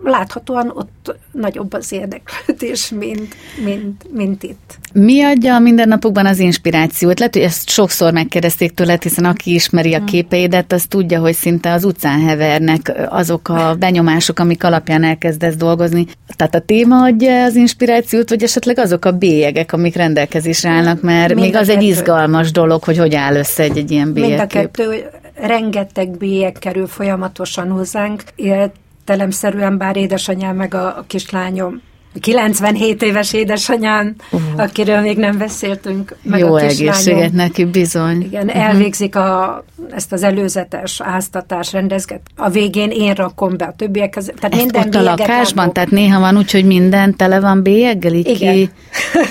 láthatóan 0.04 0.72
ott 0.74 1.14
nagyobb 1.32 1.72
az 1.72 1.92
érdeklődés, 1.92 2.90
mint, 2.90 3.34
mint, 3.64 4.06
mint 4.12 4.42
itt. 4.42 4.78
Mi 4.92 5.22
adja 5.22 5.54
a 5.54 5.58
mindennapokban 5.58 6.26
az 6.26 6.38
inspirációt? 6.38 7.18
Lehet, 7.18 7.34
hogy 7.34 7.42
ezt 7.42 7.68
sokszor 7.68 8.12
megkérdezték 8.12 8.74
tőled, 8.74 9.02
hiszen 9.02 9.24
aki 9.24 9.54
ismeri 9.54 9.94
a 9.94 9.96
hmm. 9.96 10.06
képeidet, 10.06 10.72
az 10.72 10.84
tudja, 10.88 11.20
hogy 11.20 11.34
szinte 11.34 11.72
az 11.72 11.84
utcán 11.84 12.20
hevernek 12.20 12.92
azok 13.08 13.48
a 13.48 13.74
benyomások, 13.78 14.38
amik 14.38 14.64
alapján 14.64 15.04
elkezdesz 15.04 15.56
dolgozni. 15.56 16.06
Tehát 16.36 16.54
a 16.54 16.60
téma 16.60 17.02
adja 17.02 17.44
az 17.44 17.54
inspirációt, 17.54 18.28
vagy 18.28 18.42
esetleg 18.42 18.78
azok 18.78 19.04
a 19.04 19.12
bélyegek, 19.12 19.72
amik 19.72 19.96
rendelkezésre 19.96 20.70
állnak, 20.70 21.02
mert 21.02 21.34
Mind 21.34 21.40
még 21.40 21.56
az 21.56 21.66
kettő. 21.66 21.78
egy 21.78 21.84
izgalmas 21.84 22.50
dolog, 22.50 22.84
hogy 22.84 22.98
hogy 22.98 23.14
áll 23.14 23.34
össze 23.34 23.62
egy, 23.62 23.78
egy 23.78 23.90
ilyen 23.90 24.12
bélyegkép. 24.12 24.54
Mind 24.54 24.70
a 24.70 24.80
kettő, 24.80 25.10
rengeteg 25.34 26.10
bélyeg 26.10 26.52
kerül 26.52 26.86
folyamatosan 26.86 27.68
hozzánk, 27.68 28.22
értelemszerűen, 29.10 29.78
bár 29.78 29.96
édesanyám 29.96 30.56
meg 30.56 30.74
a, 30.74 30.86
a 30.86 31.04
kislányom 31.06 31.80
97 32.20 33.02
éves 33.02 33.32
édesanyám, 33.32 34.14
uh. 34.30 34.40
akiről 34.56 35.00
még 35.00 35.18
nem 35.18 35.38
beszéltünk. 35.38 36.16
Meg 36.22 36.40
Jó 36.40 36.54
a 36.54 36.60
egészséget 36.60 37.32
neki 37.32 37.64
bizony. 37.64 38.22
Igen, 38.22 38.46
uh-huh. 38.46 38.64
elvégzik 38.64 39.16
a, 39.16 39.64
ezt 39.90 40.12
az 40.12 40.22
előzetes 40.22 41.00
áztatás 41.00 41.72
rendezget. 41.72 42.20
A 42.36 42.48
végén 42.48 42.90
én 42.90 43.12
rakom 43.12 43.56
be 43.56 43.64
a 43.64 43.74
többiekhez. 43.76 44.32
Tehát 44.36 44.54
ezt 44.54 44.62
minden 44.62 44.86
ott 44.86 44.94
a 44.94 45.02
lakásban? 45.02 45.64
Rakok. 45.64 45.74
Tehát 45.74 45.90
néha 45.90 46.20
van 46.20 46.36
úgy, 46.36 46.50
hogy 46.50 46.64
minden 46.64 47.16
tele 47.16 47.40
van 47.40 47.62
bélyeggel, 47.62 48.12
így 48.12 48.28
Igen. 48.28 48.54
ki 48.54 48.70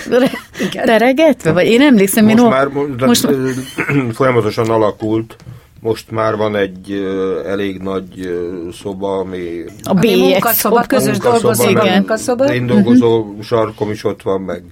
Igen. 0.69 0.85
teregetve? 0.85 1.51
Vagy 1.51 1.65
én 1.67 1.81
emlékszem, 1.81 2.25
most 2.25 2.37
én 2.37 2.43
már 2.45 2.67
most... 3.05 3.27
folyamatosan 4.17 4.69
alakult 4.69 5.35
most 5.79 6.11
már 6.11 6.35
van 6.35 6.55
egy 6.55 6.91
uh, 6.91 7.49
elég 7.51 7.81
nagy 7.81 8.25
uh, 8.25 8.73
szoba, 8.73 9.17
ami... 9.17 9.63
A 9.83 9.93
bélyek. 9.93 10.19
Munkaszoba, 10.19 10.81
közös 10.81 11.17
dolgozó 11.17 11.69
munkaszoba. 11.71 12.53
Én 12.53 12.65
dolgozó 12.65 13.19
uh-huh. 13.19 13.41
sarkom 13.41 13.91
is 13.91 14.03
ott 14.03 14.21
van, 14.21 14.41
meg 14.41 14.63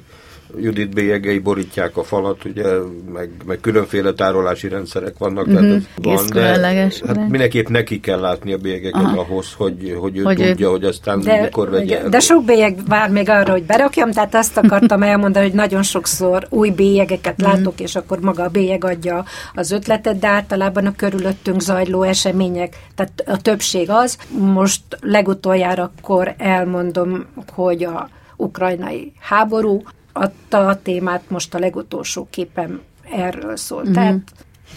Judit 0.56 0.93
bélyegei 0.93 1.39
borítják 1.39 1.98
a 1.98 2.04
falat, 2.04 2.45
ugye, 2.45 2.66
meg, 3.14 3.30
meg 3.45 3.60
különféle 3.60 4.14
tárolási 4.14 4.68
rendszerek 4.68 5.18
vannak. 5.18 5.48
Uh-huh. 5.48 5.62
Tehát 5.62 5.82
mhm. 5.95 6.14
van, 6.14 6.26
de 6.34 6.89
hát 7.08 7.30
mindenképp 7.30 7.68
neki 7.68 8.00
kell 8.00 8.20
látni 8.20 8.54
a 8.54 8.58
bélyegeket 8.58 9.04
Aha. 9.04 9.20
ahhoz, 9.20 9.54
hogy, 9.54 9.95
hogy 10.00 10.18
ő 10.18 10.24
hogy 10.24 10.36
tudja, 10.36 10.68
ő... 10.68 10.70
hogy 10.72 10.84
aztán 10.84 11.22
de, 11.22 11.41
mikor 11.41 11.70
vegye. 11.70 12.10
De 12.10 12.20
sok 12.20 12.45
bélyeg 12.45 12.80
vár 12.88 13.10
még 13.10 13.30
arra, 13.30 13.52
hogy 13.52 13.64
berakjam, 13.64 14.12
tehát 14.12 14.36
azt 14.36 14.58
akartam 14.58 15.04
elmondani, 15.04 15.45
hogy 15.45 15.56
nagyon 15.56 15.84
sokszor 15.84 16.48
új 16.50 16.70
bélyegeket 16.70 17.41
uh-huh. 17.41 17.56
látok, 17.56 17.80
és 17.80 17.95
akkor 17.95 18.20
maga 18.20 18.43
a 18.43 18.50
bélyeg 18.50 18.84
adja 18.84 19.26
az 19.54 19.72
ötletet, 19.72 20.20
de 20.20 20.28
általában 20.28 20.86
a 20.86 20.95
körülöttünk 20.95 21.62
zajló 21.62 22.04
események, 22.04 22.76
tehát 22.95 23.24
a 23.26 23.41
többség 23.41 23.89
az. 23.89 24.18
Most 24.30 24.82
legutoljára 25.02 25.91
akkor 25.98 26.34
elmondom, 26.38 27.26
hogy 27.54 27.84
a 27.84 28.10
ukrajnai 28.38 29.14
háború, 29.20 29.84
adta 30.18 30.68
a 30.68 30.82
témát, 30.82 31.24
most 31.28 31.53
a 31.53 31.59
legutolsó 31.59 32.28
képem 32.30 32.82
erről 33.11 33.57
szól. 33.57 33.80
Uh-huh. 33.80 33.93
Tehát 33.93 34.20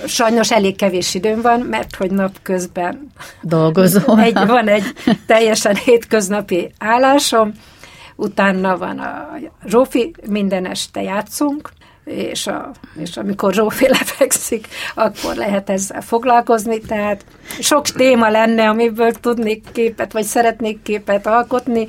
Sajnos 0.07 0.51
elég 0.53 0.77
kevés 0.77 1.15
időm 1.15 1.41
van, 1.41 1.61
mert 1.61 1.97
hogy 1.97 2.11
napközben 2.11 3.13
dolgozol. 3.43 4.21
Egy, 4.29 4.47
van 4.47 4.69
egy 4.69 4.85
teljesen 5.27 5.77
hétköznapi 5.77 6.73
állásom, 6.79 7.53
utána 8.17 8.79
van 8.79 8.99
a 8.99 9.29
Zsófi, 9.67 10.15
minden 10.27 10.67
este 10.67 11.03
játszunk, 11.03 11.71
és, 12.05 12.47
a, 12.47 12.71
és 12.95 13.17
amikor 13.17 13.53
Zsófi 13.55 13.89
lefekszik, 13.99 14.67
akkor 14.95 15.35
lehet 15.35 15.71
ezzel 15.71 16.01
foglalkozni, 16.01 16.81
tehát 16.81 17.25
sok 17.59 17.89
téma 17.89 18.29
lenne, 18.29 18.69
amiből 18.69 19.13
tudnék 19.13 19.63
képet, 19.73 20.13
vagy 20.13 20.25
szeretnék 20.25 20.83
képet 20.83 21.27
alkotni, 21.27 21.87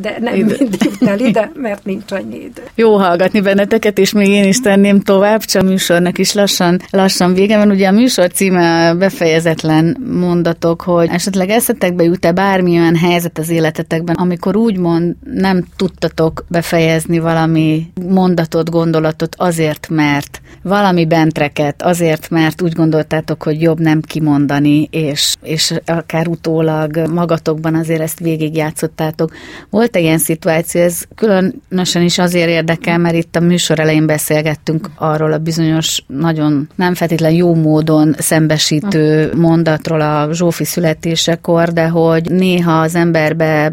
de 0.00 0.16
nem 0.20 0.34
idő. 0.34 0.56
mindig 0.58 0.90
el 1.00 1.18
ide, 1.18 1.50
mert 1.54 1.84
nincs 1.84 2.12
annyi 2.12 2.36
idő. 2.36 2.62
Jó 2.74 2.96
hallgatni 2.96 3.40
benneteket, 3.40 3.98
és 3.98 4.12
még 4.12 4.28
én 4.28 4.44
is 4.44 4.60
tenném 4.60 5.00
tovább, 5.00 5.40
csak 5.40 5.62
a 5.62 5.64
műsornak 5.64 6.18
is 6.18 6.32
lassan, 6.32 6.80
lassan 6.90 7.34
vége 7.34 7.56
van. 7.56 7.70
Ugye 7.70 7.88
a 7.88 7.92
műsor 7.92 8.30
címe 8.30 8.94
befejezetlen 8.94 9.96
mondatok, 10.20 10.82
hogy 10.82 11.08
esetleg 11.12 11.50
eszetekbe 11.50 12.02
jut-e 12.04 12.32
bármilyen 12.32 12.96
helyzet 12.96 13.38
az 13.38 13.50
életetekben, 13.50 14.14
amikor 14.14 14.56
úgymond 14.56 15.14
nem 15.34 15.64
tudtatok 15.76 16.44
befejezni 16.48 17.18
valami 17.18 17.86
mondatot, 18.08 18.70
gondolatot 18.70 19.34
azért, 19.38 19.88
mert 19.90 20.40
valami 20.62 21.06
bentreket, 21.06 21.82
azért, 21.82 22.30
mert 22.30 22.62
úgy 22.62 22.72
gondoltátok, 22.72 23.42
hogy 23.42 23.60
jobb 23.60 23.80
nem 23.80 24.00
kimondani, 24.00 24.88
és, 25.02 25.34
és 25.42 25.74
akár 25.84 26.28
utólag 26.28 26.96
magatokban 27.12 27.74
azért 27.74 28.00
ezt 28.00 28.18
végigjátszottátok. 28.18 29.32
Volt-e 29.70 30.00
ilyen 30.00 30.18
szituáció? 30.18 30.80
Ez 30.80 31.02
különösen 31.14 32.02
is 32.02 32.18
azért 32.18 32.48
érdekel, 32.48 32.98
mert 32.98 33.14
itt 33.14 33.36
a 33.36 33.40
műsor 33.40 33.78
elején 33.80 34.06
beszélgettünk 34.06 34.90
arról 34.96 35.32
a 35.32 35.38
bizonyos, 35.38 36.04
nagyon 36.06 36.68
nem 36.74 36.94
feltétlen 36.94 37.32
jó 37.32 37.54
módon 37.54 38.14
szembesítő 38.18 39.32
mondatról 39.36 40.00
a 40.00 40.28
Zsófi 40.32 40.64
születésekor, 40.64 41.72
de 41.72 41.88
hogy 41.88 42.30
néha 42.30 42.80
az 42.80 42.94
emberbe 42.94 43.72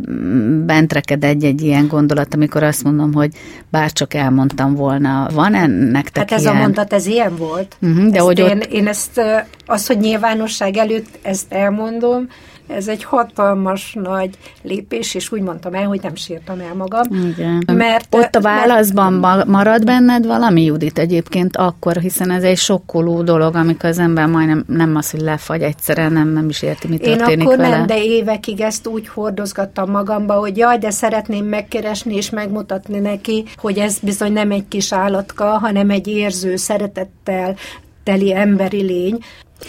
bentreked 0.66 1.24
egy-egy 1.24 1.62
ilyen 1.62 1.88
gondolat, 1.88 2.34
amikor 2.34 2.64
azt 2.64 2.84
mondom, 2.84 3.14
hogy 3.14 3.32
bárcsak 3.70 4.14
elmondtam 4.14 4.76
volna. 4.76 5.28
Van 5.34 5.56
ennek 5.56 6.10
Hát 6.14 6.32
ez 6.32 6.42
ilyen? 6.42 6.56
a 6.56 6.60
mondat, 6.60 6.94
ez 6.94 7.06
ilyen 7.06 7.36
volt. 7.36 7.78
Uh-huh, 7.82 8.10
de 8.10 8.18
ezt 8.18 8.26
hogy 8.26 8.40
én, 8.40 8.58
ott... 8.58 8.64
én 8.64 8.88
ezt, 8.88 9.22
az, 9.70 9.88
hogy 9.88 9.98
nyilvánosság 9.98 10.78
előtt 10.78 11.20
ezt 11.22 11.54
elmondom, 11.54 12.28
ez 12.70 12.88
egy 12.88 13.04
hatalmas 13.04 13.98
nagy 14.02 14.30
lépés, 14.62 15.16
és 15.16 15.32
úgy 15.32 15.42
mondtam 15.42 15.74
el, 15.74 15.86
hogy 15.86 16.00
nem 16.02 16.16
sírtam 16.16 16.60
el 16.60 16.74
magam. 16.74 17.04
Igen. 17.12 17.64
Mert, 17.74 18.16
Ott 18.16 18.36
a 18.36 18.42
válaszban 18.42 19.14
mert, 19.14 19.46
marad 19.46 19.86
benned 19.86 20.26
valami, 20.26 20.64
Judit, 20.64 21.00
egyébként 21.00 21.58
akkor, 21.58 21.96
hiszen 21.98 22.32
ez 22.32 22.44
egy 22.44 22.58
sokkoló 22.58 23.22
dolog, 23.22 23.56
amikor 23.56 23.90
az 23.90 24.00
ember 24.00 24.26
majdnem 24.26 24.64
nem 24.68 24.96
az, 24.96 25.12
hogy 25.12 25.20
lefagy 25.20 25.62
egyszerűen, 25.62 26.12
nem, 26.12 26.28
nem 26.28 26.50
is 26.50 26.62
érti, 26.62 26.88
mi 26.88 26.98
történik 26.98 27.30
Én 27.30 27.42
akkor 27.42 27.58
vele. 27.58 27.78
nem, 27.78 27.86
de 27.86 28.04
évekig 28.04 28.62
ezt 28.62 28.88
úgy 28.88 29.08
hordozgattam 29.08 29.92
magamba, 29.92 30.34
hogy 30.34 30.58
jaj, 30.58 30.78
de 30.78 30.90
szeretném 30.90 31.46
megkeresni 31.46 32.16
és 32.16 32.30
megmutatni 32.30 33.00
neki, 33.00 33.46
hogy 33.56 33.78
ez 33.78 34.00
bizony 34.00 34.34
nem 34.34 34.52
egy 34.52 34.68
kis 34.68 34.94
állatka, 34.94 35.46
hanem 35.46 35.90
egy 35.90 36.08
érző, 36.08 36.56
szeretettel 36.56 37.56
teli 38.04 38.36
emberi 38.36 38.82
lény, 38.82 39.18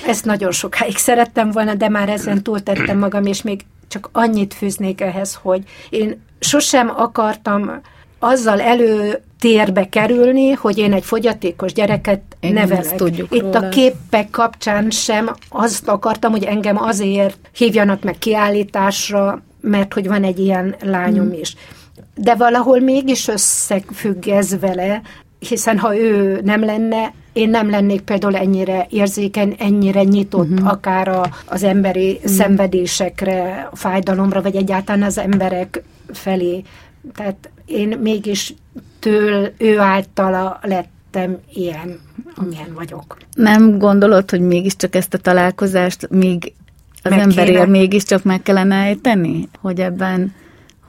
ezt 0.07 0.25
nagyon 0.25 0.53
sokáig 0.53 0.97
szerettem 0.97 1.51
volna, 1.51 1.75
de 1.75 1.89
már 1.89 2.09
ezen 2.09 2.43
túltettem 2.43 2.99
magam, 2.99 3.27
és 3.27 3.43
még 3.43 3.61
csak 3.89 4.09
annyit 4.13 4.55
fűznék 4.55 5.01
ehhez, 5.01 5.39
hogy 5.43 5.63
én 5.91 6.23
sosem 6.41 6.93
akartam 6.97 7.81
azzal 8.19 8.61
elő 8.61 9.23
térbe 9.41 9.89
kerülni, 9.89 10.51
hogy 10.51 10.79
én 10.79 10.93
egy 10.93 11.05
fogyatékos 11.05 11.73
gyereket 11.73 12.21
én 12.41 12.53
nevelek. 12.53 12.95
Tudjuk 12.95 13.35
Itt 13.35 13.41
róla. 13.41 13.59
a 13.59 13.69
képek 13.69 14.31
kapcsán 14.31 14.91
sem 14.91 15.31
azt 15.49 15.89
akartam, 15.89 16.31
hogy 16.31 16.45
engem 16.45 16.83
azért 16.83 17.39
hívjanak 17.53 18.03
meg 18.03 18.19
kiállításra, 18.19 19.43
mert 19.61 19.95
hogy 19.95 20.07
van 20.07 20.25
egy 20.25 20.39
ilyen 20.39 20.75
lányom 20.81 21.27
hmm. 21.27 21.41
is. 21.41 21.57
De 22.15 22.35
valahol 22.35 22.81
mégis 22.81 23.29
összefügg 23.29 24.29
ez 24.29 24.59
vele, 24.59 25.03
hiszen 25.49 25.79
ha 25.79 25.97
ő 25.97 26.41
nem 26.45 26.65
lenne, 26.65 27.13
én 27.33 27.49
nem 27.49 27.71
lennék 27.71 28.01
például 28.01 28.37
ennyire 28.37 28.87
érzékeny, 28.91 29.55
ennyire 29.59 30.03
nyitott 30.03 30.51
uh-huh. 30.51 30.69
akár 30.69 31.09
a, 31.09 31.31
az 31.47 31.63
emberi 31.63 32.13
uh-huh. 32.13 32.31
szenvedésekre, 32.31 33.69
a 33.73 33.77
fájdalomra, 33.77 34.43
vagy 34.43 34.57
egyáltalán 34.57 35.03
az 35.03 35.19
emberek 35.19 35.83
felé. 36.13 36.63
Tehát 37.15 37.51
én 37.67 37.99
mégis 37.99 38.55
től, 38.99 39.53
ő 39.59 39.79
általa 39.79 40.61
lettem 40.63 41.39
ilyen, 41.55 42.01
amilyen 42.35 42.75
vagyok. 42.75 43.17
Nem 43.35 43.79
gondolod, 43.79 44.31
hogy 44.31 44.41
mégiscsak 44.41 44.95
ezt 44.95 45.15
a 45.15 45.19
találkozást 45.19 46.09
még 46.11 46.53
az 47.03 47.13
emberért 47.13 47.67
mégiscsak 47.67 48.23
meg 48.23 48.43
kellene 48.43 48.77
ejteni? 48.77 49.49
Hogy 49.61 49.81
ebben 49.81 50.35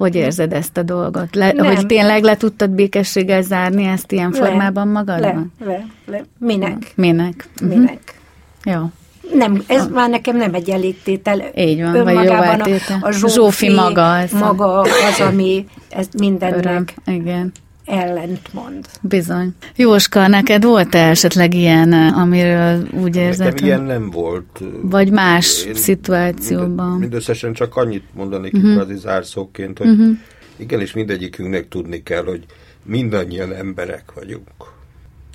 hogy 0.02 0.16
érzed 0.16 0.54
ezt 0.54 0.78
a 0.78 0.84
dolgot? 0.84 1.36
Le, 1.36 1.52
nem. 1.52 1.66
hogy 1.66 1.86
tényleg 1.86 2.24
le 2.24 2.38
tudtad 2.38 2.70
békességgel 2.70 3.42
zárni 3.42 3.84
ezt 3.84 4.12
ilyen 4.12 4.30
le, 4.32 4.38
formában 4.38 4.88
magadban? 4.88 5.52
Le, 5.60 5.66
le, 5.66 5.86
le. 6.06 6.24
Minek? 6.38 6.92
Minek? 6.96 7.50
Mhm. 7.62 7.70
Minek? 7.70 8.20
Uh-huh. 8.66 8.82
Jó. 8.82 8.90
Nem, 9.38 9.64
ez 9.68 9.82
ah. 9.82 9.90
már 9.90 10.10
nekem 10.10 10.38
nem 10.38 10.54
egy 10.54 10.70
elégtétel. 10.70 11.42
Így 11.56 11.82
van, 11.82 12.04
vagy 12.04 12.24
jó 12.24 12.32
a, 12.32 12.58
a 13.02 13.12
Zsófi, 13.12 13.34
Zsófi 13.34 13.74
maga. 13.74 14.14
Az 14.14 14.32
maga 14.32 14.80
az, 14.80 15.20
ami 15.20 15.66
ez 15.90 16.08
mindennek 16.18 16.66
Öröm. 16.66 16.86
Igen 17.06 17.52
ellentmond. 17.92 18.86
Bizony. 19.02 19.50
Jóska, 19.76 20.28
neked 20.28 20.64
volt-e 20.64 21.10
esetleg 21.10 21.54
ilyen, 21.54 21.94
amiről 21.94 22.88
úgy 22.92 23.16
érzed? 23.16 23.46
Nekem 23.46 23.66
ilyen 23.66 23.82
nem 23.82 24.10
volt. 24.10 24.60
Vagy 24.82 25.12
más 25.12 25.66
Én 25.66 25.74
szituációban? 25.74 26.88
Mind, 26.88 27.00
mindösszesen 27.00 27.54
csak 27.54 27.76
annyit 27.76 28.04
mondanék 28.14 28.54
uh-huh. 28.54 28.74
kvázi 28.74 28.98
zárszóként, 28.98 29.78
hogy 29.78 29.88
uh-huh. 29.88 30.18
igenis 30.56 30.94
mindegyikünknek 30.94 31.68
tudni 31.68 32.04
kell, 32.04 32.24
hogy 32.24 32.46
mindannyian 32.84 33.54
emberek 33.54 34.12
vagyunk. 34.14 34.48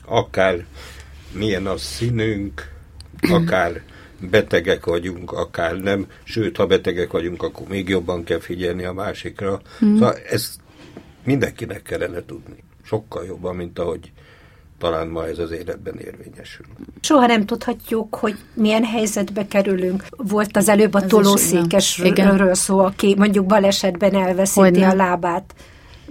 Akár 0.07 0.64
milyen 1.32 1.66
a 1.66 1.76
színünk, 1.76 2.68
akár 3.30 3.82
betegek 4.30 4.84
vagyunk, 4.84 5.32
akár 5.32 5.76
nem, 5.76 6.07
sőt, 6.24 6.57
ha 6.57 6.66
betegek 6.66 7.11
vagyunk, 7.11 7.42
akkor 7.42 7.66
még 7.68 7.88
jobban 7.88 8.24
kell 8.24 8.40
figyelni 8.40 8.84
a 8.84 8.92
másikra. 8.92 9.61
Mm. 9.84 9.94
Szóval 9.94 10.14
ez 10.30 10.57
mindenkinek 11.27 11.83
kellene 11.83 12.24
tudni. 12.24 12.64
Sokkal 12.83 13.24
jobban, 13.24 13.57
mint 13.57 13.79
ahogy 13.79 14.12
talán 14.79 15.09
ma 15.09 15.27
ez 15.27 15.39
az 15.39 15.51
életben 15.51 15.99
érvényesül. 15.99 16.66
Soha 17.01 17.27
nem 17.27 17.47
tudhatjuk, 17.47 18.14
hogy 18.14 18.37
milyen 18.55 18.85
helyzetbe 18.85 19.47
kerülünk. 19.47 20.05
Volt 20.11 20.57
az 20.57 20.68
előbb 20.68 20.95
a 20.95 21.07
tolószékesről 21.07 22.55
szó, 22.55 22.79
aki 22.79 23.14
mondjuk 23.18 23.47
balesetben 23.47 24.14
elveszíti 24.14 24.61
Hogyne. 24.61 24.89
a 24.89 24.95
lábát. 24.95 25.55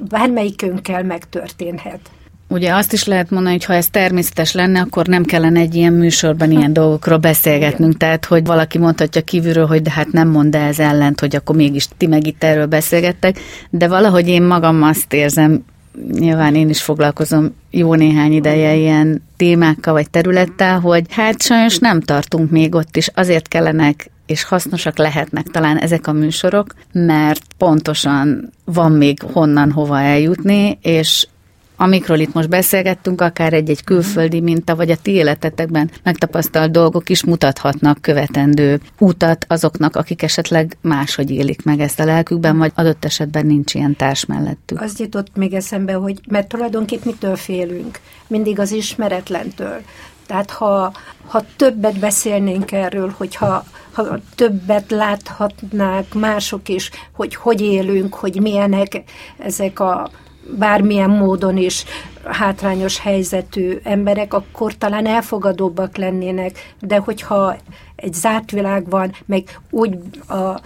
Bármelyikünkkel 0.10 1.04
megtörténhet. 1.04 2.10
Ugye 2.48 2.74
azt 2.74 2.94
is 2.94 3.04
lehet 3.06 3.30
mondani, 3.30 3.56
hogy 3.56 3.66
ha 3.66 3.74
ez 3.74 3.88
természetes 3.88 4.54
lenne, 4.54 4.80
akkor 4.80 5.08
nem 5.08 5.24
kellene 5.24 5.60
egy 5.60 5.76
ilyen 5.76 5.94
műsorban 5.94 6.52
ilyen 6.52 6.74
dolgokról 6.82 7.18
beszélgetnünk. 7.18 7.98
Tehát, 7.98 8.26
hogy 8.26 8.46
valaki 8.46 8.78
mondhatja 8.78 9.22
kívülről, 9.22 9.66
hogy 9.66 9.82
de 9.82 9.92
hát 9.92 10.12
nem 10.12 10.28
mond 10.28 10.56
ez 10.56 10.80
ellent, 10.80 11.20
hogy 11.20 11.36
akkor 11.36 11.56
mégis 11.56 11.88
ti 11.98 12.08
meg 12.08 12.28
itt 12.28 12.44
erről 12.44 12.66
beszélgettek. 12.66 13.40
De 13.70 13.88
valahogy 13.88 14.28
én 14.28 14.44
magam 14.44 14.84
azt 14.84 15.14
érzem, 15.14 15.64
nyilván 16.12 16.56
én 16.56 16.70
is 16.70 16.82
foglalkozom 16.82 17.56
jó 17.72 17.94
néhány 17.94 18.34
ideje 18.34 18.76
ilyen 18.76 19.24
témákkal 19.38 19.94
vagy 19.94 20.10
területtel, 20.10 20.80
hogy 20.80 21.06
hát 21.10 21.42
sajnos 21.42 21.78
nem 21.78 22.02
tartunk 22.02 22.52
még 22.52 22.76
ott 22.76 22.98
is, 22.98 23.10
azért 23.14 23.48
kellenek 23.48 24.10
és 24.26 24.44
hasznosak 24.44 24.98
lehetnek 24.98 25.48
talán 25.48 25.78
ezek 25.78 26.08
a 26.08 26.12
műsorok, 26.12 26.74
mert 26.92 27.42
pontosan 27.58 28.50
van 28.66 28.92
még 28.92 29.22
honnan 29.34 29.72
hova 29.72 30.00
eljutni, 30.00 30.78
és 30.82 31.28
amikről 31.76 32.20
itt 32.20 32.34
most 32.34 32.50
beszélgettünk, 32.50 33.22
akár 33.22 33.54
egy-egy 33.54 33.84
külföldi 33.84 34.42
minta, 34.42 34.76
vagy 34.76 34.92
a 34.92 34.96
ti 34.96 35.12
életetekben 35.12 35.92
megtapasztalt 36.04 36.72
dolgok 36.72 37.10
is 37.10 37.24
mutathatnak 37.24 38.02
követendő 38.02 38.80
utat 39.00 39.46
azoknak, 39.50 39.96
akik 39.96 40.22
esetleg 40.22 40.78
máshogy 40.82 41.32
élik 41.32 41.64
meg 41.64 41.80
ezt 41.80 42.00
a 42.00 42.06
lelkükben, 42.06 42.58
vagy 42.58 42.72
adott 42.76 43.06
esetben 43.06 43.46
nincs 43.46 43.74
ilyen 43.74 43.96
társ 43.96 44.26
mellettük. 44.26 44.82
Az 44.82 45.00
jutott 45.00 45.36
még 45.36 45.54
eszembe, 45.54 45.94
hogy 45.94 46.20
mert 46.30 46.48
tulajdonképp 46.48 47.04
mitől 47.04 47.36
félünk? 47.36 48.00
Mindig 48.28 48.60
az 48.60 48.72
ismeretlentől. 48.72 49.82
Tehát 50.28 50.52
ha, 50.52 50.94
ha 51.26 51.44
többet 51.56 52.00
beszélnénk 52.00 52.72
erről, 52.72 53.14
hogyha 53.18 53.66
ha 53.92 54.20
többet 54.36 54.92
láthatnák 54.92 56.14
mások 56.14 56.70
is, 56.70 56.90
hogy 57.12 57.36
hogy 57.36 57.62
élünk, 57.62 58.14
hogy 58.14 58.42
milyenek 58.42 59.04
ezek 59.38 59.80
a 59.80 60.10
bármilyen 60.58 61.10
módon 61.10 61.58
is 61.58 61.84
hátrányos 62.24 63.00
helyzetű 63.00 63.78
emberek, 63.84 64.34
akkor 64.34 64.78
talán 64.78 65.08
elfogadóbbak 65.08 65.98
lennének, 65.98 66.74
de 66.80 66.98
hogyha 66.98 67.58
egy 67.96 68.14
zárt 68.14 68.52
világ 68.52 68.90
van, 68.90 69.16
meg 69.26 69.60
úgy 69.70 69.98
a, 70.28 70.60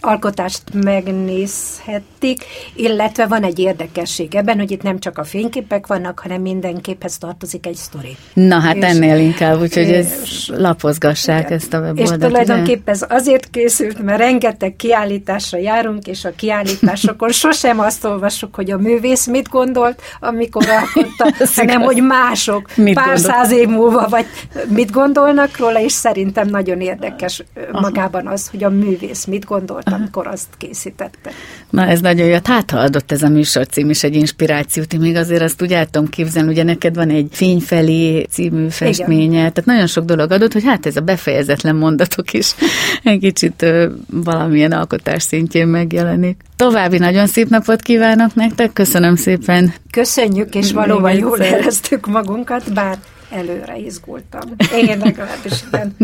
alkotást 0.00 0.62
megnézhetik, 0.72 2.44
illetve 2.74 3.26
van 3.26 3.42
egy 3.42 3.58
érdekesség 3.58 4.34
ebben, 4.34 4.58
hogy 4.58 4.70
itt 4.70 4.82
nem 4.82 4.98
csak 4.98 5.18
a 5.18 5.24
fényképek 5.24 5.86
vannak, 5.86 6.18
hanem 6.18 6.40
minden 6.40 6.80
képhez 6.80 7.18
tartozik 7.18 7.66
egy 7.66 7.74
sztori. 7.74 8.16
Na 8.32 8.58
hát 8.58 8.76
és, 8.76 8.84
ennél 8.84 9.18
inkább, 9.18 9.60
úgyhogy 9.60 9.92
ez 9.92 10.12
lapozgassák 10.46 11.40
igen. 11.40 11.52
ezt 11.52 11.74
a 11.74 11.78
weboldalt. 11.78 12.22
És 12.22 12.26
tulajdonképpen 12.26 12.94
ez 12.94 13.04
azért 13.08 13.50
készült, 13.50 14.02
mert 14.02 14.18
rengeteg 14.18 14.76
kiállításra 14.76 15.58
járunk, 15.58 16.06
és 16.06 16.24
a 16.24 16.30
kiállításokon 16.36 17.32
sosem 17.42 17.80
azt 17.80 18.04
olvasok, 18.04 18.54
hogy 18.54 18.70
a 18.70 18.78
művész 18.78 19.26
mit 19.26 19.48
gondolt, 19.48 20.02
amikor 20.20 20.64
alkotta, 20.68 21.44
hanem 21.60 21.80
hogy 21.80 22.02
mások 22.02 22.76
mit 22.76 22.94
pár 22.94 23.04
gondol? 23.04 23.32
száz 23.32 23.52
év 23.52 23.68
múlva, 23.68 24.08
vagy 24.08 24.26
mit 24.68 24.90
gondolnak 24.90 25.56
róla, 25.56 25.80
és 25.80 25.92
szerintem 25.92 26.48
nagyon 26.48 26.80
érdekes 26.80 27.42
Aha. 27.72 27.80
magában 27.80 28.26
az, 28.26 28.48
hogy 28.48 28.64
a 28.64 28.68
művész 28.68 29.24
mit 29.24 29.44
gondolt 29.44 29.89
amikor 29.92 30.26
azt 30.26 30.46
készítette. 30.58 31.30
Na 31.70 31.86
ez 31.86 32.00
nagyon 32.00 32.26
jó. 32.26 32.36
Hát 32.44 32.70
ha 32.70 32.78
adott 32.78 33.12
ez 33.12 33.22
a 33.22 33.28
műsor 33.28 33.66
cím 33.66 33.90
is 33.90 34.02
egy 34.02 34.14
inspirációt, 34.14 34.92
én 34.92 35.00
még 35.00 35.16
azért 35.16 35.42
azt 35.42 35.62
úgy 35.62 35.78
tudom 35.90 36.08
képzelni, 36.08 36.50
ugye 36.50 36.62
neked 36.62 36.94
van 36.94 37.10
egy 37.10 37.28
Fényfelé 37.30 38.22
című 38.30 38.68
festménye, 38.68 39.22
Igen. 39.22 39.32
tehát 39.32 39.64
nagyon 39.64 39.86
sok 39.86 40.04
dolog 40.04 40.30
adott, 40.30 40.52
hogy 40.52 40.64
hát 40.64 40.86
ez 40.86 40.96
a 40.96 41.00
befejezetlen 41.00 41.76
mondatok 41.76 42.32
is 42.32 42.54
egy 43.02 43.18
kicsit 43.18 43.62
ö, 43.62 43.88
valamilyen 44.10 44.72
alkotás 44.72 45.22
szintjén 45.22 45.66
megjelenik. 45.68 46.40
További 46.56 46.98
nagyon 46.98 47.26
szép 47.26 47.48
napot 47.48 47.82
kívánok 47.82 48.34
nektek, 48.34 48.72
köszönöm 48.72 49.16
szépen. 49.16 49.72
Köszönjük, 49.90 50.54
és 50.54 50.72
valóban 50.72 51.12
jól 51.12 51.38
éreztük 51.38 52.06
magunkat, 52.06 52.72
bár 52.72 52.98
előre 53.30 53.76
izgultam. 53.76 54.40
Én 54.76 54.98
legalábbis 54.98 55.52
igen. 55.68 55.94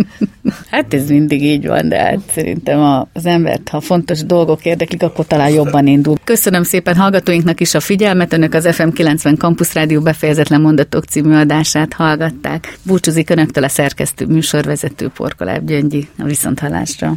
Hát 0.70 0.95
ez 0.95 1.09
mindig 1.09 1.43
így 1.43 1.66
van, 1.66 1.89
de 1.89 1.99
hát 1.99 2.18
szerintem 2.33 3.07
az 3.12 3.27
embert, 3.27 3.68
ha 3.68 3.81
fontos 3.81 4.24
dolgok 4.24 4.64
érdeklik, 4.64 5.03
akkor 5.03 5.27
talán 5.27 5.51
jobban 5.51 5.87
indul. 5.87 6.16
Köszönöm 6.24 6.62
szépen 6.62 6.97
hallgatóinknak 6.97 7.61
is 7.61 7.74
a 7.74 7.81
figyelmet. 7.81 8.33
Önök 8.33 8.55
az 8.55 8.68
FM 8.74 8.89
90 8.89 9.37
Campus 9.37 9.74
Rádió 9.74 10.01
befejezetlen 10.01 10.61
mondatok 10.61 11.05
című 11.05 11.35
adását 11.35 11.93
hallgatták. 11.93 12.79
Búcsúzik 12.83 13.31
Önöktől 13.31 13.64
a 13.64 13.68
szerkesztő 13.68 14.27
műsorvezető 14.27 15.09
Porkoláb 15.09 15.66
Gyöngyi 15.66 16.09
a 16.18 16.24
viszonthallásra. 16.24 17.16